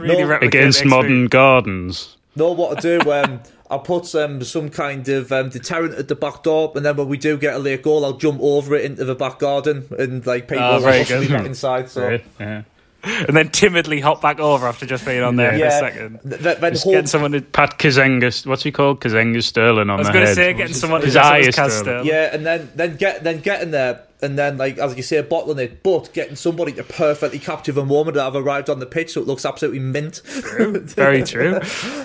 really 0.00 0.24
No. 0.24 0.38
Against 0.42 0.84
modern 0.84 1.26
gardens. 1.26 2.16
No, 2.34 2.50
what 2.50 2.80
to 2.80 2.98
do. 2.98 3.12
Um, 3.12 3.40
I'll 3.72 3.78
put 3.80 4.14
um, 4.14 4.44
some 4.44 4.68
kind 4.70 5.08
of 5.08 5.32
um, 5.32 5.48
deterrent 5.48 5.94
at 5.94 6.06
the 6.08 6.14
back 6.14 6.42
door, 6.42 6.72
and 6.76 6.84
then 6.84 6.96
when 6.96 7.08
we 7.08 7.16
do 7.16 7.36
get 7.38 7.54
a 7.54 7.58
late 7.58 7.82
goal, 7.82 8.04
I'll 8.04 8.18
jump 8.18 8.38
over 8.42 8.74
it 8.76 8.84
into 8.84 9.04
the 9.04 9.14
back 9.14 9.38
garden, 9.38 9.86
and 9.98 10.24
like 10.26 10.46
people 10.48 10.64
Oh, 10.64 10.74
will 10.74 10.80
very 11.04 11.20
me 11.20 11.28
back 11.28 11.46
inside. 11.46 11.88
So 11.90 12.18
yeah. 12.38 12.62
and 13.04 13.36
then 13.36 13.48
timidly 13.48 13.98
hop 13.98 14.20
back 14.22 14.38
over 14.38 14.66
after 14.68 14.86
just 14.86 15.04
being 15.04 15.22
on 15.22 15.34
there 15.36 15.56
yeah, 15.56 15.80
for 15.80 15.86
a 15.86 15.90
second. 15.90 16.20
Th- 16.22 16.40
th- 16.42 16.58
then 16.58 16.72
Just 16.74 16.84
hope- 16.84 16.92
getting 16.92 17.06
someone 17.08 17.32
to. 17.32 17.40
Pat 17.40 17.78
Kazenga, 17.78 18.46
what's 18.46 18.62
he 18.62 18.70
called? 18.70 19.00
Kazenga 19.00 19.42
Sterling 19.42 19.90
on 19.90 19.90
I 19.90 19.96
was 19.96 20.10
going 20.10 20.26
to 20.26 20.34
say 20.34 20.52
getting 20.52 20.74
someone 20.74 21.00
to 21.00 21.06
His 21.06 21.14
dress 21.14 21.26
up 21.26 21.32
eye 21.32 21.38
as 21.40 21.58
is 21.58 21.78
Sterling. 21.78 22.06
yeah, 22.06 22.30
and 22.32 22.46
then 22.46 22.70
then 22.76 22.96
get 22.96 23.24
then 23.24 23.40
getting 23.40 23.70
there, 23.72 24.02
and 24.22 24.38
then 24.38 24.56
like 24.56 24.78
as 24.78 24.96
you 24.96 25.02
say, 25.02 25.20
bottling 25.22 25.58
it, 25.58 25.82
but 25.82 26.12
getting 26.12 26.36
somebody 26.36 26.72
to 26.72 26.84
perfectly 26.84 27.38
capture 27.38 27.72
the 27.72 27.84
moment 27.84 28.14
that 28.14 28.26
I've 28.26 28.36
arrived 28.36 28.70
on 28.70 28.78
the 28.78 28.86
pitch, 28.86 29.12
so 29.12 29.20
it 29.20 29.26
looks 29.26 29.44
absolutely 29.44 29.80
mint. 29.80 30.22
Very 30.24 31.22
true. 31.22 31.60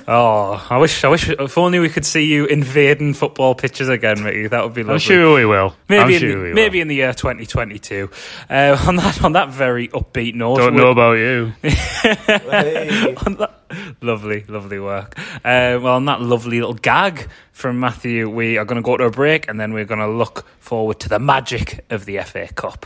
Oh, 0.07 0.65
I 0.69 0.77
wish, 0.77 1.03
I 1.03 1.09
wish, 1.09 1.29
if 1.29 1.57
only 1.57 1.79
we 1.79 1.89
could 1.89 2.05
see 2.05 2.25
you 2.25 2.45
invading 2.45 3.13
football 3.13 3.55
pitches 3.55 3.89
again, 3.89 4.23
Mickey. 4.23 4.47
That 4.47 4.63
would 4.63 4.73
be 4.73 4.83
lovely. 4.83 4.93
I'm 4.93 4.99
sure 4.99 5.35
we 5.35 5.45
will. 5.45 5.75
Maybe, 5.89 6.01
I'm 6.01 6.11
in, 6.11 6.19
sure 6.19 6.35
the, 6.35 6.43
we 6.43 6.53
maybe 6.53 6.77
will. 6.79 6.81
in 6.83 6.87
the 6.87 6.95
year 6.95 7.13
2022. 7.13 8.09
Uh, 8.49 8.77
on 8.87 8.95
that, 8.97 9.23
on 9.23 9.33
that 9.33 9.49
very 9.49 9.87
upbeat 9.89 10.35
note, 10.35 10.57
Don't 10.57 10.75
know 10.75 10.91
about 10.91 11.13
you. 11.13 11.53
Hey. 11.61 13.15
on 13.25 13.35
that, 13.35 13.56
lovely, 14.01 14.43
lovely 14.47 14.79
work. 14.79 15.17
Uh, 15.37 15.79
well, 15.81 15.95
on 15.95 16.05
that 16.05 16.21
lovely 16.21 16.59
little 16.59 16.73
gag 16.73 17.27
from 17.51 17.79
Matthew, 17.79 18.29
we 18.29 18.57
are 18.57 18.65
going 18.65 18.81
to 18.81 18.85
go 18.85 18.97
to 18.97 19.05
a 19.05 19.11
break, 19.11 19.47
and 19.47 19.59
then 19.59 19.73
we're 19.73 19.85
going 19.85 19.99
to 19.99 20.07
look 20.07 20.45
forward 20.59 20.99
to 21.01 21.09
the 21.09 21.19
magic 21.19 21.85
of 21.89 22.05
the 22.05 22.19
FA 22.19 22.47
Cup. 22.53 22.85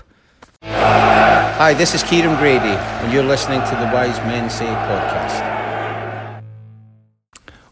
Hi, 0.64 1.74
this 1.74 1.94
is 1.94 2.04
Kieran 2.04 2.38
Grady, 2.38 2.64
and 2.66 3.14
you're 3.14 3.24
listening 3.24 3.60
to 3.60 3.76
the 3.76 3.86
Wise 3.94 4.18
Men 4.20 4.50
Say 4.50 4.66
podcast. 4.66 5.51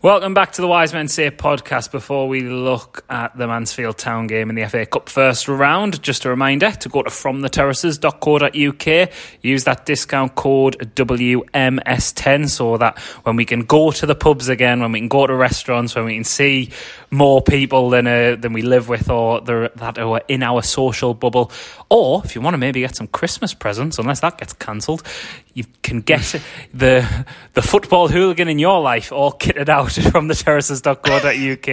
Welcome 0.01 0.33
back 0.33 0.53
to 0.53 0.61
the 0.61 0.67
Wise 0.69 0.93
Men 0.93 1.09
Say 1.09 1.29
podcast. 1.29 1.91
Before 1.91 2.29
we 2.29 2.43
look 2.43 3.03
at 3.09 3.37
the 3.37 3.47
Mansfield 3.47 3.97
Town 3.97 4.27
game 4.27 4.49
in 4.49 4.55
the 4.55 4.65
FA 4.65 4.85
Cup 4.85 5.09
first 5.09 5.49
round, 5.49 6.01
just 6.01 6.23
a 6.23 6.29
reminder 6.29 6.71
to 6.71 6.87
go 6.87 7.03
to 7.03 7.09
fromtheterraces.co.uk, 7.09 9.11
use 9.41 9.63
that 9.65 9.85
discount 9.85 10.35
code 10.35 10.77
WMS10 10.95 12.47
so 12.47 12.77
that 12.77 12.97
when 13.23 13.35
we 13.35 13.43
can 13.43 13.65
go 13.65 13.91
to 13.91 14.05
the 14.05 14.15
pubs 14.15 14.47
again, 14.47 14.79
when 14.79 14.93
we 14.93 14.99
can 14.99 15.09
go 15.09 15.27
to 15.27 15.35
restaurants, 15.35 15.95
when 15.95 16.05
we 16.05 16.15
can 16.15 16.23
see 16.23 16.69
more 17.11 17.41
people 17.41 17.89
than 17.89 18.07
uh, 18.07 18.37
than 18.39 18.53
we 18.53 18.61
live 18.61 18.87
with 18.87 19.09
or 19.09 19.41
that 19.41 19.97
are 19.97 20.21
in 20.29 20.43
our 20.43 20.61
social 20.61 21.13
bubble, 21.13 21.51
or 21.89 22.21
if 22.23 22.35
you 22.35 22.41
want 22.41 22.53
to 22.53 22.57
maybe 22.57 22.79
get 22.79 22.95
some 22.95 23.07
Christmas 23.07 23.53
presents, 23.53 23.99
unless 23.99 24.21
that 24.21 24.37
gets 24.37 24.53
cancelled, 24.53 25.03
you 25.53 25.63
can 25.81 26.01
get 26.01 26.41
the 26.73 27.25
the 27.53 27.61
football 27.61 28.07
hooligan 28.07 28.47
in 28.47 28.59
your 28.59 28.81
life 28.81 29.11
all 29.11 29.31
kitted 29.31 29.69
out 29.69 29.91
from 30.11 30.27
the 30.27 30.35
terraces.co.uk 30.35 31.67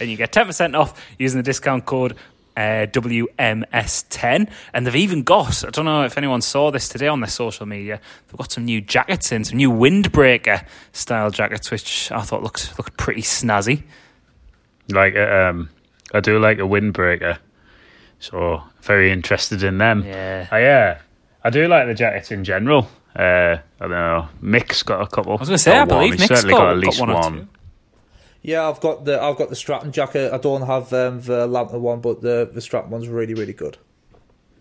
and 0.00 0.10
you 0.10 0.16
get 0.16 0.32
10% 0.32 0.78
off 0.78 1.00
using 1.18 1.38
the 1.38 1.42
discount 1.42 1.86
code 1.86 2.16
uh, 2.54 2.84
WMS10 2.92 4.50
and 4.74 4.86
they've 4.86 4.96
even 4.96 5.22
got 5.22 5.64
I 5.64 5.70
don't 5.70 5.86
know 5.86 6.04
if 6.04 6.18
anyone 6.18 6.42
saw 6.42 6.70
this 6.70 6.88
today 6.88 7.08
on 7.08 7.20
their 7.20 7.30
social 7.30 7.64
media 7.64 8.00
they've 8.26 8.36
got 8.36 8.52
some 8.52 8.66
new 8.66 8.80
jackets 8.82 9.32
in 9.32 9.44
some 9.44 9.56
new 9.56 9.70
windbreaker 9.70 10.66
style 10.92 11.30
jackets 11.30 11.70
which 11.70 12.12
I 12.12 12.20
thought 12.20 12.42
looked 12.42 12.78
looked 12.78 12.98
pretty 12.98 13.22
snazzy 13.22 13.84
Like 14.90 15.16
uh, 15.16 15.48
um, 15.50 15.70
I 16.12 16.20
do 16.20 16.38
like 16.38 16.58
a 16.58 16.62
windbreaker, 16.62 17.38
so 18.18 18.62
very 18.82 19.10
interested 19.10 19.62
in 19.62 19.78
them. 19.78 20.02
Yeah. 20.04 20.48
Oh, 20.50 20.56
yeah. 20.56 20.98
I 21.44 21.50
do 21.50 21.66
like 21.68 21.86
the 21.86 21.94
jackets 21.94 22.30
in 22.30 22.44
general. 22.44 22.88
Uh, 23.14 23.58
I 23.80 23.80
don't 23.80 23.90
know. 23.90 24.28
Mick's 24.40 24.82
got 24.82 25.02
a 25.02 25.06
couple. 25.06 25.32
I 25.32 25.36
was 25.36 25.48
gonna 25.48 25.58
say, 25.58 25.76
I 25.76 25.84
believe 25.84 26.12
He's 26.12 26.20
Mick's 26.20 26.40
certainly 26.40 26.54
got- 26.54 26.58
got, 26.60 26.68
at 26.70 26.74
got 26.74 26.86
least 26.86 27.00
one 27.00 27.12
one. 27.12 27.48
Yeah, 28.42 28.68
I've 28.68 28.80
got 28.80 29.04
the 29.04 29.22
I've 29.22 29.36
got 29.36 29.50
the 29.50 29.56
Stratton 29.56 29.92
jacket. 29.92 30.32
I 30.32 30.38
don't 30.38 30.62
have 30.62 30.92
um, 30.92 31.20
the 31.20 31.46
Lantern 31.46 31.82
one, 31.82 32.00
but 32.00 32.22
the 32.22 32.50
the 32.52 32.60
Stratton 32.60 32.90
one's 32.90 33.08
really 33.08 33.34
really 33.34 33.52
good. 33.52 33.76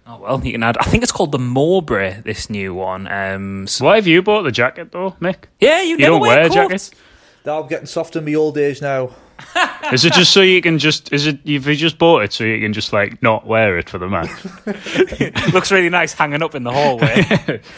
Oh 0.05 0.19
well, 0.19 0.45
you 0.45 0.51
can 0.51 0.63
add. 0.63 0.77
I 0.77 0.83
think 0.83 1.03
it's 1.03 1.11
called 1.11 1.31
the 1.31 1.39
Mowbray. 1.39 2.21
This 2.21 2.49
new 2.49 2.73
one. 2.73 3.07
Um, 3.07 3.67
so- 3.67 3.85
Why 3.85 3.95
have 3.95 4.05
you 4.07 4.21
bought 4.21 4.43
the 4.43 4.51
jacket 4.51 4.91
though, 4.91 5.11
Mick? 5.21 5.45
yeah, 5.59 5.81
you, 5.81 5.89
You 5.91 5.97
never 5.97 6.09
don't 6.11 6.21
wear, 6.21 6.29
wear 6.35 6.43
coats. 6.43 6.55
jackets? 6.55 6.91
Now 7.45 7.61
I'm 7.61 7.67
getting 7.69 7.85
soft 7.87 8.15
in 8.15 8.25
my 8.25 8.33
old 8.35 8.57
age 8.57 8.81
now. 8.81 9.11
Is 9.91 10.05
it 10.05 10.13
just 10.13 10.31
so 10.31 10.41
you 10.41 10.61
can 10.61 10.79
just? 10.79 11.11
Is 11.11 11.27
it 11.27 11.39
you've 11.43 11.67
you 11.67 11.75
just 11.75 11.97
bought 11.97 12.23
it 12.23 12.31
so 12.31 12.43
you 12.43 12.59
can 12.61 12.73
just 12.73 12.93
like 12.93 13.21
not 13.21 13.45
wear 13.45 13.77
it 13.77 13.89
for 13.89 13.97
the 13.97 14.07
match? 14.07 14.29
Looks 15.53 15.71
really 15.71 15.89
nice 15.89 16.13
hanging 16.13 16.41
up 16.41 16.55
in 16.55 16.63
the 16.63 16.71
hallway. 16.71 17.61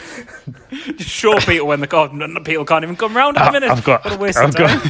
Just 0.96 1.10
show 1.10 1.38
people 1.38 1.66
when 1.66 1.80
the 1.80 2.40
people 2.44 2.64
can't 2.64 2.84
even 2.84 2.96
come 2.96 3.16
round 3.16 3.36
at 3.38 3.46
the 3.46 3.52
minute. 3.52 3.70
I've 3.70 3.84
got. 3.84 4.04
what 4.04 4.14
a 4.14 4.18
waste 4.18 4.38
I've 4.38 4.50
of 4.50 4.56
time. 4.56 4.80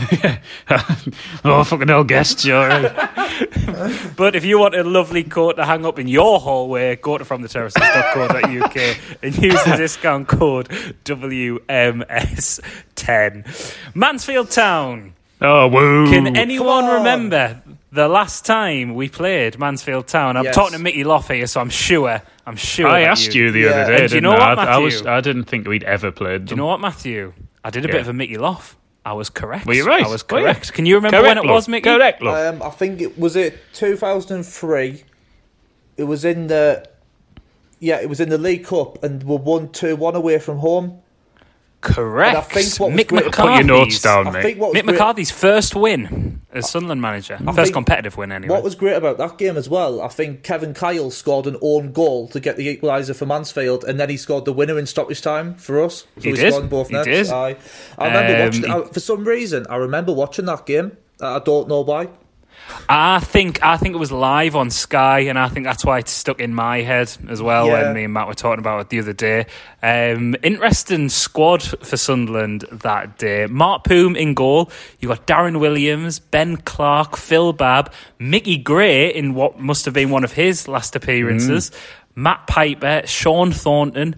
got. 0.67 1.09
oh 1.45 1.63
fucking 1.63 1.89
hell, 1.89 2.03
guests! 2.05 2.45
You're 2.45 2.67
right. 2.67 4.15
But 4.17 4.35
if 4.35 4.45
you 4.45 4.59
want 4.59 4.75
a 4.75 4.83
lovely 4.83 5.23
coat 5.25 5.55
to 5.57 5.65
hang 5.65 5.87
up 5.87 5.99
in 5.99 6.09
your 6.09 6.41
hallway, 6.41 6.97
go 6.97 7.17
to 7.19 7.25
fromtheterraces.co.uk 7.25 8.77
and 9.23 9.39
use 9.39 9.63
the 9.65 9.77
discount 9.77 10.27
code 10.29 10.69
WMS10. 11.05 13.77
Mansfield 13.95 14.51
Town. 14.51 15.13
Oh 15.41 15.69
woo! 15.69 16.09
Can 16.11 16.37
anyone 16.37 16.87
remember 16.87 17.61
the 17.93 18.09
last 18.09 18.47
time 18.47 18.95
we 18.95 19.09
played 19.09 19.59
Mansfield 19.59 20.07
Town? 20.07 20.37
I'm 20.37 20.45
Yes. 20.45 20.55
talking 20.55 20.73
to 20.77 20.79
Mickey 20.83 21.05
Loff 21.05 21.29
here, 21.29 21.47
so 21.47 21.61
I'm 21.61 21.71
sure. 21.71 22.23
I'm 22.47 22.57
sure. 22.57 22.87
I 22.87 23.01
that 23.03 23.11
asked 23.11 23.35
you, 23.35 23.51
the 23.51 23.61
Yeah. 23.61 23.71
other 23.71 23.81
And 23.81 23.89
day. 23.89 23.97
do 23.97 24.03
you 24.03 24.09
didn't 24.09 24.23
know 24.23 24.31
I? 24.33 24.55
what, 24.55 24.59
I, 24.69 24.73
I 24.75 24.79
was. 24.79 24.95
Matthew? 24.95 25.11
I 25.11 25.21
didn't 25.21 25.45
think 25.45 25.69
we'd 25.69 25.85
ever 25.85 26.11
played 26.13 26.47
Do 26.47 26.53
you 26.53 26.57
know 26.57 26.67
what, 26.67 26.81
Matthew? 26.81 27.33
I 27.65 27.71
did 27.71 27.85
a 27.85 27.89
Yeah. 27.89 27.93
bit 27.95 28.01
of 28.03 28.09
a 28.09 28.13
Mickey 28.13 28.37
Loff. 28.39 28.77
I 29.07 29.13
was 29.13 29.29
correct. 29.29 29.67
Were 29.67 29.75
you 29.75 29.85
right? 29.85 30.05
I 30.05 30.09
was 30.09 30.25
Were 30.31 30.39
you? 30.39 30.45
correct. 30.45 30.73
Can 30.73 30.87
you 30.87 30.95
remember 30.95 31.19
Correct, 31.19 31.37
when 31.37 31.45
it 31.45 31.47
love. 31.47 31.55
was, 31.57 31.69
Mickey? 31.69 31.91
Correct, 31.91 32.23
love. 32.23 32.55
Um, 32.55 32.63
I 32.63 32.71
think 32.71 33.03
it 33.03 33.19
was 33.19 33.37
it 33.37 33.59
2003. 33.75 35.05
It 35.99 36.05
was 36.05 36.25
in 36.25 36.47
the 36.47 36.87
yeah, 37.81 38.01
it 38.01 38.09
was 38.09 38.19
in 38.21 38.31
the 38.31 38.39
League 38.39 38.65
Cup, 38.65 39.03
and 39.05 39.23
we 39.25 39.37
won 39.37 39.69
two 39.69 39.95
one 39.97 40.15
away 40.15 40.39
from 40.39 40.59
home. 40.59 41.01
Correct. 41.85 42.29
And 42.35 42.39
I 42.39 42.41
think 42.41 42.81
what 42.81 42.91
Mick 42.93 43.09
great- 43.09 43.25
McCarthy's, 43.27 43.57
Put 43.59 43.67
your 43.67 43.79
notes 43.79 44.01
down, 44.03 44.27
I 44.27 44.31
mate. 44.31 44.43
think 44.43 44.59
what 44.59 44.73
was 44.73 44.81
Mick 44.81 44.85
great, 44.87 44.93
McCarthy's 44.95 45.31
first 45.31 45.77
win 45.77 46.41
as 46.53 46.71
Sunderland 46.71 47.03
manager. 47.03 47.39
first 47.55 47.73
competitive 47.75 48.17
win, 48.17 48.33
anyway. 48.33 48.55
what 48.55 48.63
was 48.65 48.75
great 48.75 48.95
about 48.97 49.19
that 49.19 49.37
game 49.39 49.57
as 49.57 49.69
well. 49.69 50.01
I 50.01 50.09
think 50.09 50.43
Kevin 50.43 50.73
Kyle 50.73 51.11
scored 51.11 51.47
an 51.47 51.57
own 51.61 51.93
goal 51.93 52.27
to 52.29 52.41
get 52.41 52.57
the 52.57 52.75
equaliser 52.75 53.15
for 53.15 53.27
Mansfield, 53.27 53.85
and 53.85 54.01
then 54.01 54.09
he 54.09 54.17
scored 54.17 54.45
the 54.47 54.53
winner 54.53 54.79
in 54.79 54.87
stoppage 54.87 55.21
time 55.21 55.55
for 55.57 55.83
us. 55.83 56.07
So 56.17 56.23
He 56.23 56.31
he, 56.31 56.37
did. 56.37 56.71
both 56.71 56.89
He 56.89 56.95
nets. 56.95 57.07
did. 57.07 57.29
I, 57.31 57.57
I 57.99 58.07
remember 58.07 58.35
Um, 58.35 58.47
watching. 58.47 58.63
he- 58.65 58.71
I, 58.71 58.93
for 58.93 59.01
some 59.01 59.25
reason, 59.25 59.67
I 59.69 59.77
remember 59.77 60.13
watching 60.13 60.47
that 60.47 60.65
game. 60.67 60.97
I 61.21 61.39
don't 61.39 61.69
know 61.69 61.83
why. 61.83 62.09
I 62.89 63.21
think 63.21 63.63
I 63.63 63.77
think 63.77 63.95
it 63.95 63.99
was 63.99 64.13
live 64.13 64.57
on 64.57 64.71
Sky, 64.71 65.21
and 65.21 65.39
I 65.39 65.49
think 65.49 65.65
that's 65.65 65.85
why 65.85 65.99
it's 65.99 66.11
stuck 66.11 66.41
in 66.41 66.55
my 66.55 66.83
head 66.83 67.11
as 67.29 67.41
well. 67.41 67.67
Yeah. 67.67 67.85
When 67.85 67.95
me 67.95 68.05
and 68.05 68.13
Matt 68.13 68.29
were 68.29 68.35
talking 68.35 68.59
about 68.59 68.81
it 68.81 68.89
the 68.91 68.99
other 69.01 69.13
day, 69.13 69.47
um, 69.83 70.35
interesting 70.43 71.09
squad 71.09 71.63
for 71.63 71.97
Sunderland 71.97 72.63
that 72.71 73.19
day. 73.19 73.47
Mart 73.47 73.85
Poom 73.85 74.17
in 74.17 74.35
goal. 74.35 74.71
You 74.99 75.09
got 75.09 75.27
Darren 75.27 75.61
Williams, 75.61 76.19
Ben 76.19 76.57
Clark, 76.59 77.17
Phil 77.17 77.53
Babb, 77.53 77.93
Mickey 78.19 78.59
Gray 78.59 79.15
in 79.15 79.35
what 79.35 79.59
must 79.59 79.85
have 79.85 79.95
been 79.95 80.11
one 80.11 80.25
of 80.25 80.33
his 80.33 80.69
last 80.69 80.95
appearances. 80.97 81.71
Matt 82.15 82.47
Piper, 82.47 83.03
Sean 83.07 83.53
Thornton. 83.53 84.17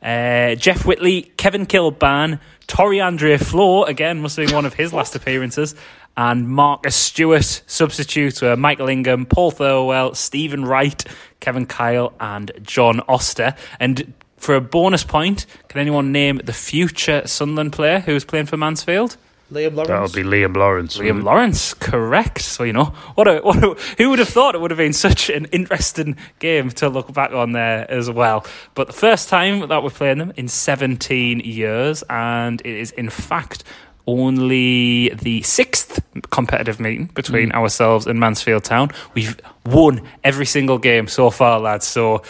Uh, 0.00 0.54
Jeff 0.54 0.86
Whitley, 0.86 1.22
Kevin 1.36 1.66
Kilbane, 1.66 2.38
Tore 2.68 2.92
André 2.92 3.42
Flo, 3.42 3.82
again, 3.82 4.20
must 4.20 4.36
have 4.36 4.46
been 4.46 4.54
one 4.54 4.64
of 4.64 4.74
his 4.74 4.92
last 4.92 5.16
appearances, 5.16 5.74
and 6.18 6.48
Marcus 6.48 6.96
Stewart, 6.96 7.62
substitute 7.68 8.42
were 8.42 8.56
Michael 8.56 8.88
Ingham, 8.88 9.24
Paul 9.24 9.52
Thirlwell, 9.52 10.16
Stephen 10.16 10.64
Wright, 10.64 11.04
Kevin 11.38 11.64
Kyle, 11.64 12.12
and 12.18 12.50
John 12.60 13.00
Oster. 13.08 13.54
And 13.78 14.12
for 14.36 14.56
a 14.56 14.60
bonus 14.60 15.04
point, 15.04 15.46
can 15.68 15.80
anyone 15.80 16.10
name 16.10 16.40
the 16.42 16.52
future 16.52 17.24
Sunderland 17.24 17.72
player 17.72 18.00
who 18.00 18.14
was 18.14 18.24
playing 18.24 18.46
for 18.46 18.56
Mansfield? 18.56 19.16
Liam 19.52 19.76
Lawrence. 19.76 19.88
That'll 19.88 20.24
be 20.24 20.28
Liam 20.28 20.56
Lawrence. 20.56 20.98
Liam 20.98 21.22
Lawrence, 21.22 21.72
correct. 21.72 22.42
So 22.42 22.64
you 22.64 22.72
know 22.72 22.86
what? 23.14 23.28
A, 23.28 23.38
what 23.38 23.56
a, 23.62 23.74
who 23.96 24.10
would 24.10 24.18
have 24.18 24.28
thought 24.28 24.56
it 24.56 24.60
would 24.60 24.72
have 24.72 24.78
been 24.78 24.92
such 24.92 25.30
an 25.30 25.46
interesting 25.46 26.16
game 26.40 26.70
to 26.72 26.88
look 26.88 27.12
back 27.12 27.32
on 27.32 27.52
there 27.52 27.88
as 27.88 28.10
well. 28.10 28.44
But 28.74 28.88
the 28.88 28.92
first 28.92 29.28
time 29.28 29.68
that 29.68 29.82
we're 29.82 29.90
playing 29.90 30.18
them 30.18 30.32
in 30.36 30.48
17 30.48 31.40
years, 31.40 32.02
and 32.10 32.60
it 32.60 32.74
is 32.74 32.90
in 32.90 33.08
fact 33.08 33.62
only 34.08 35.10
the 35.10 35.42
sixth 35.42 36.00
competitive 36.30 36.80
meeting 36.80 37.06
between 37.14 37.52
ourselves 37.52 38.06
and 38.06 38.18
Mansfield 38.18 38.64
Town. 38.64 38.88
We've 39.14 39.38
won 39.66 40.00
every 40.24 40.46
single 40.46 40.78
game 40.78 41.06
so 41.08 41.30
far, 41.30 41.60
lads. 41.60 41.86
So 41.86 42.22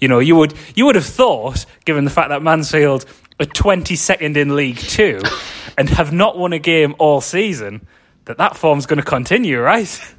you 0.00 0.08
know 0.08 0.18
you 0.20 0.34
would 0.36 0.54
you 0.74 0.86
would 0.86 0.94
have 0.94 1.04
thought, 1.06 1.66
given 1.84 2.04
the 2.04 2.10
fact 2.10 2.30
that 2.30 2.42
Mansfield 2.42 3.04
are 3.38 3.46
22nd 3.46 4.36
in 4.36 4.56
League 4.56 4.78
Two 4.78 5.20
and 5.78 5.88
have 5.90 6.12
not 6.12 6.38
won 6.38 6.52
a 6.54 6.58
game 6.58 6.94
all 6.98 7.20
season, 7.20 7.86
that 8.24 8.38
that 8.38 8.56
form's 8.56 8.86
going 8.86 8.96
to 8.98 9.04
continue, 9.04 9.60
right? 9.60 10.14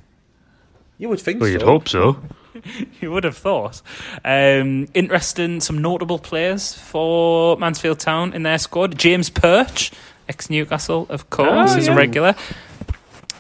You 1.00 1.10
would 1.10 1.19
think 1.22 1.39
Well, 1.41 1.48
so. 1.48 1.52
you'd 1.54 1.62
hope 1.63 1.88
so. 1.89 2.22
you 3.02 3.10
would 3.12 3.24
have 3.24 3.38
thought. 3.38 3.82
Um, 4.26 4.88
interesting, 4.93 5.62
some 5.62 5.78
notable 5.82 6.19
players 6.19 6.74
for 6.74 7.58
Mansfield 7.58 8.00
Town 8.00 8.34
in 8.34 8.43
their 8.43 8.58
squad. 8.58 8.98
James 8.98 9.30
Perch, 9.30 9.91
ex 10.30 10.50
Newcastle, 10.50 11.08
of 11.10 11.30
course, 11.30 11.74
Oh, 11.74 11.78
is 11.78 11.88
a 11.88 11.94
regular. 11.96 12.36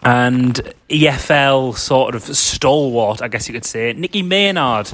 And 0.01 0.55
EFL 0.89 1.77
sort 1.77 2.15
of 2.15 2.23
stalwart, 2.23 3.21
I 3.21 3.27
guess 3.27 3.47
you 3.47 3.53
could 3.53 3.65
say, 3.65 3.93
Nicky 3.93 4.21
Maynard, 4.21 4.91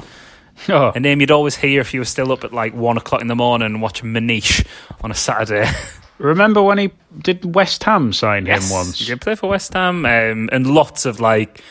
Oh, 0.68 0.90
a 0.94 1.00
name 1.00 1.20
you'd 1.20 1.30
always 1.30 1.54
hear 1.56 1.80
if 1.80 1.92
you 1.92 2.00
were 2.00 2.06
still 2.06 2.32
up 2.32 2.42
at 2.42 2.52
like 2.52 2.74
one 2.74 2.96
o'clock 2.96 3.20
in 3.20 3.26
the 3.26 3.34
morning 3.36 3.80
watching 3.80 4.12
Manish 4.12 4.66
on 5.02 5.10
a 5.10 5.14
Saturday. 5.14 5.68
remember 6.18 6.62
when 6.62 6.78
he 6.78 6.90
did 7.18 7.54
West 7.54 7.84
Ham 7.84 8.12
sign 8.12 8.46
Yes, 8.46 8.70
him 8.70 8.74
once? 8.74 8.98
He 8.98 9.04
did 9.04 9.20
play 9.20 9.34
for 9.34 9.50
West 9.50 9.74
Ham 9.74 10.06
um, 10.06 10.48
and 10.50 10.66
lots 10.66 11.04
of 11.04 11.20
like 11.20 11.62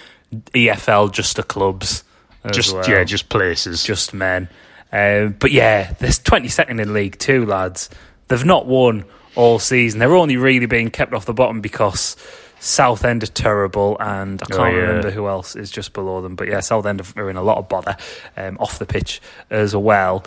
EFL 0.53 1.11
just 1.11 1.35
the 1.35 1.43
clubs. 1.43 2.03
Just 2.51 2.75
well. 2.75 2.87
yeah, 2.87 3.03
just 3.03 3.29
places. 3.29 3.83
just 3.83 4.13
men. 4.13 4.47
Um, 4.91 5.35
but 5.39 5.51
yeah, 5.51 5.93
there's 5.99 6.19
22nd 6.19 6.79
in 6.79 6.93
League 6.93 7.17
Two, 7.17 7.43
lads. 7.47 7.89
They've 8.27 8.45
not 8.45 8.67
won 8.67 9.05
all 9.35 9.59
season. 9.59 9.99
They're 9.99 10.15
only 10.15 10.37
really 10.37 10.65
being 10.65 10.89
kept 10.89 11.13
off 11.13 11.25
the 11.25 11.33
bottom 11.33 11.61
because 11.61 12.15
Southend 12.59 13.23
are 13.23 13.27
terrible, 13.27 13.97
and 13.99 14.41
I 14.41 14.45
Oh, 14.53 14.57
can't 14.57 14.73
yeah. 14.75 14.79
remember 14.81 15.11
who 15.11 15.27
else 15.27 15.55
is 15.55 15.69
just 15.69 15.93
below 15.93 16.21
them. 16.21 16.35
But 16.35 16.47
yeah, 16.47 16.59
Southend 16.61 17.01
are 17.15 17.29
in 17.29 17.35
a 17.37 17.43
lot 17.43 17.57
of 17.57 17.69
bother 17.69 17.95
um, 18.37 18.57
off 18.59 18.79
the 18.79 18.85
pitch 18.85 19.21
as 19.49 19.75
well. 19.75 20.23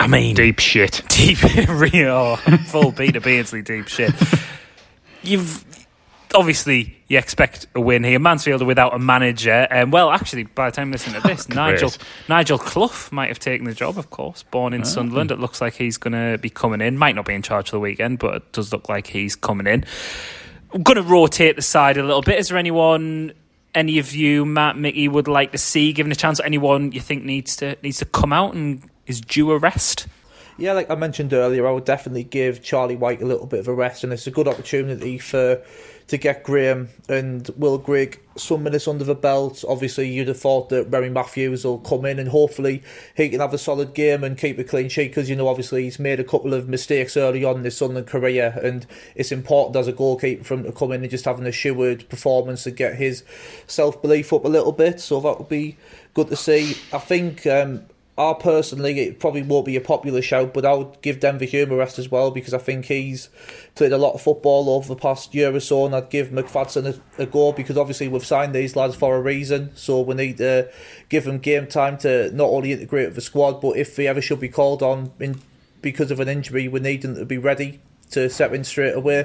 I 0.00 0.06
mean, 0.06 0.34
deep 0.34 0.58
shit. 0.58 1.02
deep 1.08 1.42
real 1.68 2.36
full 2.36 2.92
Peter 2.92 3.20
Beardsley 3.20 3.62
deep 3.62 3.88
shit. 3.88 4.12
You've 5.22 5.64
obviously 6.34 6.96
you 7.08 7.18
expect 7.18 7.66
a 7.74 7.80
win 7.80 8.04
here. 8.04 8.18
Mansfield 8.18 8.62
are 8.62 8.66
without 8.66 8.94
a 8.94 8.98
manager, 8.98 9.66
and 9.70 9.92
well, 9.92 10.10
actually, 10.10 10.44
by 10.44 10.70
the 10.70 10.76
time 10.76 10.88
you 10.88 10.92
listen 10.92 11.12
to 11.14 11.20
this, 11.20 11.48
Nigel 11.48 11.92
Nigel 12.28 12.58
Clough 12.58 13.08
might 13.10 13.28
have 13.28 13.38
taken 13.38 13.64
the 13.66 13.74
job. 13.74 13.98
Of 13.98 14.10
course, 14.10 14.42
born 14.42 14.74
in 14.74 14.82
ah. 14.82 14.84
Sunderland, 14.84 15.30
it 15.30 15.38
looks 15.38 15.60
like 15.60 15.74
he's 15.74 15.96
going 15.96 16.12
to 16.12 16.38
be 16.38 16.50
coming 16.50 16.80
in. 16.80 16.98
Might 16.98 17.14
not 17.14 17.24
be 17.24 17.34
in 17.34 17.42
charge 17.42 17.70
for 17.70 17.76
the 17.76 17.80
weekend, 17.80 18.18
but 18.18 18.36
it 18.36 18.52
does 18.52 18.72
look 18.72 18.88
like 18.88 19.06
he's 19.06 19.36
coming 19.36 19.66
in. 19.66 19.84
I'm 20.72 20.82
going 20.82 20.96
to 20.96 21.02
rotate 21.02 21.56
the 21.56 21.62
side 21.62 21.96
a 21.96 22.02
little 22.02 22.22
bit. 22.22 22.38
Is 22.38 22.48
there 22.48 22.58
anyone? 22.58 23.32
Any 23.74 23.98
of 23.98 24.14
you, 24.14 24.44
Matt, 24.44 24.76
Mickey, 24.76 25.08
would 25.08 25.26
like 25.26 25.50
to 25.50 25.58
see 25.58 25.92
given 25.92 26.12
a 26.12 26.14
chance? 26.14 26.38
Anyone 26.38 26.92
you 26.92 27.00
think 27.00 27.24
needs 27.24 27.56
to 27.56 27.76
needs 27.82 27.98
to 27.98 28.04
come 28.04 28.32
out 28.32 28.54
and 28.54 28.88
is 29.06 29.20
due 29.20 29.50
a 29.50 29.58
rest? 29.58 30.06
Yeah, 30.56 30.72
like 30.72 30.88
I 30.88 30.94
mentioned 30.94 31.32
earlier, 31.32 31.66
I 31.66 31.72
would 31.72 31.84
definitely 31.84 32.22
give 32.22 32.62
Charlie 32.62 32.94
Wyke 32.94 33.20
a 33.20 33.24
little 33.24 33.46
bit 33.46 33.60
of 33.60 33.68
a 33.68 33.74
rest, 33.74 34.04
and 34.04 34.12
it's 34.12 34.26
a 34.26 34.30
good 34.30 34.46
opportunity 34.46 35.18
for 35.18 35.60
to 36.08 36.18
get 36.18 36.42
Graham 36.42 36.90
and 37.08 37.48
Will 37.56 37.78
Grigg 37.78 38.20
some 38.36 38.62
minutes 38.62 38.86
under 38.86 39.04
the 39.04 39.14
belt. 39.14 39.64
Obviously, 39.66 40.10
you'd 40.10 40.28
have 40.28 40.38
thought 40.38 40.68
that 40.68 40.84
Remy 40.90 41.08
Matthews 41.08 41.64
will 41.64 41.78
come 41.78 42.04
in 42.04 42.18
and 42.18 42.28
hopefully 42.28 42.82
he 43.16 43.28
can 43.30 43.40
have 43.40 43.54
a 43.54 43.58
solid 43.58 43.94
game 43.94 44.22
and 44.22 44.36
keep 44.36 44.58
a 44.58 44.64
clean 44.64 44.88
sheet 44.88 45.08
because 45.08 45.30
you 45.30 45.36
know 45.36 45.48
obviously 45.48 45.84
he's 45.84 45.98
made 45.98 46.20
a 46.20 46.24
couple 46.24 46.52
of 46.52 46.68
mistakes 46.68 47.16
early 47.16 47.44
on 47.44 47.58
in 47.58 47.64
his 47.64 47.76
Sunderland 47.76 48.06
career, 48.06 48.58
and 48.62 48.86
it's 49.14 49.32
important 49.32 49.76
as 49.76 49.88
a 49.88 49.92
goalkeeper 49.92 50.44
for 50.44 50.54
him 50.54 50.64
to 50.64 50.72
come 50.72 50.92
in 50.92 51.02
and 51.02 51.10
just 51.10 51.24
having 51.24 51.46
a 51.46 51.54
assured 51.54 52.08
performance 52.08 52.64
to 52.64 52.70
get 52.70 52.96
his 52.96 53.24
self 53.66 54.02
belief 54.02 54.32
up 54.32 54.44
a 54.44 54.48
little 54.48 54.72
bit. 54.72 55.00
So 55.00 55.20
that 55.20 55.38
would 55.38 55.48
be 55.48 55.76
good 56.12 56.28
to 56.28 56.36
see. 56.36 56.76
I 56.92 56.98
think. 56.98 57.46
Um, 57.46 57.86
I 58.16 58.32
personally, 58.38 59.00
it 59.00 59.18
probably 59.18 59.42
won't 59.42 59.66
be 59.66 59.74
a 59.74 59.80
popular 59.80 60.22
shout, 60.22 60.54
but 60.54 60.64
I 60.64 60.72
would 60.72 61.00
give 61.02 61.18
Denver 61.18 61.46
Hume 61.46 61.72
a 61.72 61.76
rest 61.76 61.98
as 61.98 62.10
well 62.12 62.30
because 62.30 62.54
I 62.54 62.58
think 62.58 62.84
he's 62.84 63.28
played 63.74 63.90
a 63.90 63.98
lot 63.98 64.14
of 64.14 64.22
football 64.22 64.70
over 64.70 64.86
the 64.86 64.94
past 64.94 65.34
year 65.34 65.52
or 65.52 65.58
so, 65.58 65.84
and 65.84 65.96
I'd 65.96 66.10
give 66.10 66.28
McFadzean 66.28 67.00
a, 67.18 67.22
a 67.22 67.26
go 67.26 67.50
because 67.50 67.76
obviously 67.76 68.06
we've 68.06 68.24
signed 68.24 68.54
these 68.54 68.76
lads 68.76 68.94
for 68.94 69.16
a 69.16 69.20
reason, 69.20 69.72
so 69.74 70.00
we 70.00 70.14
need 70.14 70.36
to 70.38 70.70
give 71.08 71.24
them 71.24 71.38
game 71.38 71.66
time 71.66 71.98
to 71.98 72.30
not 72.30 72.50
only 72.50 72.70
integrate 72.70 73.08
with 73.08 73.16
the 73.16 73.20
squad, 73.20 73.60
but 73.60 73.76
if 73.76 73.96
they 73.96 74.06
ever 74.06 74.22
should 74.22 74.38
be 74.38 74.48
called 74.48 74.80
on 74.80 75.10
in 75.18 75.40
because 75.82 76.12
of 76.12 76.20
an 76.20 76.28
injury, 76.28 76.68
we 76.68 76.78
need 76.80 77.02
them 77.02 77.16
to 77.16 77.24
be 77.24 77.36
ready. 77.36 77.80
To 78.10 78.30
set 78.30 78.54
in 78.54 78.62
straight 78.62 78.94
away. 78.94 79.24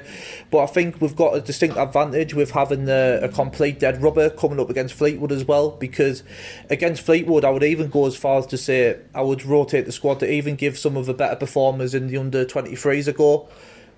But 0.49 0.63
I 0.63 0.65
think 0.65 0.99
we've 0.99 1.15
got 1.15 1.35
a 1.35 1.41
distinct 1.41 1.77
advantage 1.77 2.33
with 2.33 2.51
having 2.51 2.89
a, 2.89 3.19
a 3.21 3.29
complete 3.29 3.79
dead 3.79 4.01
rubber 4.01 4.31
coming 4.31 4.59
up 4.59 4.69
against 4.69 4.95
Fleetwood 4.95 5.31
as 5.31 5.45
well. 5.45 5.71
Because 5.71 6.23
against 6.69 7.03
Fleetwood, 7.03 7.45
I 7.45 7.51
would 7.51 7.63
even 7.63 7.89
go 7.89 8.07
as 8.07 8.15
far 8.15 8.39
as 8.39 8.47
to 8.47 8.57
say 8.57 8.99
I 9.13 9.21
would 9.21 9.45
rotate 9.45 9.85
the 9.85 9.91
squad 9.91 10.19
to 10.21 10.31
even 10.31 10.55
give 10.55 10.77
some 10.77 10.97
of 10.97 11.05
the 11.05 11.13
better 11.13 11.35
performers 11.35 11.93
in 11.93 12.07
the 12.07 12.17
under 12.17 12.45
23s 12.45 13.07
a 13.07 13.13
go. 13.13 13.47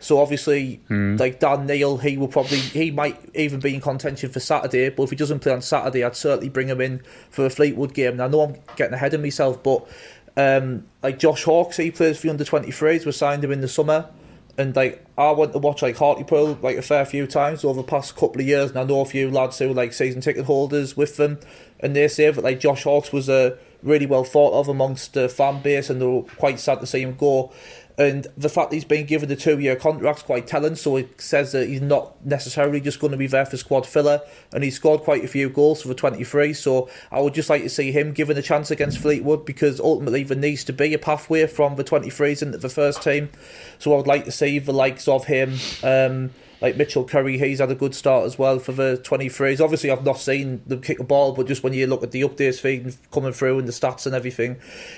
So 0.02 0.20
obviously, 0.20 0.82
like 0.90 1.40
Dan 1.40 1.68
Neil, 1.68 1.98
he 1.98 2.18
will 2.18 2.28
probably 2.28 2.58
he 2.58 2.90
might 2.90 3.20
even 3.36 3.60
be 3.60 3.76
in 3.76 3.82
contention 3.82 4.32
for 4.32 4.40
Saturday. 4.40 4.90
But 4.90 5.04
if 5.04 5.10
he 5.12 5.16
doesn't 5.16 5.40
play 5.40 5.54
on 5.54 5.62
Saturday, 5.62 6.04
I'd 6.04 6.16
certainly 6.16 6.50
bring 6.50 6.70
him 6.70 6.82
in 6.82 7.04
for 7.30 7.46
a 7.46 7.52
Fleetwood 7.52 7.94
game. 7.94 8.14
And 8.14 8.22
I 8.24 8.28
know 8.28 8.42
I'm 8.42 8.56
getting 8.76 8.96
ahead 8.96 9.14
of 9.14 9.22
myself, 9.22 9.62
but 9.62 9.88
um, 10.36 10.88
like 11.04 11.20
Josh 11.20 11.44
Hawkes, 11.44 11.78
he 11.78 11.92
plays 11.92 12.18
for 12.18 12.24
the 12.24 12.32
under 12.32 12.44
23s. 12.44 13.06
We 13.06 13.12
signed 13.12 13.44
him 13.44 13.52
in 13.52 13.62
the 13.62 13.68
summer, 13.68 14.10
and 14.58 14.76
like 14.76 15.06
I 15.18 15.32
went 15.32 15.54
to 15.54 15.60
watch 15.60 15.82
like 15.82 15.98
Hartlepool 15.98 16.60
like 16.62 16.78
a 16.78 16.82
fair 16.82 17.06
few 17.06 17.28
times 17.28 17.64
over 17.64 17.82
the 17.82 17.88
past 17.88 18.16
couple 18.16 18.42
of 18.42 18.48
years, 18.48 18.72
and 18.72 18.80
I 18.80 18.84
know 18.84 19.02
a 19.02 19.06
few 19.06 19.30
lads 19.30 19.60
who 19.60 19.74
like 19.74 19.94
season 19.94 20.22
ticket 20.22 20.46
holders 20.46 20.96
with 20.98 21.18
them, 21.18 21.40
and 21.80 21.96
they 21.96 22.08
say 22.08 22.30
that 22.30 22.44
like 22.44 22.60
Josh 22.60 22.84
Hawkes 22.84 23.12
was 23.12 23.30
a 23.30 23.54
uh, 23.54 23.58
really 23.84 24.06
well 24.06 24.24
thought 24.24 24.60
of 24.60 24.68
amongst 24.68 25.14
the 25.14 25.30
fan 25.30 25.62
base, 25.62 25.90
and 25.90 26.02
they 26.02 26.06
were 26.06 26.24
quite 26.24 26.60
sad 26.60 26.80
to 26.80 26.86
see 26.86 27.02
him 27.02 27.16
go. 27.16 27.52
And 27.98 28.28
the 28.38 28.50
fact 28.50 28.74
he's 28.74 28.86
been 28.86 29.06
given 29.06 29.30
the 29.30 29.36
two 29.36 29.60
year 29.60 29.76
contract's 29.76 30.24
quite 30.24 30.48
telling, 30.48 30.76
so 30.76 30.98
it 30.98 31.20
says 31.22 31.52
that 31.52 31.68
he's 31.68 31.82
not 31.82 32.26
necessarily 32.26 32.82
just 32.82 33.00
going 33.00 33.12
to 33.12 33.18
be 33.18 33.28
there 33.28 33.46
for 33.46 33.58
squad 33.58 33.86
filler. 33.86 34.22
And 34.54 34.64
he 34.64 34.72
scored 34.72 35.02
quite 35.02 35.24
a 35.24 35.28
few 35.28 35.50
goals 35.50 35.82
for 35.82 35.88
the 35.88 35.96
23, 35.96 36.54
so 36.54 36.90
I 37.12 37.20
would 37.20 37.34
just 37.34 37.50
like 37.50 37.64
to 37.64 37.70
see 37.70 37.92
him 37.92 38.14
given 38.14 38.38
a 38.38 38.42
chance 38.42 38.72
against 38.72 39.00
Fleetwood 39.00 39.46
because 39.46 39.80
ultimately 39.80 40.24
there 40.24 40.38
needs 40.38 40.64
to 40.66 40.74
be 40.74 40.94
a 40.94 41.00
pathway 41.00 41.48
from 41.48 41.76
the 41.76 41.84
23s 41.84 42.42
into 42.42 42.58
the 42.58 42.70
first 42.70 43.02
team. 43.04 43.30
So 43.80 43.94
I 43.94 43.98
would 43.98 44.08
like 44.08 44.26
to 44.26 44.32
see 44.32 44.60
the 44.60 44.74
likes 44.74 45.08
of 45.08 45.26
him. 45.26 45.58
Um, 45.84 46.32
like 46.62 46.78
Mitchell 46.78 47.04
Curry, 47.04 47.38
he's 47.38 47.60
had 47.60 47.72
a 47.72 47.76
good 47.76 47.96
start 47.96 48.26
as 48.26 48.38
well 48.38 48.60
for 48.60 48.72
the 48.72 49.02
23s. 49.04 49.60
Obviously, 49.60 49.90
I've 49.90 50.06
not 50.06 50.20
seen 50.20 50.62
them 50.68 50.82
kick 50.82 51.00
a 51.00 51.04
ball, 51.04 51.34
but 51.34 51.48
just 51.48 51.64
when 51.64 51.74
you 51.74 51.88
look 51.88 52.04
at 52.04 52.12
the 52.12 52.22
updates 52.22 52.60
feed 52.60 52.96
coming 53.12 53.34
through 53.34 53.60
and 53.60 53.68
the 53.68 53.72
stats 53.72 54.06
and 54.06 54.14
everything, 54.14 54.58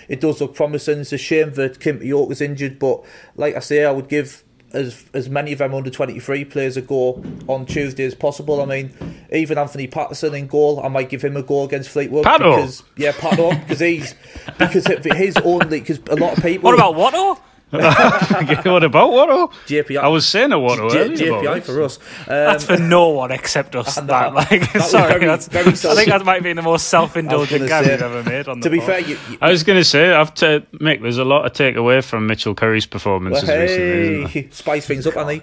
it 0.09 0.19
does 0.19 0.41
look 0.41 0.55
promising. 0.55 0.99
It's 0.99 1.13
a 1.13 1.17
shame 1.17 1.53
that 1.53 1.79
Kim 1.79 2.03
York 2.03 2.31
is 2.31 2.41
injured, 2.41 2.79
but 2.79 3.03
like 3.37 3.55
I 3.55 3.59
say, 3.59 3.85
I 3.85 3.91
would 3.91 4.09
give 4.09 4.43
as 4.73 5.05
as 5.13 5.29
many 5.29 5.53
of 5.53 5.59
them 5.59 5.73
under 5.73 5.89
23 5.89 6.45
players 6.45 6.75
a 6.75 6.81
go 6.81 7.23
on 7.47 7.65
Tuesday 7.65 8.03
as 8.03 8.15
possible. 8.15 8.61
I 8.61 8.65
mean, 8.65 8.91
even 9.31 9.57
Anthony 9.57 9.87
Patterson 9.87 10.33
in 10.33 10.47
goal, 10.47 10.81
I 10.83 10.89
might 10.89 11.09
give 11.09 11.23
him 11.23 11.37
a 11.37 11.43
go 11.43 11.63
against 11.63 11.89
Fleetwood. 11.89 12.25
Pato. 12.25 12.55
Because, 12.57 12.83
yeah, 12.97 13.11
Pato, 13.13 13.57
because 13.61 13.79
he's, 13.79 14.15
because 14.57 14.85
his 15.15 15.37
only, 15.37 15.79
because 15.79 15.99
a 16.09 16.15
lot 16.15 16.37
of 16.37 16.43
people. 16.43 16.71
What 16.71 16.73
about 16.73 16.95
Watto? 16.95 17.39
What 17.73 18.83
about 18.83 19.09
Watto? 19.11 19.51
JPI? 19.67 19.97
I 19.99 20.07
was 20.07 20.27
saying 20.27 20.51
a 20.51 20.57
Watto 20.57 20.91
J- 20.91 20.99
earlier. 20.99 21.29
about 21.29 21.43
JPI 21.43 21.57
it. 21.57 21.63
for 21.65 21.81
us. 21.83 21.97
Um, 21.97 22.03
That's 22.27 22.63
for 22.65 22.77
no 22.77 23.09
one 23.09 23.31
except 23.31 23.75
us. 23.75 23.95
That, 24.03 24.07
that- 24.07 24.33
like, 24.33 24.73
that 24.73 24.83
sorry, 24.89 25.13
very- 25.13 25.25
that's, 25.25 25.47
very 25.47 25.67
I 25.69 25.71
think 25.73 26.09
that 26.09 26.23
might 26.25 26.43
be 26.43 26.53
the 26.53 26.61
most 26.61 26.87
self-indulgent 26.87 27.67
gonna 27.67 27.67
gag 27.69 27.85
say- 27.85 27.91
we've 27.93 28.01
ever 28.01 28.23
made 28.29 28.47
on 28.47 28.59
the 28.59 28.63
to 28.65 28.69
be 28.69 28.77
pod. 28.79 28.87
fair, 28.87 28.99
you, 28.99 29.17
you, 29.29 29.37
I 29.41 29.49
was 29.49 29.63
going 29.63 29.79
to 29.79 29.83
say, 29.85 30.11
I've 30.13 30.33
to 30.35 30.63
Mick. 30.73 31.01
There's 31.01 31.17
a 31.17 31.25
lot 31.25 31.43
to 31.43 31.49
take 31.49 31.75
away 31.75 32.01
from 32.01 32.27
Mitchell 32.27 32.53
Curry's 32.55 32.85
performances 32.85 33.47
Well, 33.47 33.59
recently. 33.61 33.85
Isn't 33.87 34.19
there? 34.19 34.27
hey, 34.27 34.49
spice 34.51 34.85
things 34.85 35.07
up, 35.07 35.17
Annie. 35.17 35.41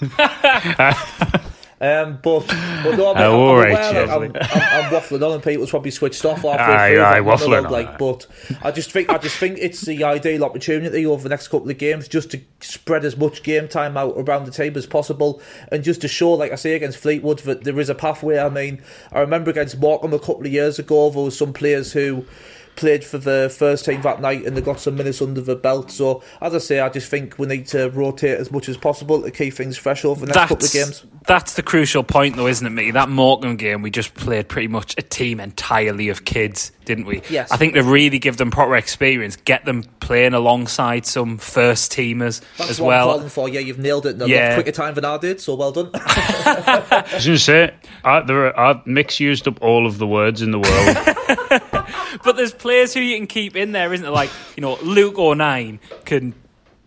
um, 1.80 2.18
but, 2.22 2.46
but 2.46 2.96
no, 2.96 3.06
Oh, 3.06 3.14
I'm, 3.14 3.32
all 3.32 3.60
I'm, 3.62 3.74
I'm, 3.74 4.22
I'm, 4.22 4.36
I'm 4.36 4.92
waffling 4.92 5.26
on, 5.26 5.32
and 5.32 5.42
people's 5.42 5.70
probably 5.70 5.90
switched 5.90 6.24
off 6.26 6.42
halfway 6.42 6.52
Aye, 6.58 6.88
through 6.90 7.02
aye, 7.02 7.20
waffling 7.20 7.64
on, 7.64 7.72
like, 7.72 7.96
but 7.96 8.26
I 8.62 8.70
just 8.70 8.92
think 8.92 9.08
I 9.08 9.16
just 9.16 9.38
think 9.38 9.56
it's 9.58 9.80
the 9.80 10.04
ideal 10.04 10.44
opportunity 10.44 11.06
over 11.06 11.22
the 11.22 11.30
next 11.30 11.48
couple 11.48 11.70
of 11.70 11.78
games 11.78 12.06
just 12.06 12.30
to 12.32 12.40
spread 12.60 13.04
as 13.06 13.16
much 13.16 13.42
game 13.42 13.66
time 13.66 13.96
out 13.96 14.14
around 14.18 14.44
the 14.44 14.50
table 14.50 14.76
as 14.78 14.86
possible, 14.86 15.40
and 15.72 15.82
just 15.82 16.02
to 16.02 16.08
show, 16.08 16.32
like 16.32 16.52
I 16.52 16.56
say, 16.56 16.74
against 16.74 16.98
Fleetwood 16.98 17.38
that 17.40 17.64
there 17.64 17.80
is 17.80 17.88
a 17.88 17.94
pathway. 17.94 18.38
I 18.38 18.50
mean, 18.50 18.82
I 19.12 19.20
remember 19.20 19.50
against 19.50 19.78
Morecambe 19.78 20.12
a 20.12 20.18
couple 20.18 20.44
of 20.46 20.52
years 20.52 20.78
ago, 20.78 21.08
there 21.08 21.22
was 21.22 21.38
some 21.38 21.54
players 21.54 21.92
who 21.92 22.26
played 22.76 23.04
for 23.04 23.18
the 23.18 23.54
first 23.56 23.84
team 23.84 24.00
that 24.02 24.20
night 24.20 24.44
and 24.46 24.56
they 24.56 24.60
got 24.60 24.80
some 24.80 24.96
minutes 24.96 25.20
under 25.20 25.40
the 25.40 25.54
belt. 25.56 25.90
So, 25.90 26.22
as 26.40 26.54
I 26.54 26.58
say, 26.58 26.80
I 26.80 26.88
just 26.88 27.10
think 27.10 27.38
we 27.38 27.46
need 27.46 27.66
to 27.68 27.90
rotate 27.90 28.38
as 28.38 28.50
much 28.50 28.68
as 28.68 28.76
possible 28.76 29.20
to 29.22 29.30
keep 29.30 29.54
things 29.54 29.76
fresh 29.76 30.04
over 30.04 30.20
the 30.20 30.26
next 30.26 30.38
couple 30.38 30.56
of 30.56 30.60
That's, 30.62 30.72
games. 30.72 31.04
that's 31.26 31.54
the 31.54 31.62
crucial 31.62 32.02
point, 32.02 32.36
though, 32.36 32.46
isn't 32.46 32.66
it, 32.66 32.70
me? 32.70 32.90
That 32.90 33.08
Morecambe 33.08 33.56
game, 33.56 33.82
we 33.82 33.90
just 33.90 34.14
played 34.14 34.48
pretty 34.48 34.68
much 34.68 34.94
a 34.98 35.02
team 35.02 35.40
entirely 35.40 36.08
of 36.08 36.24
kids, 36.24 36.72
didn't 36.86 37.04
we? 37.06 37.22
Yes. 37.28 37.50
I 37.52 37.56
think 37.56 37.74
to 37.74 37.82
really 37.82 38.18
give 38.18 38.36
them 38.38 38.50
proper 38.50 38.76
experience, 38.76 39.36
get 39.36 39.64
them 39.64 39.84
playing 40.00 40.32
alongside 40.34 41.04
some 41.06 41.36
first 41.38 41.92
teamers 41.92 42.40
That's 42.56 42.70
as 42.70 42.80
what 42.80 42.88
well. 42.88 43.08
I'm 43.10 43.14
calling 43.16 43.28
for. 43.28 43.48
Yeah, 43.48 43.60
you've 43.60 43.78
nailed 43.78 44.06
it 44.06 44.16
in 44.16 44.22
a 44.22 44.26
Yeah. 44.26 44.54
quicker 44.54 44.72
time 44.72 44.94
than 44.94 45.04
I 45.04 45.18
did, 45.18 45.40
so 45.40 45.54
well 45.54 45.72
done. 45.72 45.90
I 45.94 47.04
was 47.14 47.24
going 47.26 47.36
to 47.36 47.38
say, 47.38 47.74
I, 48.04 48.20
there 48.22 48.56
are, 48.56 48.74
I, 48.76 48.82
Mick's 48.86 49.20
used 49.20 49.46
up 49.46 49.60
all 49.62 49.86
of 49.86 49.98
the 49.98 50.06
words 50.06 50.40
in 50.42 50.50
the 50.52 50.58
world. 50.58 51.66
But 52.24 52.36
there's 52.36 52.52
players 52.52 52.94
who 52.94 53.00
you 53.00 53.16
can 53.16 53.26
keep 53.26 53.56
in 53.56 53.72
there, 53.72 53.92
isn't 53.92 54.04
there? 54.04 54.12
Like, 54.12 54.30
you 54.56 54.60
know, 54.60 54.78
Luke 54.82 55.18
O'Nien 55.18 55.80
can 56.04 56.34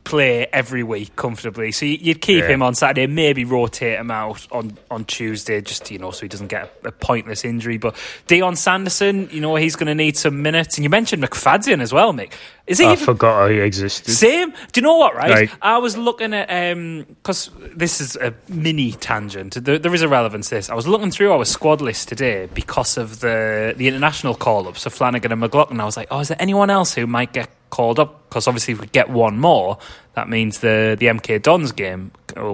play 0.04 0.46
every 0.52 0.84
week 0.84 1.16
comfortably. 1.16 1.72
So 1.72 1.86
you- 1.86 1.98
you'd 2.02 2.22
keep 2.22 2.42
Yeah. 2.44 2.50
him 2.50 2.62
on 2.64 2.76
Saturday, 2.76 3.08
maybe 3.08 3.46
rotate 3.46 3.98
him 4.00 4.12
out 4.12 4.46
on, 4.52 4.78
on 4.92 5.06
Tuesday, 5.06 5.62
just, 5.62 5.90
you 5.92 5.98
know, 5.98 6.12
so 6.12 6.22
he 6.22 6.28
doesn't 6.28 6.48
get 6.48 6.74
a, 6.84 6.90
a 6.90 6.92
pointless 6.92 7.46
injury. 7.46 7.78
But 7.78 7.96
Dion 8.28 8.56
Sanderson, 8.56 9.30
you 9.32 9.40
know, 9.42 9.56
he's 9.56 9.76
going 9.76 9.88
to 9.88 9.96
need 9.96 10.18
some 10.18 10.42
minutes. 10.42 10.78
And 10.78 10.84
you 10.84 10.90
mentioned 10.90 11.24
McFadzean 11.24 11.82
as 11.82 11.94
well, 11.94 12.14
Mick. 12.14 12.32
Is 12.68 12.80
he 12.80 12.86
I 12.86 12.94
even 12.94 13.06
forgot 13.06 13.52
he 13.52 13.60
existed. 13.60 14.12
same. 14.14 14.52
Do 14.52 14.80
you 14.80 14.82
know 14.84 14.96
what? 14.98 15.16
Right, 15.16 15.32
Right. 15.32 15.52
I 15.62 15.78
was 15.80 15.98
looking 15.98 16.34
at 16.34 16.50
um, 16.74 17.06
because 17.22 17.50
this 17.76 18.00
is 18.00 18.16
a 18.16 18.34
mini 18.48 18.94
tangent. 18.94 19.56
There, 19.66 19.78
there 19.78 19.94
is 19.94 20.02
a 20.02 20.08
relevance 20.08 20.48
to 20.50 20.56
this. 20.56 20.70
I 20.70 20.74
was 20.76 20.88
looking 20.88 21.12
through 21.12 21.34
our 21.34 21.44
squad 21.44 21.82
list 21.82 22.08
today 22.08 22.48
because 22.54 22.98
of 22.98 23.20
the 23.20 23.74
the 23.76 23.88
international 23.90 24.34
call 24.36 24.68
ups 24.70 24.86
of 24.86 24.94
Flanagan 24.94 25.32
and 25.34 25.42
McLaughlin. 25.42 25.82
I 25.82 25.86
was 25.86 25.98
like, 25.98 26.08
oh, 26.10 26.20
is 26.20 26.30
there 26.30 26.38
anyone 26.40 26.70
else 26.70 26.94
who 26.94 27.06
might 27.06 27.34
get 27.34 27.50
called 27.74 28.00
up? 28.00 28.30
Because 28.30 28.48
obviously, 28.48 28.76
if 28.76 28.82
we 28.82 28.86
get 28.88 29.10
one 29.10 29.40
more, 29.40 29.80
that 30.14 30.30
means 30.30 30.60
the 30.60 30.96
the 31.00 31.08
MK 31.08 31.42
Dons 31.42 31.72
game 31.72 32.12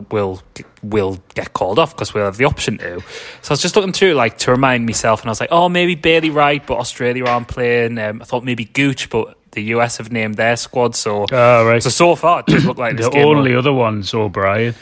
will 0.09 0.41
will 0.81 1.19
get 1.35 1.51
called 1.51 1.77
off 1.77 1.93
because 1.93 2.13
we'll 2.13 2.23
have 2.23 2.37
the 2.37 2.45
option 2.45 2.77
to. 2.77 3.01
So 3.41 3.51
I 3.51 3.53
was 3.53 3.61
just 3.61 3.75
looking 3.75 3.91
through 3.91 4.13
like 4.13 4.37
to 4.39 4.51
remind 4.51 4.85
myself, 4.85 5.21
and 5.21 5.27
I 5.27 5.31
was 5.31 5.41
like, 5.41 5.51
oh, 5.51 5.67
maybe 5.67 5.95
Bailey 5.95 6.29
Wright, 6.29 6.65
but 6.65 6.77
Australia 6.77 7.25
aren't 7.25 7.49
playing. 7.49 7.97
Um, 7.97 8.21
I 8.21 8.25
thought 8.25 8.45
maybe 8.45 8.63
Gooch, 8.63 9.09
but 9.09 9.37
the 9.51 9.63
US 9.75 9.97
have 9.97 10.11
named 10.11 10.35
their 10.35 10.55
squad. 10.55 10.95
So 10.95 11.25
Ah, 11.31 11.61
right. 11.61 11.81
so 11.81 11.89
so 11.89 12.15
far, 12.15 12.41
it 12.41 12.45
does 12.47 12.65
look 12.65 12.77
like 12.77 12.97
the 12.97 13.09
only 13.23 13.55
other 13.55 13.73
one's 13.73 14.13
O'Brien. 14.13 14.75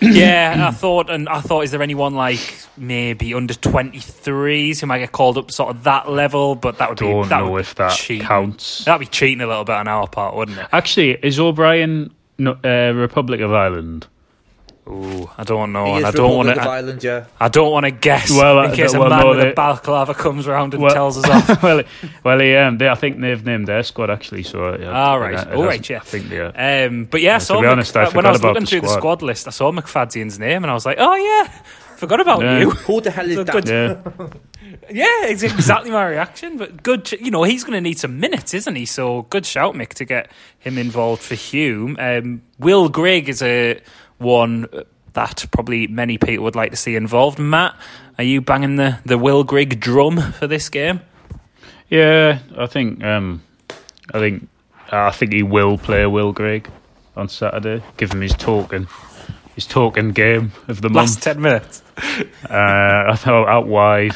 yeah, 0.00 0.66
I 0.68 0.70
thought, 0.72 1.10
and 1.10 1.28
I 1.28 1.40
thought, 1.40 1.62
is 1.64 1.70
there 1.70 1.82
anyone 1.82 2.14
like 2.14 2.58
maybe 2.76 3.34
under 3.34 3.54
twenty 3.54 3.98
threes 4.00 4.80
who 4.80 4.86
might 4.86 4.98
get 5.00 5.12
called 5.12 5.38
up, 5.38 5.50
sort 5.50 5.74
of 5.74 5.84
that 5.84 6.10
level? 6.10 6.54
But 6.54 6.78
that 6.78 6.88
would 6.90 6.98
be 6.98 7.06
Don't 7.06 7.28
that 7.28 7.38
know 7.40 7.50
would 7.52 7.60
if 7.62 7.74
be 7.74 7.82
that 7.82 7.96
cheating. 7.96 8.26
counts. 8.26 8.84
That'd 8.84 9.00
be 9.00 9.10
cheating 9.10 9.40
a 9.40 9.46
little 9.46 9.64
bit 9.64 9.74
on 9.76 9.88
our 9.88 10.06
part, 10.08 10.34
wouldn't 10.36 10.58
it? 10.58 10.66
Actually, 10.72 11.18
is 11.22 11.38
O'Brien 11.40 12.12
no, 12.38 12.56
uh, 12.64 12.92
Republic 12.94 13.40
of 13.40 13.52
Ireland? 13.52 14.06
Ooh, 14.88 15.30
I 15.38 15.44
don't 15.44 15.72
know, 15.72 15.84
He 15.84 15.90
and 15.92 15.98
is 16.00 16.04
I 16.06 16.10
don't 16.10 16.36
want 16.36 16.48
to. 16.48 16.60
Ireland, 16.60 17.04
yeah. 17.04 17.26
I 17.38 17.48
don't 17.48 17.70
want 17.70 17.84
to 17.84 17.92
guess 17.92 18.30
Well, 18.32 18.62
in 18.64 18.72
uh, 18.72 18.74
case 18.74 18.92
a 18.94 18.98
man 18.98 19.10
no, 19.10 19.28
with 19.30 19.38
a 19.38 19.42
they- 19.44 19.52
balaclava 19.52 20.12
comes 20.12 20.48
around 20.48 20.74
and 20.74 20.82
Well- 20.82 20.92
tells 20.92 21.16
us 21.24 21.28
off. 21.50 21.62
well, 21.62 21.82
well, 22.24 22.40
he, 22.40 22.56
um, 22.56 22.78
they, 22.78 22.88
I 22.88 22.96
think 22.96 23.20
they've 23.20 23.44
named 23.44 23.68
their 23.68 23.84
squad 23.84 24.10
actually. 24.10 24.42
So 24.42 24.76
yeah, 24.76 24.90
Ah, 24.90 25.14
right. 25.14 25.34
it 25.34 25.54
All 25.54 25.62
right, 25.62 25.70
hasn't- 25.86 25.90
yeah. 25.90 25.96
I 25.98 26.00
think 26.00 26.28
they. 26.28 26.38
Are. 26.38 26.86
Um, 26.88 27.04
but 27.04 27.20
yeah, 27.20 27.36
I 27.36 27.38
to 27.38 27.52
be 27.54 27.60
Mc- 27.60 27.70
honest, 27.70 27.96
I 27.96 28.00
when 28.00 28.08
I 28.08 28.10
forgot 28.10 28.30
was 28.32 28.40
about 28.40 28.48
looking 28.48 28.64
the 28.64 28.70
through 28.70 28.80
the 28.80 28.86
squad. 28.88 28.98
squad 28.98 29.22
list, 29.22 29.46
I 29.46 29.50
saw 29.52 29.70
McFadzean's 29.70 30.38
name, 30.40 30.64
and 30.64 30.70
I 30.70 30.74
was 30.74 30.84
like, 30.84 30.96
oh 30.98 31.14
yeah, 31.14 31.48
forgot 31.96 32.20
about 32.20 32.42
Yeah. 32.42 32.58
you. 32.58 32.70
Who 32.70 33.00
the 33.00 33.12
hell 33.12 33.30
is 33.30 33.36
So 33.36 33.44
that? 33.44 33.68
Yeah, 33.68 34.28
Yeah, 34.90 35.26
it's 35.26 35.44
exactly 35.44 35.92
my 35.92 36.04
reaction. 36.06 36.58
But 36.58 36.82
good, 36.82 37.04
ch- 37.04 37.20
you 37.20 37.30
know, 37.30 37.44
he's 37.44 37.62
going 37.62 37.74
to 37.74 37.80
need 37.80 37.98
some 38.00 38.18
minutes, 38.18 38.52
isn't 38.52 38.74
he? 38.74 38.84
So 38.84 39.22
good 39.30 39.46
shout, 39.46 39.74
Mick, 39.76 39.90
to 39.94 40.04
get 40.04 40.28
him 40.58 40.76
involved 40.76 41.22
for 41.22 41.36
Hume. 41.36 41.96
Um, 42.00 42.42
Will 42.58 42.88
Grigg 42.88 43.28
is 43.28 43.42
a 43.42 43.80
one 44.22 44.66
that 45.12 45.44
probably 45.50 45.86
many 45.86 46.16
people 46.18 46.44
would 46.44 46.56
like 46.56 46.70
to 46.70 46.76
see 46.76 46.96
involved. 46.96 47.38
Matt, 47.38 47.74
are 48.18 48.24
you 48.24 48.40
banging 48.40 48.76
the, 48.76 48.98
the 49.04 49.18
Will 49.18 49.44
Grigg 49.44 49.78
drum 49.80 50.32
for 50.32 50.46
this 50.46 50.68
game? 50.70 51.00
yeah. 51.90 52.38
I 52.56 52.66
think. 52.66 53.02
Um, 53.04 53.42
I 54.14 54.18
think. 54.18 54.48
I 54.90 55.10
think 55.10 55.32
he 55.32 55.42
will 55.42 55.78
play 55.78 56.06
Will 56.06 56.32
Grigg 56.32 56.68
on 57.16 57.28
Saturday. 57.28 57.82
Give 57.96 58.12
him 58.12 58.20
his 58.20 58.34
token, 58.34 58.88
his 59.54 59.66
token 59.66 60.12
game 60.12 60.52
of 60.68 60.82
the 60.82 60.88
month. 60.90 61.10
Last 61.16 61.22
10 61.22 61.40
minutes. 61.40 61.82
Uh, 62.48 63.04
I 63.12 63.16
thought 63.16 63.48
out 63.48 63.66
wide. 63.66 64.14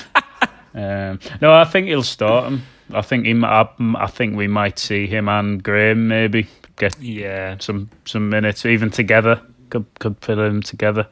um, 0.75 1.19
no, 1.41 1.53
I 1.55 1.65
think 1.65 1.87
he'll 1.89 2.03
start 2.03 2.47
him. 2.53 2.63
I 2.93 3.01
think 3.03 3.27
he. 3.27 3.33
I, 3.43 3.69
I 3.97 4.07
think 4.07 4.37
we 4.37 4.47
might 4.49 4.79
see 4.79 5.07
him 5.07 5.29
and 5.29 5.63
Graham 5.63 6.09
maybe 6.09 6.49
get 6.77 6.99
Yeah. 7.01 7.57
some 7.59 7.89
some 8.05 8.29
minutes, 8.29 8.65
even 8.67 8.91
together. 8.91 9.41
Could 9.77 9.99
could 9.99 10.17
fill 10.25 10.37
them 10.37 10.63
together. 10.63 11.07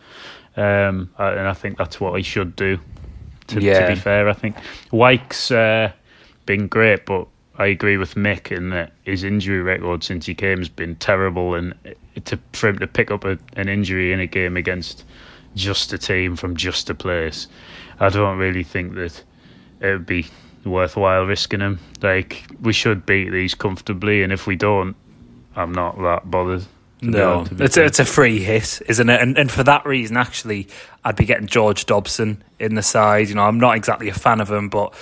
Um, 0.56 1.10
and 1.18 1.48
I 1.48 1.52
think 1.52 1.76
that's 1.76 2.00
what 2.00 2.16
he 2.16 2.22
should 2.22 2.56
do. 2.56 2.78
To, 3.48 3.60
to 3.60 3.94
be 3.94 4.00
fair, 4.00 4.28
I 4.28 4.32
think 4.32 4.56
Wyke's 4.90 5.50
uh, 5.50 5.92
been 6.46 6.66
great, 6.66 7.04
but 7.04 7.26
I 7.58 7.66
agree 7.66 7.98
with 7.98 8.14
Mick 8.14 8.50
in 8.50 8.70
that 8.70 8.92
his 9.02 9.22
injury 9.22 9.60
record 9.60 10.02
since 10.02 10.24
he 10.24 10.34
came 10.34 10.58
has 10.58 10.70
been 10.70 10.96
terrible, 10.96 11.54
and 11.54 11.74
to 12.24 12.38
for 12.54 12.68
him 12.68 12.78
to 12.78 12.86
pick 12.86 13.10
up 13.10 13.24
a, 13.24 13.38
an 13.54 13.68
injury 13.68 14.12
in 14.12 14.20
a 14.20 14.26
game 14.26 14.56
against 14.56 15.04
just 15.54 15.92
a 15.92 15.98
team 15.98 16.36
from 16.36 16.56
just 16.56 16.88
a 16.88 16.94
place, 16.94 17.46
I 18.00 18.08
don't 18.08 18.38
really 18.38 18.64
think 18.64 18.94
that 18.94 19.22
it 19.80 19.92
would 19.92 20.06
be 20.06 20.26
worthwhile 20.64 21.26
risking 21.26 21.60
him. 21.60 21.80
Like 22.00 22.46
we 22.62 22.72
should 22.72 23.04
beat 23.04 23.28
these 23.30 23.54
comfortably, 23.54 24.22
and 24.22 24.32
if 24.32 24.46
we 24.46 24.56
don't, 24.56 24.96
I'm 25.54 25.72
not 25.72 25.98
that 25.98 26.30
bothered. 26.30 26.64
No, 27.10 27.46
it's 27.58 27.76
a, 27.76 27.84
it's 27.84 27.98
a 27.98 28.04
free 28.04 28.38
hit, 28.40 28.80
isn't 28.86 29.08
it? 29.08 29.20
And 29.20 29.36
and 29.38 29.50
for 29.50 29.62
that 29.64 29.84
reason, 29.86 30.16
actually, 30.16 30.68
I'd 31.04 31.16
be 31.16 31.24
getting 31.24 31.46
George 31.46 31.86
Dobson 31.86 32.42
in 32.58 32.74
the 32.74 32.82
side. 32.82 33.28
You 33.28 33.34
know, 33.36 33.42
I'm 33.44 33.58
not 33.60 33.76
exactly 33.76 34.08
a 34.08 34.14
fan 34.14 34.40
of 34.40 34.50
him, 34.50 34.68
but 34.68 34.94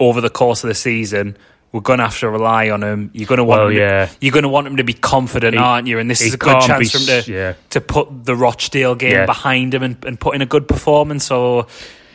over 0.00 0.20
the 0.20 0.30
course 0.30 0.64
of 0.64 0.68
the 0.68 0.74
season, 0.74 1.36
we're 1.72 1.80
going 1.80 1.98
to 1.98 2.04
have 2.04 2.18
to 2.20 2.28
rely 2.28 2.70
on 2.70 2.82
him. 2.82 3.10
You're 3.14 3.26
going 3.26 3.38
to 3.38 3.44
want 3.44 3.60
Well, 3.62 3.68
him. 3.68 3.76
yeah. 3.78 4.06
To, 4.06 4.16
you're 4.20 4.32
going 4.32 4.42
to 4.44 4.48
want 4.48 4.66
him 4.66 4.76
to 4.78 4.84
be 4.84 4.92
confident, 4.94 5.54
He- 5.54 5.60
aren't 5.60 5.86
you? 5.88 5.98
And 5.98 6.08
this 6.10 6.20
is 6.22 6.34
a 6.34 6.36
good 6.38 6.60
chance 6.60 6.92
be 6.92 6.98
for 6.98 7.12
him 7.12 7.22
to 7.24 7.32
yeah. 7.32 7.54
to 7.70 7.80
put 7.80 8.24
the 8.24 8.34
Rochdale 8.36 8.94
game 8.94 9.12
Yeah. 9.12 9.26
behind 9.26 9.74
him 9.74 9.82
and, 9.82 10.04
and 10.04 10.18
put 10.18 10.34
in 10.34 10.42
a 10.42 10.46
good 10.46 10.66
performance. 10.68 11.30
Or 11.30 11.66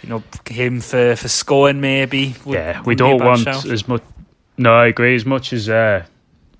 you 0.02 0.10
know, 0.10 0.24
him 0.50 0.80
for 0.82 1.16
for 1.18 1.28
scoring 1.28 1.82
maybe. 1.82 2.36
would- 2.46 2.54
yeah, 2.56 2.82
we 2.82 2.96
wouldn't 2.96 2.98
be 3.00 3.06
a 3.06 3.18
don't 3.18 3.26
want 3.26 3.40
shout. 3.42 3.66
as 3.66 3.88
much. 3.88 4.02
No, 4.58 4.74
I 4.74 4.88
agree. 4.88 5.16
As 5.16 5.26
much 5.26 5.54
as 5.54 5.70
uh, 5.70 6.04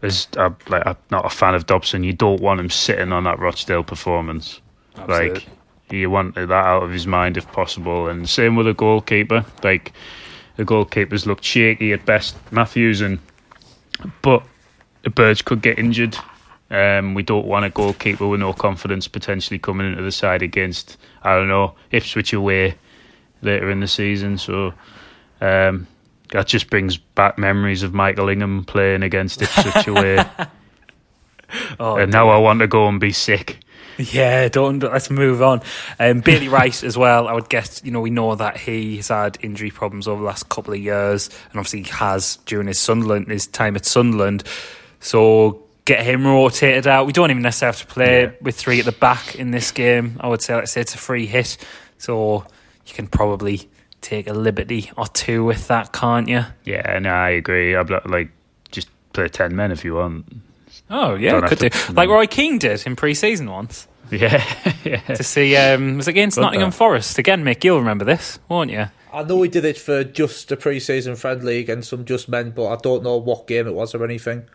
as 0.02 0.28
uh, 0.38 0.52
like, 0.68 0.86
I'm 0.86 0.98
not 1.12 1.26
a 1.26 1.30
fan 1.30 1.56
of 1.56 1.66
Dobson, 1.66 2.04
you 2.04 2.14
don't 2.14 2.42
want 2.42 2.60
him 2.60 2.70
sitting 2.70 3.12
on 3.12 3.26
that 3.26 3.40
Rochdale 3.40 3.84
performance. 3.84 4.62
Absolutely. 4.96 5.30
Like 5.30 5.48
you 5.92 6.10
want 6.10 6.36
that 6.36 6.52
out 6.52 6.84
of 6.84 6.92
his 6.92 7.08
mind 7.08 7.38
if 7.38 7.52
possible. 7.52 8.08
And 8.08 8.30
same 8.30 8.56
with 8.56 8.66
the 8.66 8.74
goalkeeper. 8.74 9.46
Like 9.64 9.94
the 10.56 10.66
goalkeepers 10.66 11.26
looked 11.26 11.44
shaky 11.44 11.94
at 11.94 12.06
best, 12.06 12.36
Matthews 12.52 13.02
and 13.02 13.20
but 14.22 14.44
the 15.04 15.10
Birds 15.10 15.42
could 15.42 15.62
get 15.62 15.80
injured. 15.80 16.16
Um, 16.72 17.16
we 17.16 17.24
don't 17.24 17.48
want 17.48 17.66
a 17.66 17.70
goalkeeper 17.70 18.28
with 18.28 18.40
no 18.40 18.54
confidence 18.54 19.08
potentially 19.08 19.58
coming 19.58 19.90
into 19.90 20.04
the 20.04 20.12
side 20.12 20.44
against 20.44 20.98
I 21.24 21.36
don't 21.36 21.48
know 21.48 21.76
Ipswich 21.92 22.32
away 22.34 22.76
later 23.42 23.72
in 23.72 23.80
the 23.80 23.88
season. 23.88 24.38
So 24.38 24.74
um, 25.42 25.88
that 26.32 26.48
just 26.48 26.70
brings 26.70 26.98
back 26.98 27.38
memories 27.38 27.84
of 27.84 27.94
Michael 27.94 28.30
Ingham 28.30 28.64
playing 28.66 29.04
against 29.04 29.42
Ipswich 29.42 29.88
away, 29.88 30.24
Oh, 31.80 31.96
and 31.98 32.12
now 32.12 32.30
I 32.30 32.38
want 32.38 32.60
to 32.60 32.68
go 32.68 32.88
and 32.88 33.00
be 33.00 33.12
sick. 33.12 33.60
Yeah, 33.98 34.48
don't. 34.50 34.80
Let's 34.80 35.10
move 35.10 35.42
on. 35.42 35.62
Um, 36.00 36.22
Bailey 36.22 36.48
Wright 36.48 36.84
as 36.84 36.96
well. 36.98 37.28
I 37.28 37.34
would 37.34 37.50
guess. 37.50 37.82
You 37.84 37.92
know, 37.92 38.00
we 38.02 38.12
know 38.12 38.34
that 38.36 38.56
he 38.58 38.98
has 38.98 39.08
had 39.08 39.38
injury 39.42 39.72
problems 39.72 40.08
over 40.08 40.22
the 40.22 40.28
last 40.28 40.48
couple 40.48 40.74
of 40.74 40.80
years, 40.80 41.30
and 41.52 41.60
obviously 41.60 41.82
he 41.84 41.90
has 41.90 42.38
during 42.46 42.68
his 42.68 42.78
Sunderland, 42.80 43.28
his 43.28 43.48
time 43.48 43.76
at 43.76 43.86
Sunderland. 43.86 44.44
So 45.00 45.64
get 45.86 46.06
him 46.06 46.26
rotated 46.26 46.86
out. 46.86 47.08
We 47.08 47.14
don't 47.14 47.32
even 47.32 47.42
necessarily 47.44 47.78
have 47.78 47.88
to 47.88 47.94
play 47.94 48.22
Yeah. 48.24 48.32
with 48.42 48.56
three 48.56 48.80
at 48.80 48.86
the 48.86 48.92
back 48.92 49.36
in 49.36 49.50
this 49.52 49.72
game. 49.72 50.18
I 50.22 50.28
would 50.28 50.42
say, 50.44 50.54
let's 50.56 50.72
say 50.72 50.82
it's 50.82 50.94
a 50.94 51.00
free 51.00 51.26
hit, 51.26 51.58
so 51.98 52.46
you 52.86 52.94
can 52.94 53.08
probably 53.08 53.68
take 54.02 54.28
a 54.28 54.34
liberty 54.34 54.92
or 54.98 55.08
two 55.08 55.44
with 55.44 55.68
that, 55.68 55.92
can't 55.94 56.28
you? 56.28 56.46
Yeah, 56.66 57.00
no, 57.00 57.10
I 57.10 57.30
agree. 57.30 57.76
I'd 57.76 57.90
like 58.06 58.30
just 58.72 58.90
play 59.14 59.28
ten 59.30 59.56
men 59.56 59.72
if 59.72 59.84
you 59.84 59.96
want. 59.96 60.26
Oh 60.90 61.16
yeah, 61.16 61.32
Don't 61.32 61.48
could 61.48 61.62
have 61.62 61.72
do 61.72 61.80
to- 61.88 61.94
like 61.94 62.10
Roy 62.10 62.28
Keane 62.28 62.58
did 62.60 62.86
in 62.88 62.96
pre-season 62.96 63.50
once. 63.50 63.88
Yeah, 64.12 64.44
yeah. 64.84 65.02
To 65.02 65.24
see, 65.24 65.56
um, 65.56 65.98
was 65.98 66.08
it 66.08 66.12
against 66.12 66.38
Good 66.38 66.42
Nottingham 66.42 66.72
that. 66.72 66.76
Forest 66.76 67.18
again, 67.20 67.44
Mick. 67.44 67.64
You'll 67.64 67.80
remember 67.80 68.06
this, 68.06 68.40
won't 68.50 68.72
you? 68.72 68.86
I 69.14 69.24
know 69.24 69.42
he 69.42 69.50
did 69.50 69.66
it 69.66 69.78
for 69.78 70.04
just 70.04 70.52
a 70.52 70.58
pre-season 70.58 71.16
friendly 71.16 71.60
against 71.60 71.90
some 71.90 72.06
just 72.06 72.30
men, 72.30 72.52
but 72.52 72.68
I 72.68 72.76
don't 72.78 73.04
know 73.04 73.18
what 73.18 73.48
game 73.48 73.68
it 73.68 73.74
was 73.74 73.94
or 73.96 74.04
anything. 74.04 74.48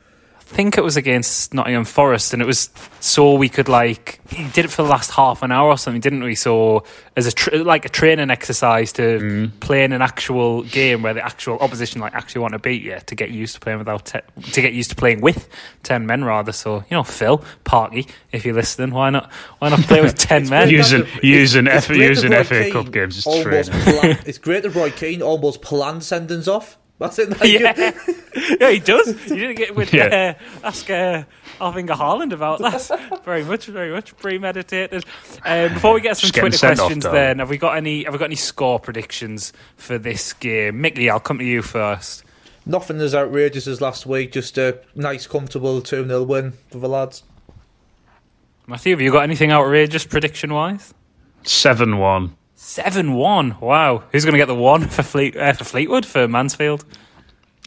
Think 0.45 0.79
it 0.79 0.85
was 0.85 0.97
against 0.97 1.55
Nottingham 1.55 1.85
Forest, 1.85 2.33
and 2.33 2.43
it 2.43 2.45
was 2.45 2.71
so 3.01 3.35
we 3.35 3.49
could 3.49 3.69
like 3.69 4.21
he 4.31 4.45
did 4.51 4.65
it 4.65 4.69
for 4.69 4.83
the 4.83 4.89
last 4.89 5.11
half 5.11 5.43
an 5.43 5.51
hour 5.51 5.69
or 5.69 5.79
something, 5.79 6.01
didn't 6.01 6.23
we? 6.23 6.35
So 6.35 6.85
as 7.17 7.27
a 7.27 7.33
tr- 7.33 7.57
like 7.57 7.85
a 7.85 7.89
training 7.89 8.31
exercise 8.31 8.93
to 8.93 9.03
mm. 9.03 9.61
play 9.61 9.85
in 9.85 9.93
an 9.93 10.03
actual 10.03 10.63
game 10.65 11.03
where 11.03 11.15
the 11.15 11.25
actual 11.25 11.59
opposition 11.59 12.01
like 12.01 12.15
actually 12.15 12.43
want 12.43 12.53
to 12.53 12.59
beat 12.59 12.83
you 12.83 12.99
to 13.07 13.15
get 13.15 13.31
used 13.31 13.55
to 13.55 13.61
playing 13.61 13.79
without 13.79 14.07
te- 14.07 14.21
to 14.53 14.61
get 14.61 14.73
used 14.73 14.91
to 14.91 14.97
playing 14.97 15.21
with 15.21 15.49
ten 15.83 16.07
men 16.07 16.25
rather. 16.25 16.53
So 16.53 16.77
you 16.77 16.97
know, 16.97 17.05
Phil 17.05 17.43
Parky, 17.65 18.07
if 18.31 18.45
you're 18.45 18.55
listening, 18.55 18.91
why 18.91 19.11
not 19.11 19.33
why 19.59 19.71
not 19.71 19.81
play 19.81 20.03
with 20.03 20.15
ten 20.19 20.49
men? 20.49 20.69
Using- 20.69 21.03
that- 21.03 21.25
using 21.25 21.67
it's 21.67 21.91
F- 21.91 21.97
using 21.97 22.33
FA 22.45 22.71
Cup 22.71 22.93
games 22.93 23.19
as 23.19 23.27
almost 23.27 23.73
training. 23.73 23.73
plan- 23.73 24.19
it's 24.27 24.39
great 24.39 24.63
that 24.63 24.71
Roy 24.71 24.91
Keane 24.91 25.23
almost 25.23 25.63
planned 25.63 26.03
sendings 26.03 26.49
off. 26.49 26.79
That's 26.99 27.19
it. 27.19 27.29
Like, 27.41 27.51
yeah, 27.51 27.93
yeah, 28.61 28.71
he 28.71 28.79
does. 28.79 29.09
You 29.29 29.37
didn't 29.37 29.57
get 29.57 29.75
with 29.75 29.93
Yeah. 29.95 30.37
uh, 30.63 30.67
ask 30.67 30.89
uh, 30.91 31.25
Alf-Inge 31.61 31.91
Haaland 31.91 32.33
about 32.33 32.61
that. 32.61 33.21
very 33.25 33.45
much, 33.45 33.67
very 33.67 33.91
much 33.93 34.17
premeditated. 34.17 35.05
Um, 35.45 35.75
before 35.75 35.95
we 35.95 36.01
get 36.01 36.17
some 36.17 36.29
Just 36.29 36.35
Twitter 36.39 36.57
sent 36.57 36.79
off, 36.81 36.87
questions, 36.87 37.05
then 37.05 37.39
have 37.41 37.51
we 37.51 37.59
got 37.59 37.77
any? 37.77 38.05
Have 38.05 38.13
we 38.13 38.19
got 38.19 38.27
any 38.27 38.37
score 38.37 38.79
predictions 38.79 39.53
for 39.77 39.99
this 39.99 40.33
game? 40.33 40.81
Mickey, 40.81 41.11
I'll 41.11 41.21
come 41.21 41.39
to 41.39 41.45
you 41.45 41.63
first. 41.63 42.25
Nothing 42.67 43.01
as 43.01 43.15
outrageous 43.15 43.67
as 43.67 43.81
last 43.81 44.07
week. 44.07 44.33
Just 44.33 44.57
a 44.57 44.81
nice, 44.95 45.27
comfortable 45.27 45.81
two 45.83 46.07
0 46.07 46.23
win 46.23 46.53
for 46.71 46.79
the 46.79 46.89
lads. 46.89 47.23
Matthew, 48.67 48.93
have 48.93 49.01
you 49.01 49.13
got 49.13 49.25
anything 49.25 49.53
outrageous 49.53 50.07
prediction 50.07 50.53
wise? 50.55 50.95
Seven 51.43 51.99
one. 51.99 52.37
Seven 52.67 53.13
one. 53.13 53.57
Wow, 53.61 54.05
who's 54.11 54.25
going 54.25 54.33
to 54.33 54.39
get 54.39 54.47
the 54.49 54.55
one 54.55 54.89
for 54.89 55.03
Fleet 55.03 55.37
uh, 55.37 55.53
for 55.53 55.65
Fleetwood 55.65 56.07
for 56.07 56.27
Mansfield? 56.27 56.83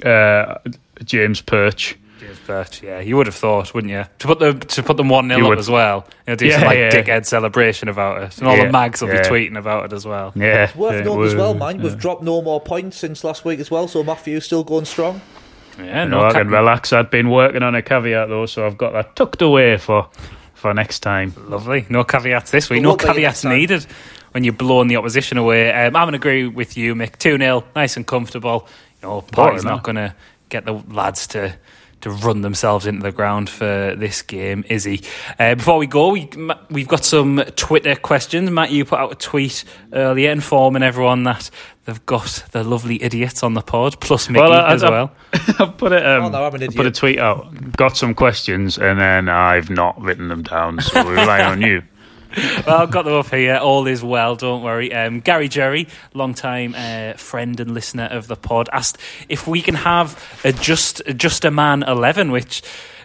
Uh, 0.04 0.56
James 1.04 1.40
Perch. 1.40 1.96
James 2.20 2.40
Perch. 2.48 2.82
yeah, 2.82 3.00
you 3.00 3.16
would 3.16 3.28
have 3.28 3.36
thought, 3.36 3.76
wouldn't 3.76 3.92
you? 3.94 4.06
To 4.20 4.28
put 4.28 4.40
them 4.40 4.60
to 4.60 4.82
put 4.82 4.98
them 4.98 5.08
one 5.08 5.28
0 5.30 5.40
up 5.44 5.50
would. 5.50 5.60
as 5.60 5.70
well. 5.70 6.08
You 6.26 6.32
know, 6.32 6.36
do 6.36 6.48
Yeah, 6.48 6.58
some 6.58 6.64
like 6.68 6.78
yeah. 6.80 6.90
dickhead 6.90 7.28
celebration 7.28 7.90
about 7.90 8.24
it, 8.24 8.38
and 8.40 8.48
all 8.48 8.58
the 8.58 8.72
mags 8.72 9.00
will 9.02 9.10
yeah. 9.10 9.22
be 9.22 9.28
tweeting 9.30 9.56
about 9.56 9.86
it 9.86 9.94
as 9.94 10.04
well. 10.08 10.34
Yeah, 10.36 10.64
it's 10.64 10.76
Worth 10.76 10.94
yeah, 10.96 11.02
noting 11.04 11.26
as 11.28 11.36
well, 11.36 11.54
were- 11.54 11.60
mind. 11.60 11.84
We've 11.84 11.98
dropped 11.98 12.24
no 12.24 12.42
more 12.42 12.60
points 12.60 12.98
since 12.98 13.24
last 13.24 13.46
week 13.46 13.60
as 13.60 13.70
well, 13.70 13.88
so 13.88 14.04
Matthew's 14.04 14.46
still 14.46 14.64
going 14.64 14.86
strong. 14.86 15.22
Yeah, 15.78 16.06
No, 16.06 16.22
no, 16.22 16.26
I 16.26 16.32
can 16.34 16.46
cap- 16.46 16.54
relax. 16.54 16.92
I'd 16.92 17.12
been 17.12 17.30
working 17.30 17.62
on 17.62 17.76
a 17.76 17.84
caveat 17.84 18.30
though, 18.30 18.48
so 18.48 18.66
I've 18.66 18.80
got 18.80 18.94
that 18.94 19.16
tucked 19.16 19.44
away 19.44 19.78
for 19.78 20.10
for 20.56 20.74
next 20.74 21.02
time. 21.02 21.36
lovely. 21.50 21.86
No 21.88 22.04
caveats 22.04 22.50
this 22.50 22.68
week. 22.72 22.78
We 22.78 22.82
No 22.82 22.96
caveats 22.96 23.46
needed 23.46 23.86
when 24.38 24.44
you're 24.44 24.54
blowing 24.54 24.88
the 24.88 24.98
opposition 24.98 25.40
away. 25.40 25.72
Um, 25.74 25.96
I'm 25.96 26.04
going 26.04 26.12
to 26.12 26.18
agree 26.18 26.46
with 26.48 26.78
you, 26.78 26.94
Mick. 26.94 27.18
Two 27.18 27.40
0 27.40 27.64
nice 27.76 27.98
and 27.98 28.06
comfortable. 28.06 28.68
You 29.02 29.08
know, 29.08 29.22
party's 29.22 29.64
not 29.64 29.82
going 29.82 29.96
to 29.96 30.14
get 30.50 30.64
the 30.64 30.74
lads 30.74 31.26
to. 31.28 31.58
To 32.02 32.12
run 32.12 32.42
themselves 32.42 32.86
into 32.86 33.02
the 33.02 33.12
ground 33.12 33.50
for 33.50 33.96
this 33.98 34.22
game, 34.22 34.64
is 34.70 34.84
he? 34.84 35.02
Uh, 35.40 35.56
before 35.56 35.80
we 35.80 35.88
go, 35.88 36.10
we, 36.10 36.30
we've 36.70 36.88
got 36.88 37.04
some 37.04 37.44
Twitter 37.56 37.96
questions. 37.96 38.52
Matt, 38.52 38.70
you 38.70 38.86
put 38.86 39.00
out 39.00 39.12
a 39.12 39.16
tweet 39.16 39.64
earlier 39.92 40.30
informing 40.30 40.84
everyone 40.84 41.24
that 41.24 41.50
they've 41.86 42.06
got 42.06 42.44
the 42.52 42.64
lovely 42.64 43.02
idiots 43.02 43.42
on 43.42 43.56
the 43.56 43.64
pod, 43.64 44.00
plus 44.00 44.30
Mickey 44.30 44.44
I- 44.46 44.74
as 44.76 44.84
I- 44.84 44.92
well. 44.92 45.12
I've 45.60 45.76
put 45.80 45.92
it. 45.92 46.06
Um, 46.06 46.26
Oh, 46.26 46.30
no, 46.30 46.44
I'm 46.46 46.52
put 46.72 46.86
a 46.86 46.92
tweet 46.92 47.18
out. 47.18 47.72
Got 47.76 47.98
some 47.98 48.14
questions, 48.14 48.78
and 48.78 49.00
then 49.00 49.28
I've 49.28 49.72
not 49.72 50.00
written 50.00 50.28
them 50.28 50.44
down, 50.44 50.80
so 50.82 51.04
we 51.04 51.14
rely 51.16 51.44
on 51.44 51.64
you. 51.64 51.82
well, 52.66 52.82
I've 52.82 52.92
got 52.92 53.06
them 53.06 53.14
up 53.14 53.30
here. 53.30 53.56
All 53.56 53.88
is 53.88 54.04
well, 54.04 54.36
don't 54.36 54.64
worry. 54.64 54.94
Um, 54.94 55.20
Gary 55.20 55.48
Jerry, 55.48 55.88
long 56.14 56.34
time 56.34 56.76
uh, 56.76 57.14
friend 57.14 57.60
and 57.60 57.74
listener 57.74 58.06
of 58.06 58.28
the 58.28 58.36
pod, 58.36 58.70
asked 58.74 58.98
if 59.30 59.48
we 59.48 59.62
can 59.62 59.76
have 59.76 60.42
a 60.44 60.52
just 60.52 61.02
just 61.16 61.46
a 61.46 61.52
man 61.52 61.84
eleven, 61.84 62.32
which 62.32 62.62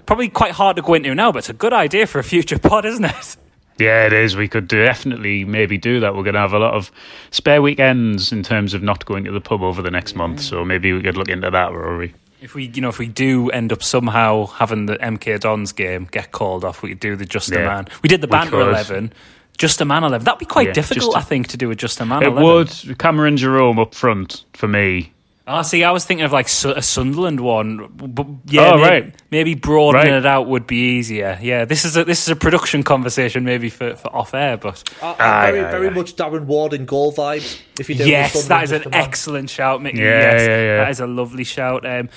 probably 0.07 0.29
quite 0.29 0.53
hard 0.53 0.77
to 0.77 0.83
go 0.83 0.95
into 0.95 1.15
now, 1.15 1.33
but 1.33 1.39
it's 1.39 1.51
a 1.51 1.55
good 1.55 1.73
idea 1.73 2.07
for 2.07 2.19
a 2.19 2.25
future 2.25 2.59
pod, 2.59 2.85
isn't 2.85 3.05
it? 3.05 3.37
Yeah, 3.79 4.07
it 4.07 4.13
is. 4.13 4.37
We 4.37 4.49
could 4.49 4.69
definitely 4.69 5.45
maybe 5.45 5.79
do 5.79 6.01
that. 6.01 6.15
We're 6.15 6.23
going 6.23 6.35
to 6.35 6.41
have 6.41 6.53
a 6.53 6.59
lot 6.59 6.75
of 6.75 6.93
spare 7.31 7.63
weekends 7.63 8.31
in 8.31 8.43
terms 8.43 8.75
of 8.75 8.83
not 8.83 9.07
going 9.07 9.25
to 9.25 9.33
the 9.33 9.41
pub 9.41 9.63
over 9.63 9.81
the 9.81 9.91
next 9.91 10.15
month, 10.15 10.41
so 10.41 10.65
maybe 10.65 10.93
we 10.93 11.03
could 11.03 11.17
look 11.17 11.29
into 11.29 11.51
that, 11.51 11.73
Rory. 11.73 12.15
If 12.43 12.55
we, 12.55 12.65
you 12.75 12.83
know, 12.83 12.89
if 12.89 12.99
we 12.99 13.07
do 13.07 13.51
end 13.51 13.73
up 13.73 13.83
somehow 13.85 14.47
having 14.47 14.87
the 14.87 14.97
MK 14.99 15.39
Dons 15.41 15.73
game 15.73 16.09
get 16.11 16.33
called 16.33 16.65
off, 16.65 16.83
we 16.83 16.89
could 16.91 17.01
do 17.01 17.15
the 17.17 17.25
just 17.25 17.51
a 17.53 17.55
Yeah, 17.55 17.67
man. 17.67 17.89
We 18.03 18.09
did 18.09 18.21
the 18.21 18.27
banter 18.27 18.61
eleven. 18.61 19.13
Just 19.59 19.81
a 19.81 19.85
man 19.85 20.03
eleven. 20.03 20.25
That'd 20.25 20.41
be 20.41 20.45
quite 20.47 20.67
Yeah, 20.69 20.73
difficult, 20.73 21.15
a- 21.15 21.19
I 21.19 21.23
think, 21.23 21.49
to 21.49 21.57
do 21.57 21.71
a 21.71 21.77
just 21.77 22.01
a 22.01 22.05
man 22.05 22.23
It 22.23 22.27
eleven. 22.29 22.43
would. 22.43 22.99
Cameron 22.99 23.37
Jerome 23.37 23.79
up 23.79 23.95
front 23.95 24.45
for 24.55 24.67
me. 24.67 25.13
Ah, 25.45 25.63
see, 25.63 25.83
I 25.83 25.91
was 25.91 26.05
thinking 26.05 26.25
of 26.25 26.31
like 26.33 26.47
a 26.47 26.83
Sunderland 26.83 27.41
one, 27.41 27.89
but 27.95 28.27
yeah, 28.47 28.73
Oh, 28.75 28.77
maybe, 28.79 28.83
right. 29.07 29.15
maybe 29.33 29.55
broadening 29.57 30.13
Right. 30.13 30.19
it 30.19 30.25
out 30.27 30.47
would 30.47 30.69
be 30.69 30.77
easier. 30.99 31.37
Yeah, 31.43 31.65
this 31.65 31.85
is 31.85 31.97
a 31.97 32.05
this 32.05 32.23
is 32.23 32.29
a 32.29 32.37
production 32.37 32.85
conversation, 32.85 33.45
maybe 33.45 33.69
for, 33.69 33.97
for 33.97 34.15
off 34.15 34.35
air, 34.35 34.57
but 34.57 34.89
I, 35.03 35.07
I'm 35.09 35.17
Aye, 35.19 35.51
very, 35.51 35.65
aye, 35.65 35.71
very 35.73 35.87
aye. 35.89 35.91
much 35.91 36.15
Darren 36.15 36.45
Ward 36.45 36.75
in 36.75 36.85
goal 36.85 37.13
vibes. 37.13 37.61
If 37.81 37.89
you 37.89 37.97
do 37.97 38.07
yes, 38.09 38.47
that 38.47 38.63
is 38.63 38.71
an 38.71 38.85
excellent 38.95 39.51
shout, 39.51 39.83
Mickey. 39.83 39.99
Yeah, 39.99 40.05
yes, 40.33 40.41
yeah, 40.43 40.63
yeah. 40.63 40.77
that 40.85 40.91
is 40.91 41.01
a 41.01 41.09
lovely 41.09 41.45
shout. 41.45 41.85
Um, 41.85 42.09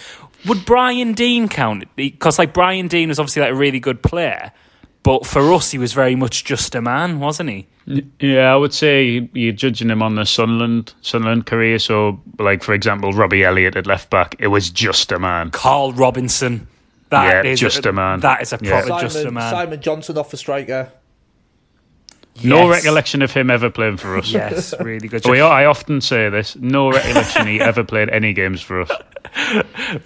would 0.45 0.63
Brian 0.63 1.13
Deane 1.13 1.47
count? 1.49 1.85
Because 1.95 2.37
like 2.37 2.53
Brian 2.53 2.87
Deane 2.87 3.09
was 3.09 3.19
obviously 3.19 3.41
like 3.41 3.51
a 3.53 3.55
really 3.55 3.79
good 3.79 4.03
player, 4.03 4.51
but 5.05 5.23
for 5.23 5.53
us, 5.53 5.69
he 5.69 5.77
was 5.77 5.93
very 5.93 6.15
much 6.15 6.43
just 6.43 6.73
a 6.73 6.81
man, 6.81 7.19
wasn't 7.19 7.51
he? 7.51 7.67
Yeah, 8.19 8.51
I 8.51 8.55
would 8.55 8.73
say 8.73 9.29
you're 9.33 9.53
judging 9.53 9.91
him 9.91 10.01
on 10.01 10.15
the 10.15 10.25
Sunderland 10.25 10.95
Sunderland 11.03 11.45
career. 11.45 11.77
So, 11.77 12.19
like 12.39 12.63
for 12.63 12.73
example, 12.73 13.13
Robbie 13.13 13.43
Elliott 13.43 13.75
at 13.75 13.85
left 13.85 14.09
back, 14.09 14.35
it 14.39 14.47
was 14.47 14.71
just 14.71 15.11
a 15.11 15.19
man. 15.19 15.51
Carl 15.51 15.93
Robinson. 15.93 16.67
That 17.09 17.45
Yeah, 17.45 17.51
is 17.51 17.59
just 17.59 17.85
a 17.85 17.93
man. 17.93 18.21
That 18.21 18.41
is 18.41 18.51
a 18.51 18.57
Yeah. 18.59 18.71
proper 18.71 18.87
Simon, 18.87 19.01
just 19.01 19.25
a 19.25 19.31
man. 19.31 19.51
Simon 19.53 19.79
Johnson 19.81 20.17
off 20.17 20.31
the 20.31 20.37
striker. 20.37 20.89
No 22.43 22.69
recollection 22.69 23.21
of 23.21 23.31
him 23.31 23.49
ever 23.49 23.69
playing 23.69 23.97
for 23.97 24.17
us. 24.17 24.31
Yes, 24.31 24.73
really 24.79 25.07
good. 25.07 25.25
We, 25.25 25.39
I 25.41 25.65
often 25.65 26.01
say 26.01 26.29
this. 26.29 26.55
No 26.55 26.91
recollection 26.91 27.47
he 27.47 27.61
ever 27.61 27.83
played 27.83 28.09
any 28.09 28.33
games 28.33 28.61
for 28.61 28.81
us. 28.81 28.91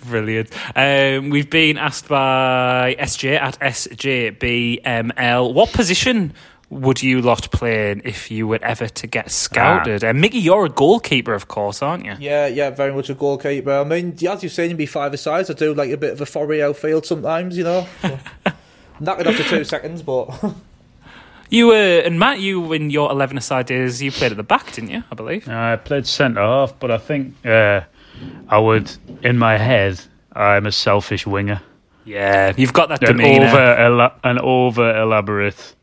Brilliant. 0.07 0.51
Um, 0.75 1.29
we've 1.29 1.49
been 1.49 1.77
asked 1.77 2.07
by 2.07 2.95
SJ 2.99 3.39
at 3.39 3.59
SJBML, 3.59 5.53
what 5.53 5.71
position 5.73 6.33
would 6.69 7.01
you 7.01 7.21
lot 7.21 7.51
play 7.51 7.91
in 7.91 8.01
if 8.05 8.29
you 8.29 8.47
were 8.47 8.59
ever 8.61 8.87
to 8.87 9.07
get 9.07 9.31
scouted? 9.31 10.03
And 10.03 10.21
Mickey, 10.21 10.37
you're 10.37 10.65
a 10.65 10.69
goalkeeper, 10.69 11.33
of 11.33 11.47
course, 11.47 11.81
aren't 11.81 12.05
you? 12.05 12.15
Yeah, 12.19 12.45
yeah, 12.47 12.69
very 12.69 12.93
much 12.93 13.09
a 13.09 13.15
goalkeeper. 13.15 13.71
I 13.71 13.83
mean, 13.83 14.15
as 14.27 14.43
you've 14.43 14.51
seen, 14.51 14.77
me 14.77 14.85
five 14.85 15.19
sides. 15.19 15.49
I 15.49 15.53
do 15.53 15.73
like 15.73 15.89
a 15.89 15.97
bit 15.97 16.13
of 16.13 16.21
a 16.21 16.25
foray 16.27 16.61
outfield 16.61 17.05
sometimes, 17.05 17.57
you 17.57 17.63
know. 17.63 17.87
So, 18.01 18.19
Knock 18.99 19.19
it 19.21 19.27
up 19.27 19.35
two 19.35 19.63
seconds, 19.63 20.01
but 20.01 20.29
You 21.49 21.67
were, 21.67 21.99
and 22.05 22.19
Matt, 22.19 22.39
you 22.39 22.73
in 22.73 22.89
your 22.91 23.09
11 23.11 23.37
aside 23.37 23.65
days, 23.65 24.01
you 24.01 24.11
played 24.11 24.31
at 24.31 24.37
the 24.37 24.43
back, 24.43 24.71
didn't 24.73 24.91
you? 24.91 25.03
I 25.11 25.15
believe. 25.15 25.47
I 25.49 25.75
played 25.77 26.05
centre 26.05 26.41
half, 26.41 26.77
but 26.79 26.91
I 26.91 26.97
think 26.99 27.33
uh, 27.45 27.81
I 28.47 28.59
would, 28.59 28.91
in 29.23 29.37
my 29.37 29.57
head, 29.57 29.99
I'm 30.33 30.65
a 30.67 30.71
selfish 30.71 31.25
winger. 31.25 31.61
Yeah, 32.05 32.53
you've 32.55 32.73
got 32.73 32.89
that 32.89 33.01
An 33.03 33.17
demeanour. 33.17 33.47
over, 33.47 33.57
ela- 33.57 34.15
an 34.23 34.39
over 34.39 34.95
elaborate, 35.01 35.75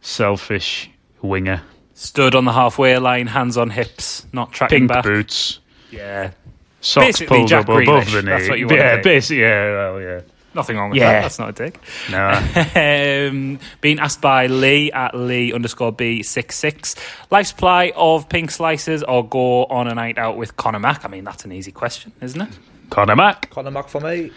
selfish 0.00 0.90
winger. 1.20 1.62
Stood 1.94 2.34
on 2.34 2.44
the 2.44 2.52
halfway 2.52 2.96
line, 2.98 3.26
hands 3.28 3.56
on 3.56 3.70
hips, 3.70 4.26
not 4.32 4.52
tracking 4.52 4.80
Pink 4.80 4.88
back. 4.88 5.04
boots, 5.04 5.60
Yeah, 5.90 6.32
socks 6.80 7.06
Basically 7.06 7.36
pulled 7.38 7.48
Jack 7.48 7.68
up 7.68 7.80
above 7.80 8.10
the 8.10 8.22
knee. 8.22 8.28
that's 8.28 8.48
what 8.48 8.58
you 8.58 8.66
wanna 8.66 8.78
yeah, 8.80 8.96
be. 8.96 9.02
basically, 9.02 9.40
yeah, 9.42 9.70
well, 9.70 10.00
yeah. 10.00 10.20
Nothing 10.54 10.76
wrong 10.76 10.90
with 10.90 10.98
Yeah. 10.98 11.12
that. 11.12 11.22
That's 11.22 11.38
not 11.38 11.48
a 11.48 11.52
dig. 11.52 11.78
No, 12.10 13.28
um, 13.30 13.58
being 13.80 13.98
asked 13.98 14.20
by 14.20 14.46
Lee 14.46 14.90
at 14.92 15.14
Lee 15.14 15.52
underscore 15.52 15.92
B66. 15.92 16.96
Life 17.30 17.46
supply 17.48 17.92
of 17.96 18.28
pink 18.28 18.50
slices 18.50 19.02
or 19.02 19.26
go 19.26 19.64
on 19.66 19.88
a 19.88 19.94
night 19.94 20.18
out 20.18 20.36
with 20.36 20.56
Conor 20.56 20.78
Mack? 20.80 21.04
I 21.04 21.08
mean, 21.08 21.24
that's 21.24 21.44
an 21.44 21.52
easy 21.52 21.72
question, 21.72 22.12
isn't 22.20 22.40
it? 22.40 22.50
Conor 22.90 23.16
Mack. 23.16 23.50
Conor 23.50 23.70
Mack 23.70 23.88
for 23.88 24.00
me. 24.00 24.30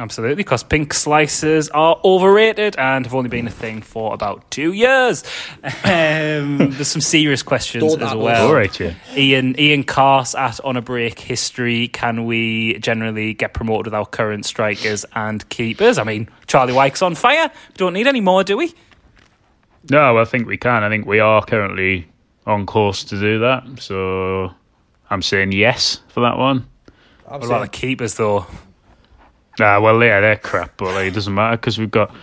Absolutely, 0.00 0.36
because 0.36 0.62
pink 0.62 0.94
slices 0.94 1.68
are 1.70 2.00
overrated 2.04 2.76
and 2.78 3.04
have 3.04 3.16
only 3.16 3.28
been 3.28 3.48
a 3.48 3.50
thing 3.50 3.82
for 3.82 4.14
about 4.14 4.48
two 4.48 4.72
years. 4.72 5.24
Um, 5.64 6.58
there's 6.70 6.86
some 6.86 7.00
serious 7.00 7.42
questions 7.42 7.96
as 7.96 8.14
well. 8.14 8.46
All 8.46 8.54
right. 8.54 8.80
Ian 9.16 9.58
Ian 9.58 9.82
Cars 9.82 10.36
at 10.36 10.60
On 10.60 10.76
a 10.76 10.82
Break 10.82 11.18
History. 11.18 11.88
Can 11.88 12.26
we 12.26 12.78
generally 12.78 13.34
get 13.34 13.54
promoted 13.54 13.86
with 13.86 13.94
our 13.94 14.06
current 14.06 14.46
strikers 14.46 15.04
and 15.16 15.46
keepers? 15.48 15.98
I 15.98 16.04
mean, 16.04 16.28
Charlie 16.46 16.74
Wyke's 16.74 17.02
on 17.02 17.16
fire. 17.16 17.50
We 17.70 17.74
don't 17.74 17.92
need 17.92 18.06
any 18.06 18.20
more, 18.20 18.44
do 18.44 18.56
we? 18.56 18.72
No, 19.90 20.16
I 20.16 20.24
think 20.26 20.46
we 20.46 20.56
can. 20.58 20.84
I 20.84 20.88
think 20.90 21.06
we 21.06 21.18
are 21.18 21.44
currently 21.44 22.06
on 22.46 22.66
course 22.66 23.02
to 23.02 23.18
do 23.18 23.40
that. 23.40 23.64
So 23.80 24.52
I'm 25.10 25.22
saying 25.22 25.50
yes 25.50 26.02
for 26.06 26.20
that 26.20 26.38
one. 26.38 26.68
I'm 27.26 27.40
What 27.40 27.46
about 27.46 27.60
the 27.62 27.68
keepers, 27.78 28.14
though? 28.14 28.46
Ah, 29.60 29.80
well, 29.80 30.02
yeah, 30.02 30.20
they're 30.20 30.36
crap, 30.36 30.76
but 30.76 30.94
like, 30.94 31.06
it 31.08 31.14
doesn't 31.14 31.34
matter 31.34 31.56
because 31.56 31.78
we've 31.78 31.90
got 31.90 32.14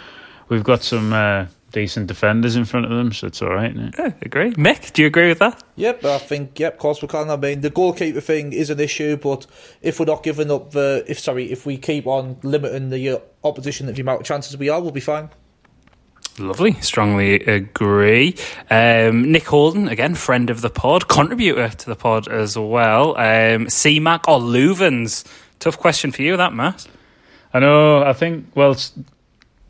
we've 0.50 0.64
got 0.64 0.84
some 0.84 1.14
uh, 1.14 1.48
decent 1.72 2.08
defenders 2.08 2.56
in 2.56 2.64
front 2.66 2.86
of 2.86 2.92
them, 2.92 3.12
so 3.12 3.28
it's 3.28 3.42
all 3.42 3.54
right. 3.54 3.72
Isn't 3.72 3.88
it? 3.90 3.96
Yeah, 3.98 4.14
agree. 4.22 4.52
Mick, 4.54 4.94
do 4.94 5.02
you 5.02 5.08
agree 5.08 5.28
with 5.28 5.40
that? 5.40 5.62
yep, 5.76 6.04
I 6.06 6.18
think, 6.18 6.58
yep, 6.60 6.74
of 6.74 6.80
course 6.80 7.02
we 7.02 7.08
can. 7.08 7.30
I 7.30 7.36
mean, 7.36 7.62
the 7.62 7.70
goalkeeper 7.70 8.22
thing 8.22 8.54
is 8.54 8.70
an 8.70 8.80
issue, 8.80 9.18
but 9.18 9.46
if 9.82 10.00
we're 10.00 10.06
not 10.06 10.24
giving 10.24 10.50
up 10.52 10.72
the, 10.72 11.04
if 11.08 11.20
sorry, 11.20 11.52
if 11.52 11.66
we 11.66 11.78
keep 11.78 12.08
on 12.08 12.38
limiting 12.44 12.90
the 12.90 13.10
uh, 13.10 13.20
opposition, 13.44 13.88
the 13.88 14.02
amount 14.02 14.22
of 14.22 14.26
chances 14.28 14.56
we 14.58 14.70
are, 14.70 14.82
we'll 14.82 14.92
be 14.92 15.02
fine. 15.02 15.30
Lovely. 16.38 16.74
Strongly 16.82 17.36
agree. 17.36 18.36
Um, 18.70 19.32
Nick 19.32 19.46
Holden, 19.46 19.88
again, 19.88 20.16
friend 20.16 20.50
of 20.50 20.62
the 20.62 20.70
pod, 20.70 21.08
contributor 21.08 21.70
to 21.70 21.86
the 21.86 21.96
pod 21.96 22.28
as 22.28 22.58
well. 22.58 23.12
Um, 23.12 23.68
CMAC 23.68 24.28
or 24.28 24.40
Luvens? 24.40 25.26
Tough 25.60 25.78
question 25.78 26.12
for 26.12 26.22
you, 26.22 26.36
that, 26.36 26.54
Matt. 26.54 26.88
I 27.56 27.60
know. 27.60 28.04
I 28.04 28.14
think. 28.14 28.48
Well, 28.56 28.76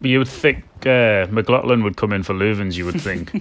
you 0.02 0.20
would 0.20 0.28
think 0.28 0.64
uh, 0.86 1.28
McLaughlin 1.32 1.84
would 1.84 1.98
come 1.98 2.14
in 2.14 2.24
for 2.24 2.34
Leuven's. 2.34 2.78
You 2.78 2.86
would 2.86 3.00
think 3.02 3.32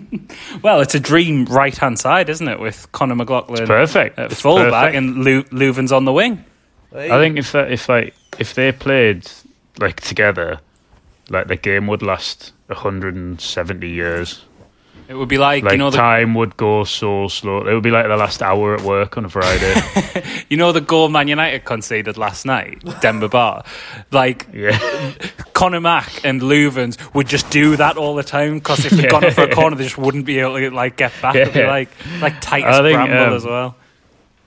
Well, 0.63 0.81
it's 0.81 0.95
a 0.95 1.01
dream 1.01 1.45
right 1.47 1.77
hand 1.77 1.99
side, 1.99 2.29
isn't 2.29 2.47
it? 2.49 2.61
With 2.61 2.91
Conor 2.93 3.15
McLaughlin 3.17 3.67
perfect. 3.67 4.19
at 4.19 4.33
It's 4.33 4.41
fullback 4.41 4.93
perfect. 4.93 4.97
and 4.97 5.17
Leuven's 5.53 5.93
on 5.93 6.05
the 6.05 6.13
wing. 6.13 6.45
Hey, 6.93 7.11
I 7.11 7.19
think 7.19 7.39
if 7.39 7.53
that, 7.53 7.71
if 7.73 7.89
like 7.89 8.15
if 8.39 8.55
they 8.55 8.71
played 8.73 9.29
like 9.79 10.01
together, 10.01 10.61
like 11.29 11.49
the 11.49 11.57
game 11.57 11.87
would 11.89 12.03
last 12.03 12.53
170 12.69 13.89
years. 13.89 14.45
It 15.07 15.15
would 15.15 15.29
be 15.29 15.37
like, 15.37 15.65
Like 15.65 15.73
you 15.73 15.79
know 15.79 15.91
the 15.91 15.99
time 15.99 16.35
would 16.35 16.57
go 16.57 16.85
so 16.85 17.29
slow. 17.29 17.67
It 17.67 17.75
would 17.75 17.83
be 17.83 17.91
like 17.91 18.07
the 18.07 18.17
last 18.17 18.43
hour 18.43 18.75
at 18.75 18.81
work 18.81 19.19
on 19.19 19.27
a 19.27 19.29
Friday. 19.29 19.75
you 20.49 20.57
know 20.57 20.73
the 20.73 20.81
goal 20.81 21.11
Man 21.11 21.29
United 21.29 21.65
conceded 21.65 22.17
last 22.17 22.47
night, 22.47 22.83
Denver 23.01 23.29
Bar. 23.29 23.65
Like 24.13 24.49
yeah, 24.53 25.13
Conor 25.53 25.81
Mack 25.81 26.25
and 26.25 26.41
Leuven's 26.41 26.97
would 27.15 27.27
just 27.27 27.51
do 27.51 27.77
that 27.77 27.99
all 27.99 28.15
the 28.15 28.23
time 28.23 28.55
because 28.55 28.85
if 28.87 28.93
they'd 28.93 29.11
gone 29.11 29.25
up 29.25 29.35
for 29.35 29.45
a 29.45 29.55
corner, 29.55 29.77
they 29.77 29.85
just 29.85 29.99
wouldn't 29.99 30.25
be 30.25 30.39
able 30.39 30.59
to 30.59 30.71
like 30.71 30.97
get 30.97 31.13
back. 31.21 31.35
It'd 31.35 31.53
be 31.53 31.65
like 31.65 31.91
like 32.21 32.41
Titus 32.41 32.79
think, 32.79 32.97
Bramble 32.97 33.19
um, 33.19 33.35
as 33.35 33.45
well. 33.45 33.77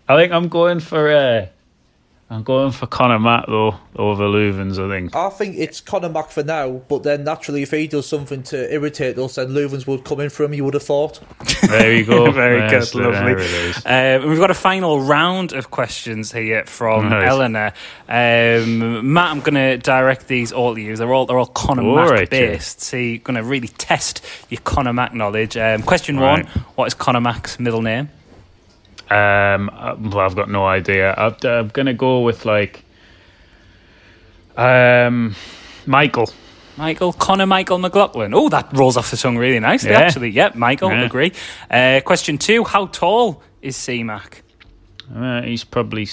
I 0.09 0.15
think 0.15 0.33
I'm 0.33 0.47
going 0.47 0.79
for 0.79 1.11
uh, 1.11 1.47
I'm 2.29 2.43
going 2.43 2.73
for 2.73 2.87
Connor 2.87 3.19
Matt 3.19 3.45
though 3.47 3.75
over 3.95 4.25
Leuven's. 4.25 4.77
I 4.77 4.89
think. 4.89 5.15
I 5.15 5.29
think 5.29 5.55
it's 5.57 5.79
Conor 5.79 6.09
Mack 6.09 6.29
for 6.29 6.43
now, 6.43 6.81
but 6.89 7.03
then 7.03 7.23
naturally, 7.23 7.61
if 7.61 7.71
he 7.71 7.87
does 7.87 8.05
something 8.05 8.43
to 8.43 8.73
irritate 8.73 9.17
us, 9.17 9.35
then 9.35 9.47
Leuven's 9.53 9.87
would 9.87 10.03
come 10.03 10.19
in 10.19 10.29
for 10.29 10.43
him. 10.43 10.53
You 10.53 10.65
would 10.65 10.73
have 10.73 10.83
thought. 10.83 11.21
There 11.69 11.93
you 11.95 12.03
go. 12.03 12.29
Very 12.33 12.59
Yes, 12.59 12.91
good, 12.91 13.03
lovely. 13.13 13.31
it 13.31 13.39
is. 13.39 13.81
Um, 13.85 14.29
we've 14.29 14.39
got 14.39 14.51
a 14.51 14.55
final 14.55 14.99
round 14.99 15.53
of 15.53 15.71
questions 15.71 16.33
here 16.33 16.65
from 16.65 17.07
Nice. 17.07 17.29
Eleanor. 17.29 17.71
Um, 18.09 19.13
Matt, 19.13 19.31
I'm 19.31 19.39
going 19.39 19.55
to 19.55 19.77
direct 19.77 20.27
these 20.27 20.51
all 20.51 20.75
to 20.75 20.81
you. 20.81 20.97
They're 20.97 21.13
all 21.13 21.25
they're 21.27 21.39
all 21.39 21.45
Conor 21.45 21.83
All 21.83 21.95
Mack 21.95 22.09
right, 22.09 22.19
yeah. 22.33 22.39
based. 22.51 22.81
So 22.81 22.97
you're 22.97 23.19
going 23.19 23.35
to 23.37 23.43
really 23.43 23.69
test 23.69 24.25
your 24.49 24.59
Conor 24.65 24.91
Mack 24.91 25.13
knowledge. 25.13 25.55
Um, 25.55 25.81
question 25.81 26.19
Right. 26.19 26.43
one: 26.43 26.63
What 26.75 26.87
is 26.87 26.93
Conor 26.93 27.21
Mack's 27.21 27.57
middle 27.57 27.81
name? 27.81 28.09
Um, 29.09 29.69
uh, 29.73 29.95
well, 29.99 30.19
I've 30.19 30.35
got 30.35 30.49
no 30.49 30.65
idea. 30.65 31.13
I'm, 31.17 31.35
I'm 31.43 31.67
gonna 31.69 31.93
go 31.93 32.21
with 32.21 32.45
like, 32.45 32.83
um, 34.55 35.35
Michael. 35.85 36.29
Michael 36.77 37.13
Conor 37.13 37.47
Michael 37.47 37.79
McLaughlin. 37.79 38.33
Oh, 38.35 38.49
that 38.49 38.69
rolls 38.73 38.97
off 38.97 39.09
the 39.09 39.17
tongue 39.17 39.37
really 39.37 39.59
nicely. 39.59 39.91
Yeah. 39.91 39.99
Actually, 40.01 40.29
yep. 40.29 40.55
Michael, 40.55 40.91
Yeah. 40.91 41.05
agree. 41.05 41.31
Uh, 41.71 42.01
question 42.05 42.37
two: 42.37 42.63
How 42.63 42.85
tall 42.87 43.41
is 43.61 43.75
C 43.75 44.03
Mac? 44.03 44.43
Uh, 45.15 45.41
he's 45.41 45.63
probably 45.63 46.07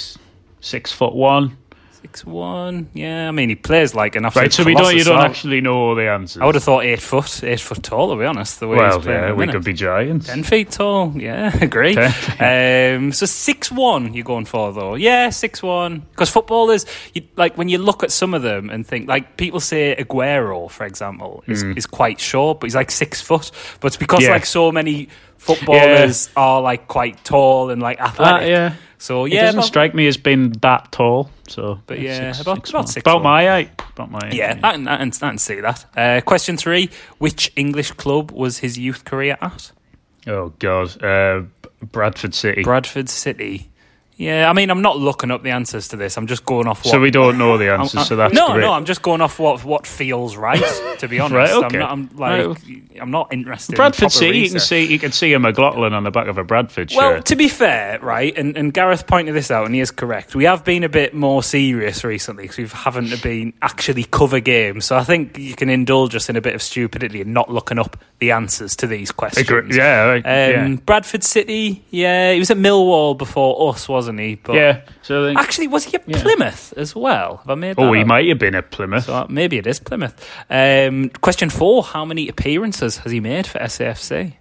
six 0.60 0.90
foot 0.92 1.14
one. 1.14 1.56
Six 2.04 2.26
one. 2.26 2.90
Yeah, 2.92 3.28
I 3.28 3.30
mean 3.30 3.48
he 3.48 3.54
plays 3.54 3.94
like 3.94 4.14
an 4.14 4.26
absolute 4.26 4.44
Right, 4.44 4.52
so 4.52 4.64
we 4.64 4.74
don't. 4.74 4.94
You 4.94 5.04
don't 5.04 5.22
actually 5.22 5.62
know 5.62 5.74
all 5.74 5.94
the 5.94 6.10
answers. 6.10 6.42
I 6.42 6.44
would 6.44 6.54
have 6.54 6.62
thought 6.62 6.84
eight 6.84 7.00
foot, 7.00 7.42
eight 7.42 7.60
foot 7.60 7.82
tall. 7.82 8.10
To 8.10 8.20
be 8.20 8.26
honest, 8.26 8.60
the 8.60 8.68
way 8.68 8.76
well, 8.76 8.98
he's 8.98 9.06
playing. 9.06 9.22
yeah, 9.22 9.32
we 9.32 9.38
minute. 9.38 9.54
could 9.54 9.64
be 9.64 9.72
giants. 9.72 10.26
Ten 10.26 10.42
feet 10.42 10.70
tall, 10.70 11.14
yeah, 11.16 11.50
agree. 11.62 11.96
um, 11.96 13.10
so 13.10 13.24
six 13.24 13.72
one, 13.72 14.12
you're 14.12 14.22
going 14.22 14.44
for 14.44 14.70
though, 14.74 14.96
yeah, 14.96 15.30
six 15.30 15.62
one. 15.62 16.00
Because 16.10 16.28
footballers, 16.28 16.84
you, 17.14 17.22
like 17.36 17.56
when 17.56 17.70
you 17.70 17.78
look 17.78 18.02
at 18.02 18.12
some 18.12 18.34
of 18.34 18.42
them 18.42 18.68
and 18.68 18.86
think, 18.86 19.08
like 19.08 19.38
people 19.38 19.60
say 19.60 19.96
Aguero, 19.98 20.70
for 20.70 20.84
example, 20.84 21.42
is, 21.46 21.62
is 21.62 21.86
quite 21.86 22.20
short, 22.20 22.60
but 22.60 22.66
he's 22.66 22.74
like 22.74 22.90
six 22.90 23.22
foot. 23.22 23.50
But 23.80 23.86
it's 23.86 23.96
because. 23.96 24.24
Yeah. 24.24 24.32
like 24.32 24.44
so 24.44 24.70
many 24.70 25.08
footballers 25.44 26.30
are 26.36 26.60
like 26.62 26.88
quite 26.88 27.22
tall 27.24 27.70
and 27.70 27.80
like 27.82 27.98
Ah, 28.00 28.06
athletic. 28.08 28.48
yeah. 28.48 28.74
So 28.98 29.24
yeah, 29.26 29.32
It 29.32 29.34
yeah, 29.34 29.42
doesn't 29.42 29.58
about- 29.60 29.66
strike 29.66 29.94
me 29.94 30.06
as 30.06 30.16
being 30.16 30.50
that 30.62 30.90
tall. 30.92 31.28
So, 31.48 31.78
But 31.86 32.00
yeah, 32.00 32.32
about- 32.40 32.68
about 32.70 32.88
six 32.88 33.02
About 33.02 33.22
my 33.22 33.44
height. 33.44 33.70
About 33.94 34.10
my 34.10 34.18
height. 34.22 34.32
yeah, 34.34 34.58
I 34.62 34.72
can, 34.72 34.88
I 34.88 34.96
can, 34.96 35.08
I 35.22 35.28
can 35.28 35.38
see 35.38 35.60
that. 35.60 35.84
Uh, 35.96 36.20
question 36.24 36.56
three: 36.56 36.88
Which 37.18 37.52
English 37.56 37.92
club 37.92 38.30
was 38.30 38.58
his 38.58 38.78
youth 38.78 39.04
career 39.04 39.36
at? 39.42 39.72
Oh 40.26 40.52
God, 40.58 41.02
uh, 41.04 41.42
Bradford 41.92 42.34
City. 42.34 42.62
Bradford 42.62 43.10
City. 43.10 43.68
Yeah, 44.16 44.48
I 44.48 44.52
mean, 44.52 44.70
I'm 44.70 44.80
not 44.82 44.96
looking 44.96 45.30
up 45.32 45.42
the 45.42 45.50
answers 45.50 45.88
to 45.88 45.96
this. 45.96 46.16
I'm 46.16 46.28
just 46.28 46.44
going 46.44 46.68
off 46.68 46.84
what. 46.84 46.92
So 46.92 47.00
we 47.00 47.10
don't 47.10 47.36
know 47.36 47.58
the 47.58 47.72
answers. 47.72 47.96
I'm- 47.96 48.06
so 48.06 48.14
that's 48.16 48.32
no, 48.32 48.52
great. 48.52 48.60
no. 48.60 48.72
I'm 48.72 48.84
just 48.84 49.02
going 49.02 49.20
off 49.20 49.40
what 49.40 49.64
what 49.64 49.86
feels 49.88 50.36
right. 50.36 50.62
To 51.00 51.08
be 51.08 51.18
honest, 51.20 51.34
Right, 51.34 51.64
okay. 51.64 51.78
I'm 51.78 51.80
not. 51.80 51.90
I'm 51.90 52.10
like, 52.16 52.46
Right. 52.46 53.00
I'm 53.00 53.10
not 53.10 53.32
interested. 53.32 53.74
Bradford 53.74 54.04
in 54.04 54.10
City. 54.10 54.38
You 54.38 54.50
can 54.50 54.60
see 54.60 54.84
you 54.86 54.98
can 55.00 55.10
see 55.10 55.32
a 55.32 55.38
McLaughlin 55.40 55.94
on 55.94 56.04
the 56.04 56.12
back 56.12 56.28
of 56.28 56.38
a 56.38 56.44
Bradford 56.44 56.92
shirt. 56.92 56.96
Well, 56.98 57.22
to 57.24 57.34
be 57.36 57.48
fair, 57.48 57.98
right, 58.00 58.32
and, 58.38 58.56
and 58.56 58.72
Gareth 58.72 59.06
pointed 59.08 59.34
this 59.34 59.50
out, 59.50 59.66
and 59.66 59.74
he 59.74 59.80
is 59.80 59.90
correct. 59.90 60.36
We 60.36 60.44
have 60.44 60.64
been 60.64 60.84
a 60.84 60.88
bit 60.88 61.12
more 61.12 61.42
serious 61.42 62.04
recently 62.04 62.44
because 62.44 62.58
we 62.58 62.66
haven't 62.68 63.20
been 63.22 63.52
actually 63.62 64.04
cover 64.04 64.38
games. 64.38 64.84
So 64.84 64.96
I 64.96 65.02
think 65.02 65.36
you 65.38 65.56
can 65.56 65.68
indulge 65.68 66.14
us 66.14 66.28
in 66.28 66.36
a 66.36 66.40
bit 66.40 66.54
of 66.54 66.62
stupidity 66.62 67.20
and 67.20 67.34
not 67.34 67.50
looking 67.50 67.80
up 67.80 67.96
the 68.20 68.30
answers 68.30 68.76
to 68.76 68.86
these 68.86 69.10
questions. 69.10 69.48
Agree- 69.48 69.76
yeah, 69.76 70.12
Um, 70.14 70.22
yeah. 70.24 70.76
Bradford 70.86 71.24
City, 71.24 71.84
yeah, 71.90 72.32
he 72.32 72.38
was 72.38 72.50
at 72.52 72.58
Millwall 72.58 73.18
before 73.18 73.74
us, 73.74 73.88
wasn't 74.04 74.20
he? 74.20 74.34
But 74.34 74.54
yeah. 74.56 74.80
So 75.02 75.24
then, 75.24 75.36
Actually, 75.38 75.68
was 75.68 75.84
he 75.84 75.96
at 75.96 76.02
Yeah. 76.06 76.20
Plymouth 76.20 76.74
as 76.76 76.94
well? 76.94 77.38
Have 77.38 77.50
I 77.50 77.54
made 77.54 77.76
oh, 77.78 77.92
he 77.92 78.02
up? 78.02 78.06
might 78.06 78.28
have 78.28 78.38
been 78.38 78.54
at 78.54 78.70
Plymouth. 78.70 79.04
So 79.04 79.14
uh, 79.14 79.26
maybe 79.30 79.56
it 79.56 79.66
is 79.66 79.80
Plymouth. 79.80 80.14
Um, 80.50 81.08
question 81.22 81.48
four: 81.50 81.82
How 81.82 82.04
many 82.04 82.28
appearances 82.28 82.98
has 82.98 83.12
he 83.12 83.20
made 83.20 83.46
for 83.46 83.58
SAFC? 83.60 84.34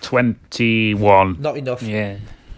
Twenty-one. 0.00 1.36
Not 1.40 1.56
enough. 1.56 1.82
Yeah, 1.82 2.16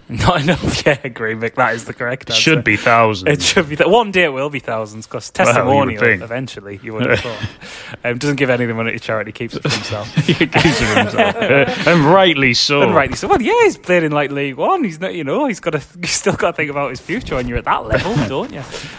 not 0.08 0.42
enough. 0.42 0.62
Yeah, 0.84 0.98
agree, 1.02 1.34
Mick. 1.34 1.54
That 1.54 1.74
is 1.74 1.86
the 1.86 1.94
correct 1.94 2.28
answer. 2.28 2.40
Should 2.42 2.64
be 2.64 2.76
thousands. 2.76 3.30
It 3.38 3.42
should 3.42 3.70
be. 3.70 3.76
Th- 3.76 3.88
one 3.88 4.10
day 4.10 4.24
it 4.24 4.32
will 4.34 4.50
be 4.50 4.58
thousands 4.58 5.06
because 5.06 5.32
Well, 5.38 5.46
you 5.46 5.52
testimonial 5.96 6.22
eventually. 6.22 6.78
You 6.82 6.92
would 6.94 7.06
have 7.06 7.20
thought. 7.20 7.48
Um, 8.04 8.18
doesn't 8.18 8.36
give 8.36 8.50
any 8.50 8.64
of 8.64 8.68
the 8.68 8.74
money 8.74 8.92
to 8.92 8.98
charity, 8.98 9.32
keeps 9.32 9.54
it 9.54 9.62
for 9.62 9.70
himself. 9.70 10.14
He 10.26 10.34
keeps 10.34 10.56
it 10.82 10.98
himself. 10.98 11.36
Uh, 11.36 11.90
and 11.90 12.04
rightly 12.04 12.52
so. 12.52 12.82
And 12.82 12.94
rightly 12.94 13.16
so. 13.16 13.28
Well, 13.28 13.40
yeah, 13.40 13.54
he's 13.62 13.78
playing 13.78 14.04
in 14.04 14.12
like 14.12 14.30
League 14.30 14.56
One. 14.56 14.84
He's 14.84 15.00
not, 15.00 15.14
you 15.14 15.24
know, 15.24 15.46
he's 15.46 15.60
got 15.60 15.70
to, 15.70 15.82
he's 16.00 16.10
still 16.10 16.34
got 16.34 16.50
to 16.50 16.56
think 16.56 16.70
about 16.70 16.90
his 16.90 17.00
future 17.00 17.36
when 17.36 17.48
you're 17.48 17.56
at 17.56 17.64
that 17.64 17.86
level, 17.86 18.14
don't 18.26 18.52
you? 18.52 18.58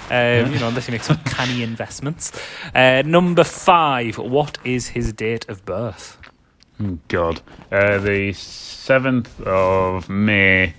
Um, 0.09 0.51
you 0.53 0.59
know, 0.59 0.69
unless 0.69 0.87
you 0.87 0.93
make 0.93 1.03
some 1.03 1.17
canny 1.25 1.61
investments. 1.61 2.31
Uh, 2.73 3.03
number 3.05 3.43
five. 3.43 4.17
What 4.17 4.57
is 4.63 4.87
his 4.87 5.13
date 5.13 5.47
of 5.49 5.63
birth? 5.65 6.17
God. 7.07 7.41
Uh, 7.71 7.99
the 7.99 8.31
7th 8.31 9.41
of 9.43 10.09
May, 10.09 10.73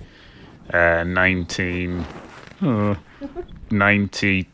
uh, 0.72 1.04
19... 1.04 2.04
Uh, 2.62 2.94
93. 3.70 4.48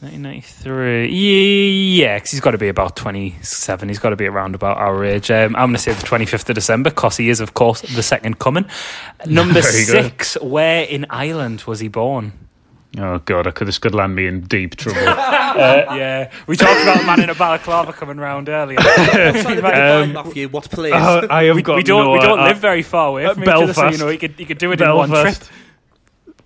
1993. 0.00 1.08
Yeah, 1.08 2.16
because 2.16 2.30
he's 2.30 2.40
got 2.40 2.52
to 2.52 2.58
be 2.58 2.68
about 2.68 2.96
27. 2.96 3.88
He's 3.88 3.98
got 3.98 4.10
to 4.10 4.16
be 4.16 4.26
around 4.26 4.54
about 4.54 4.78
our 4.78 5.04
age. 5.04 5.30
Um, 5.30 5.54
I'm 5.56 5.68
going 5.68 5.74
to 5.74 5.78
say 5.78 5.92
the 5.92 6.06
25th 6.06 6.48
of 6.48 6.54
December 6.54 6.90
because 6.90 7.16
he 7.16 7.28
is, 7.28 7.40
of 7.40 7.54
course, 7.54 7.82
the 7.82 8.02
second 8.02 8.38
coming. 8.38 8.66
Number 9.26 9.62
six. 9.62 10.36
Where 10.40 10.84
in 10.84 11.06
Ireland 11.10 11.62
was 11.62 11.80
he 11.80 11.88
born? 11.88 12.32
Oh, 12.96 13.18
God, 13.18 13.46
I 13.46 13.50
could, 13.50 13.68
this 13.68 13.78
could 13.78 13.94
land 13.94 14.14
me 14.16 14.26
in 14.26 14.40
deep 14.42 14.76
trouble. 14.76 15.02
yeah, 15.02 16.32
we 16.46 16.56
talked 16.56 16.80
about 16.80 17.02
a 17.02 17.06
man 17.06 17.20
in 17.20 17.28
a 17.28 17.34
balaclava 17.34 17.92
coming 17.92 18.16
round 18.16 18.48
earlier. 18.48 18.78
I'm 18.80 19.34
trying 19.34 19.34
to 19.34 19.54
define, 19.56 20.02
Um, 20.02 20.12
Matthew, 20.14 20.48
what 20.48 20.70
place? 20.70 20.94
Uh, 20.94 21.26
I 21.28 21.44
have 21.44 21.56
we, 21.56 21.62
got 21.62 21.76
we 21.76 21.82
don't 21.82 22.04
no, 22.04 22.12
we 22.12 22.20
don't 22.20 22.40
uh, 22.40 22.44
live 22.44 22.58
very 22.58 22.82
far 22.82 23.08
away 23.08 23.26
uh, 23.26 23.34
from 23.34 23.42
each 23.42 23.48
other, 23.50 23.74
so 23.74 23.88
you 23.90 23.98
know 23.98 24.08
you 24.08 24.18
could 24.18 24.40
you 24.40 24.46
could 24.46 24.58
do 24.58 24.72
it 24.72 24.80
in 24.80 24.94
one 24.94 25.10
trip. 25.10 25.24
Belfast. 25.24 25.50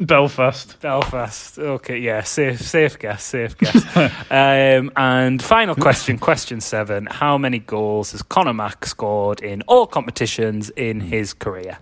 Belfast. 0.01 0.81
Belfast. 0.81 1.59
Okay, 1.59 1.99
yeah, 1.99 2.23
safe, 2.23 2.61
safe 2.61 2.99
guess, 2.99 3.23
safe 3.23 3.57
guess. 3.57 3.97
um, 4.31 4.91
and 4.97 5.41
final 5.41 5.77
question, 5.77 6.19
question 6.19 6.61
seven: 6.61 7.07
How 7.07 7.39
many 7.39 7.61
goals 7.61 8.11
has 8.13 8.23
Conor 8.23 8.55
Mack 8.55 8.85
scored 8.85 9.41
in 9.41 9.63
all 9.63 9.87
competitions 9.87 10.71
in 10.71 11.01
his 11.01 11.33
career? 11.33 11.79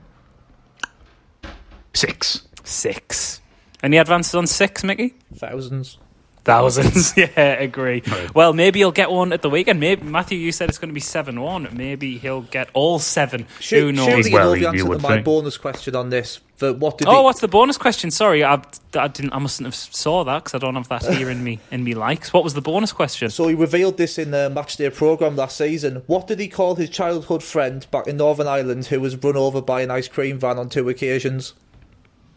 Six. 1.94 2.42
Six. 2.62 3.40
Any 3.82 3.96
advances 3.96 4.34
on 4.34 4.46
six, 4.46 4.84
Mickey? 4.84 5.14
Thousands. 5.34 5.98
Thousands. 6.42 7.14
yeah, 7.18 7.28
agree. 7.36 8.02
Well, 8.34 8.54
maybe 8.54 8.78
he'll 8.78 8.92
get 8.92 9.10
one 9.10 9.32
at 9.34 9.42
the 9.42 9.50
weekend. 9.50 9.78
Maybe 9.78 10.02
Matthew, 10.02 10.38
you 10.38 10.52
said 10.52 10.70
it's 10.70 10.78
going 10.78 10.88
to 10.88 10.94
be 10.94 11.00
seven-one. 11.00 11.68
Maybe 11.72 12.16
he'll 12.16 12.40
get 12.42 12.70
all 12.72 12.98
seven. 12.98 13.46
Who 13.68 13.92
knows? 13.92 14.06
surely 14.06 14.30
you 14.30 14.34
Well, 14.36 14.54
know 14.54 14.58
the 14.58 14.66
answer 14.68 14.84
to 14.84 14.98
my 14.98 15.08
think. 15.16 15.24
bonus 15.26 15.58
question 15.58 15.94
on 15.94 16.08
this. 16.08 16.40
But 16.58 16.78
what 16.78 16.96
did 16.98 17.08
Oh, 17.08 17.18
he, 17.18 17.24
what's 17.24 17.40
the 17.40 17.48
bonus 17.48 17.76
question? 17.76 18.10
Sorry, 18.10 18.42
I, 18.42 18.62
I 18.94 19.08
didn't. 19.08 19.34
I 19.34 19.38
mustn't 19.38 19.66
have 19.66 19.74
saw 19.74 20.24
that 20.24 20.44
because 20.44 20.54
I 20.54 20.58
don't 20.58 20.76
have 20.76 20.88
that 20.88 21.04
here 21.14 21.28
in 21.30 21.44
me 21.44 21.58
in 21.70 21.84
me 21.84 21.94
likes. 21.94 22.32
What 22.32 22.42
was 22.44 22.54
the 22.54 22.60
bonus 22.62 22.92
question? 22.92 23.28
So 23.30 23.48
he 23.48 23.54
revealed 23.54 23.96
this 23.98 24.18
in 24.18 24.30
the 24.30 24.50
matchday 24.54 24.94
program 24.94 25.36
last 25.36 25.56
season. 25.58 26.02
What 26.06 26.26
did 26.26 26.38
he 26.40 26.48
call 26.48 26.74
his 26.74 26.88
childhood 26.90 27.42
friend 27.42 27.86
back 27.90 28.06
in 28.06 28.16
Northern 28.18 28.46
Ireland 28.46 28.86
who 28.86 29.00
was 29.00 29.14
run 29.22 29.36
over 29.36 29.60
by 29.62 29.82
an 29.82 29.90
ice 29.90 30.08
cream 30.08 30.38
van 30.38 30.58
on 30.58 30.68
two 30.70 30.88
occasions? 30.88 31.52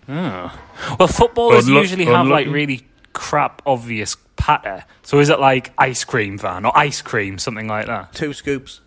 Oh. 0.09 0.59
Well, 0.99 1.07
footballers 1.07 1.65
Unluck- 1.67 1.81
usually 1.81 2.05
have 2.05 2.27
like 2.27 2.47
really 2.47 2.87
crap, 3.13 3.61
obvious 3.65 4.17
patter. 4.35 4.85
So 5.03 5.19
is 5.19 5.29
it 5.29 5.39
like 5.39 5.71
ice 5.77 6.03
cream 6.03 6.37
van 6.37 6.65
or 6.65 6.77
ice 6.77 7.01
cream, 7.01 7.37
something 7.37 7.67
like 7.67 7.87
that? 7.87 8.13
Two 8.13 8.33
scoops. 8.33 8.81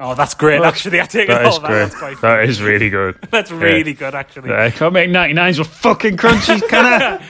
Oh, 0.00 0.14
that's 0.14 0.34
great. 0.34 0.62
Actually, 0.62 1.00
I 1.00 1.06
take 1.06 1.26
That 1.26 1.42
it 1.44 1.48
is 1.48 1.54
all. 1.54 1.60
That. 1.60 1.68
great. 1.68 1.78
That's 1.80 1.94
quite. 1.96 2.20
That 2.20 2.44
is 2.48 2.62
really 2.62 2.88
good. 2.88 3.16
That's 3.30 3.50
really 3.50 3.94
good, 3.94 4.14
actually. 4.14 4.52
I 4.52 4.70
can't 4.70 4.92
make 4.92 5.10
99s 5.10 5.58
with 5.58 5.68
fucking 5.68 6.16
crunchies, 6.16 6.66
can 6.68 6.84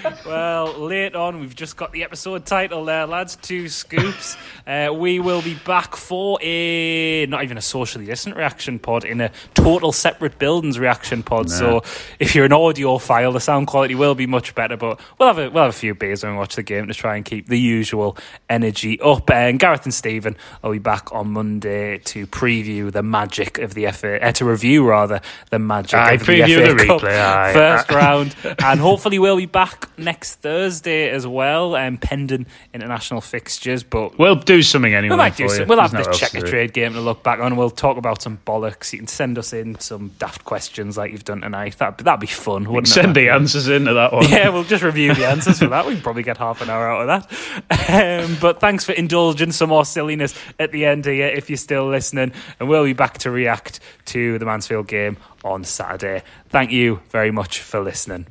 I? 0.04 0.14
Well, 0.28 0.78
late 0.78 1.14
on, 1.14 1.40
we've 1.40 1.54
just 1.56 1.78
got 1.78 1.92
the 1.92 2.04
episode 2.04 2.44
title 2.44 2.84
there, 2.84 3.06
lads. 3.06 3.36
Two 3.36 3.68
scoops. 3.70 4.36
Uh, 4.66 4.90
we 4.94 5.18
will 5.20 5.40
be 5.40 5.54
back 5.64 5.96
for 5.96 6.38
a 6.42 7.24
not 7.26 7.42
even 7.44 7.56
a 7.56 7.62
socially 7.62 8.04
distant 8.04 8.36
reaction 8.36 8.78
pod, 8.78 9.04
in 9.04 9.22
a 9.22 9.30
total 9.54 9.90
separate 9.90 10.38
buildings 10.38 10.78
reaction 10.78 11.22
pod. 11.22 11.50
So 11.50 11.82
if 12.18 12.34
you're 12.34 12.44
an 12.44 12.50
audiophile, 12.50 13.32
the 13.32 13.40
sound 13.40 13.68
quality 13.68 13.94
will 13.94 14.14
be 14.14 14.26
much 14.26 14.54
better. 14.54 14.76
But 14.76 15.00
we'll 15.18 15.28
have 15.28 15.38
a 15.38 15.48
we'll 15.48 15.64
have 15.64 15.74
a 15.74 15.78
few 15.78 15.94
beers 15.94 16.22
when 16.22 16.32
we 16.32 16.38
watch 16.38 16.56
the 16.56 16.62
game 16.62 16.86
to 16.88 16.94
try 16.94 17.16
and 17.16 17.24
keep 17.24 17.48
the 17.48 17.58
usual 17.58 18.18
energy 18.50 19.00
up. 19.00 19.30
And 19.30 19.58
Gareth 19.58 19.84
and 19.84 19.94
Stephen 19.94 20.36
will 20.62 20.72
be 20.72 20.78
back 20.78 21.10
on 21.14 21.32
Monday 21.32 21.98
to 21.98 22.26
preview 22.62 22.92
the 22.92 23.02
magic 23.02 23.58
of 23.58 23.74
the 23.74 23.90
FA, 23.92 24.22
uh, 24.24 24.32
to 24.32 24.44
review 24.44 24.86
rather 24.86 25.20
the 25.50 25.58
magic 25.58 25.94
Aye, 25.94 26.12
of 26.12 26.20
the 26.20 26.24
FA 26.24 26.76
the 26.76 26.84
Cup 26.86 27.00
replay, 27.00 27.52
first 27.52 27.90
round, 27.90 28.36
and 28.62 28.80
hopefully 28.80 29.18
we'll 29.18 29.36
be 29.36 29.46
back 29.46 29.88
next 29.98 30.36
Thursday 30.36 31.10
as 31.10 31.26
well, 31.26 31.74
um, 31.76 31.96
pending 31.96 32.46
international 32.74 33.20
fixtures. 33.20 33.82
But 33.82 34.18
We'll 34.18 34.36
do 34.36 34.62
something 34.62 34.94
anyway. 34.94 35.14
We 35.14 35.18
might 35.18 35.36
do 35.36 35.48
some, 35.48 35.68
We'll 35.68 35.80
have 35.80 35.92
There's 35.92 36.06
nothing 36.06 36.22
else 36.22 36.32
checker 36.32 36.46
trade 36.46 36.72
game 36.72 36.92
to 36.94 37.00
look 37.00 37.22
back 37.22 37.40
on. 37.40 37.56
We'll 37.56 37.70
talk 37.70 37.96
about 37.96 38.22
some 38.22 38.38
bollocks. 38.46 38.92
You 38.92 38.98
can 38.98 39.08
send 39.08 39.38
us 39.38 39.52
in 39.52 39.78
some 39.80 40.12
daft 40.18 40.44
questions 40.44 40.96
like 40.96 41.12
you've 41.12 41.24
done 41.24 41.40
tonight. 41.42 41.78
That 41.78 41.98
that'd 41.98 42.20
be 42.20 42.26
fun, 42.26 42.64
wouldn't 42.64 42.88
it? 42.88 42.92
Send 42.92 43.14
the 43.14 43.28
answers 43.30 43.68
into 43.68 43.94
that 43.94 44.12
one. 44.12 44.28
Yeah, 44.28 44.48
we'll 44.50 44.64
just 44.64 44.82
review 44.82 45.14
the 45.14 45.26
answers 45.26 45.58
for 45.58 45.68
that. 45.68 45.86
We 45.86 45.94
can 45.94 46.02
probably 46.02 46.22
get 46.22 46.36
half 46.36 46.60
an 46.60 46.70
hour 46.70 46.88
out 46.90 47.08
of 47.08 47.28
that. 47.28 47.78
Um, 47.88 48.36
but 48.40 48.60
thanks 48.60 48.84
for 48.84 48.92
indulging 48.92 49.50
some 49.50 49.70
more 49.70 49.84
silliness 49.84 50.34
at 50.58 50.72
the 50.72 50.84
end 50.84 51.06
here 51.06 51.26
if 51.26 51.48
you're 51.48 51.56
still 51.56 51.88
listening. 51.88 52.32
And 52.58 52.68
we'll 52.68 52.84
be 52.84 52.92
back 52.92 53.18
to 53.18 53.30
react 53.30 53.80
to 54.06 54.38
the 54.38 54.44
Mansfield 54.44 54.86
game 54.88 55.16
on 55.44 55.64
Saturday. 55.64 56.22
Thank 56.48 56.70
you 56.70 57.00
very 57.10 57.30
much 57.30 57.60
for 57.60 57.80
listening. 57.80 58.26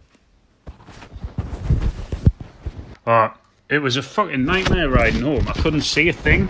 Oh, 3.05 3.33
it 3.69 3.79
was 3.79 3.95
a 3.95 4.03
fucking 4.03 4.43
nightmare 4.45 4.89
riding 4.89 5.21
home. 5.21 5.47
I 5.47 5.53
couldn't 5.53 5.81
see 5.81 6.09
a 6.09 6.13
thing. 6.13 6.49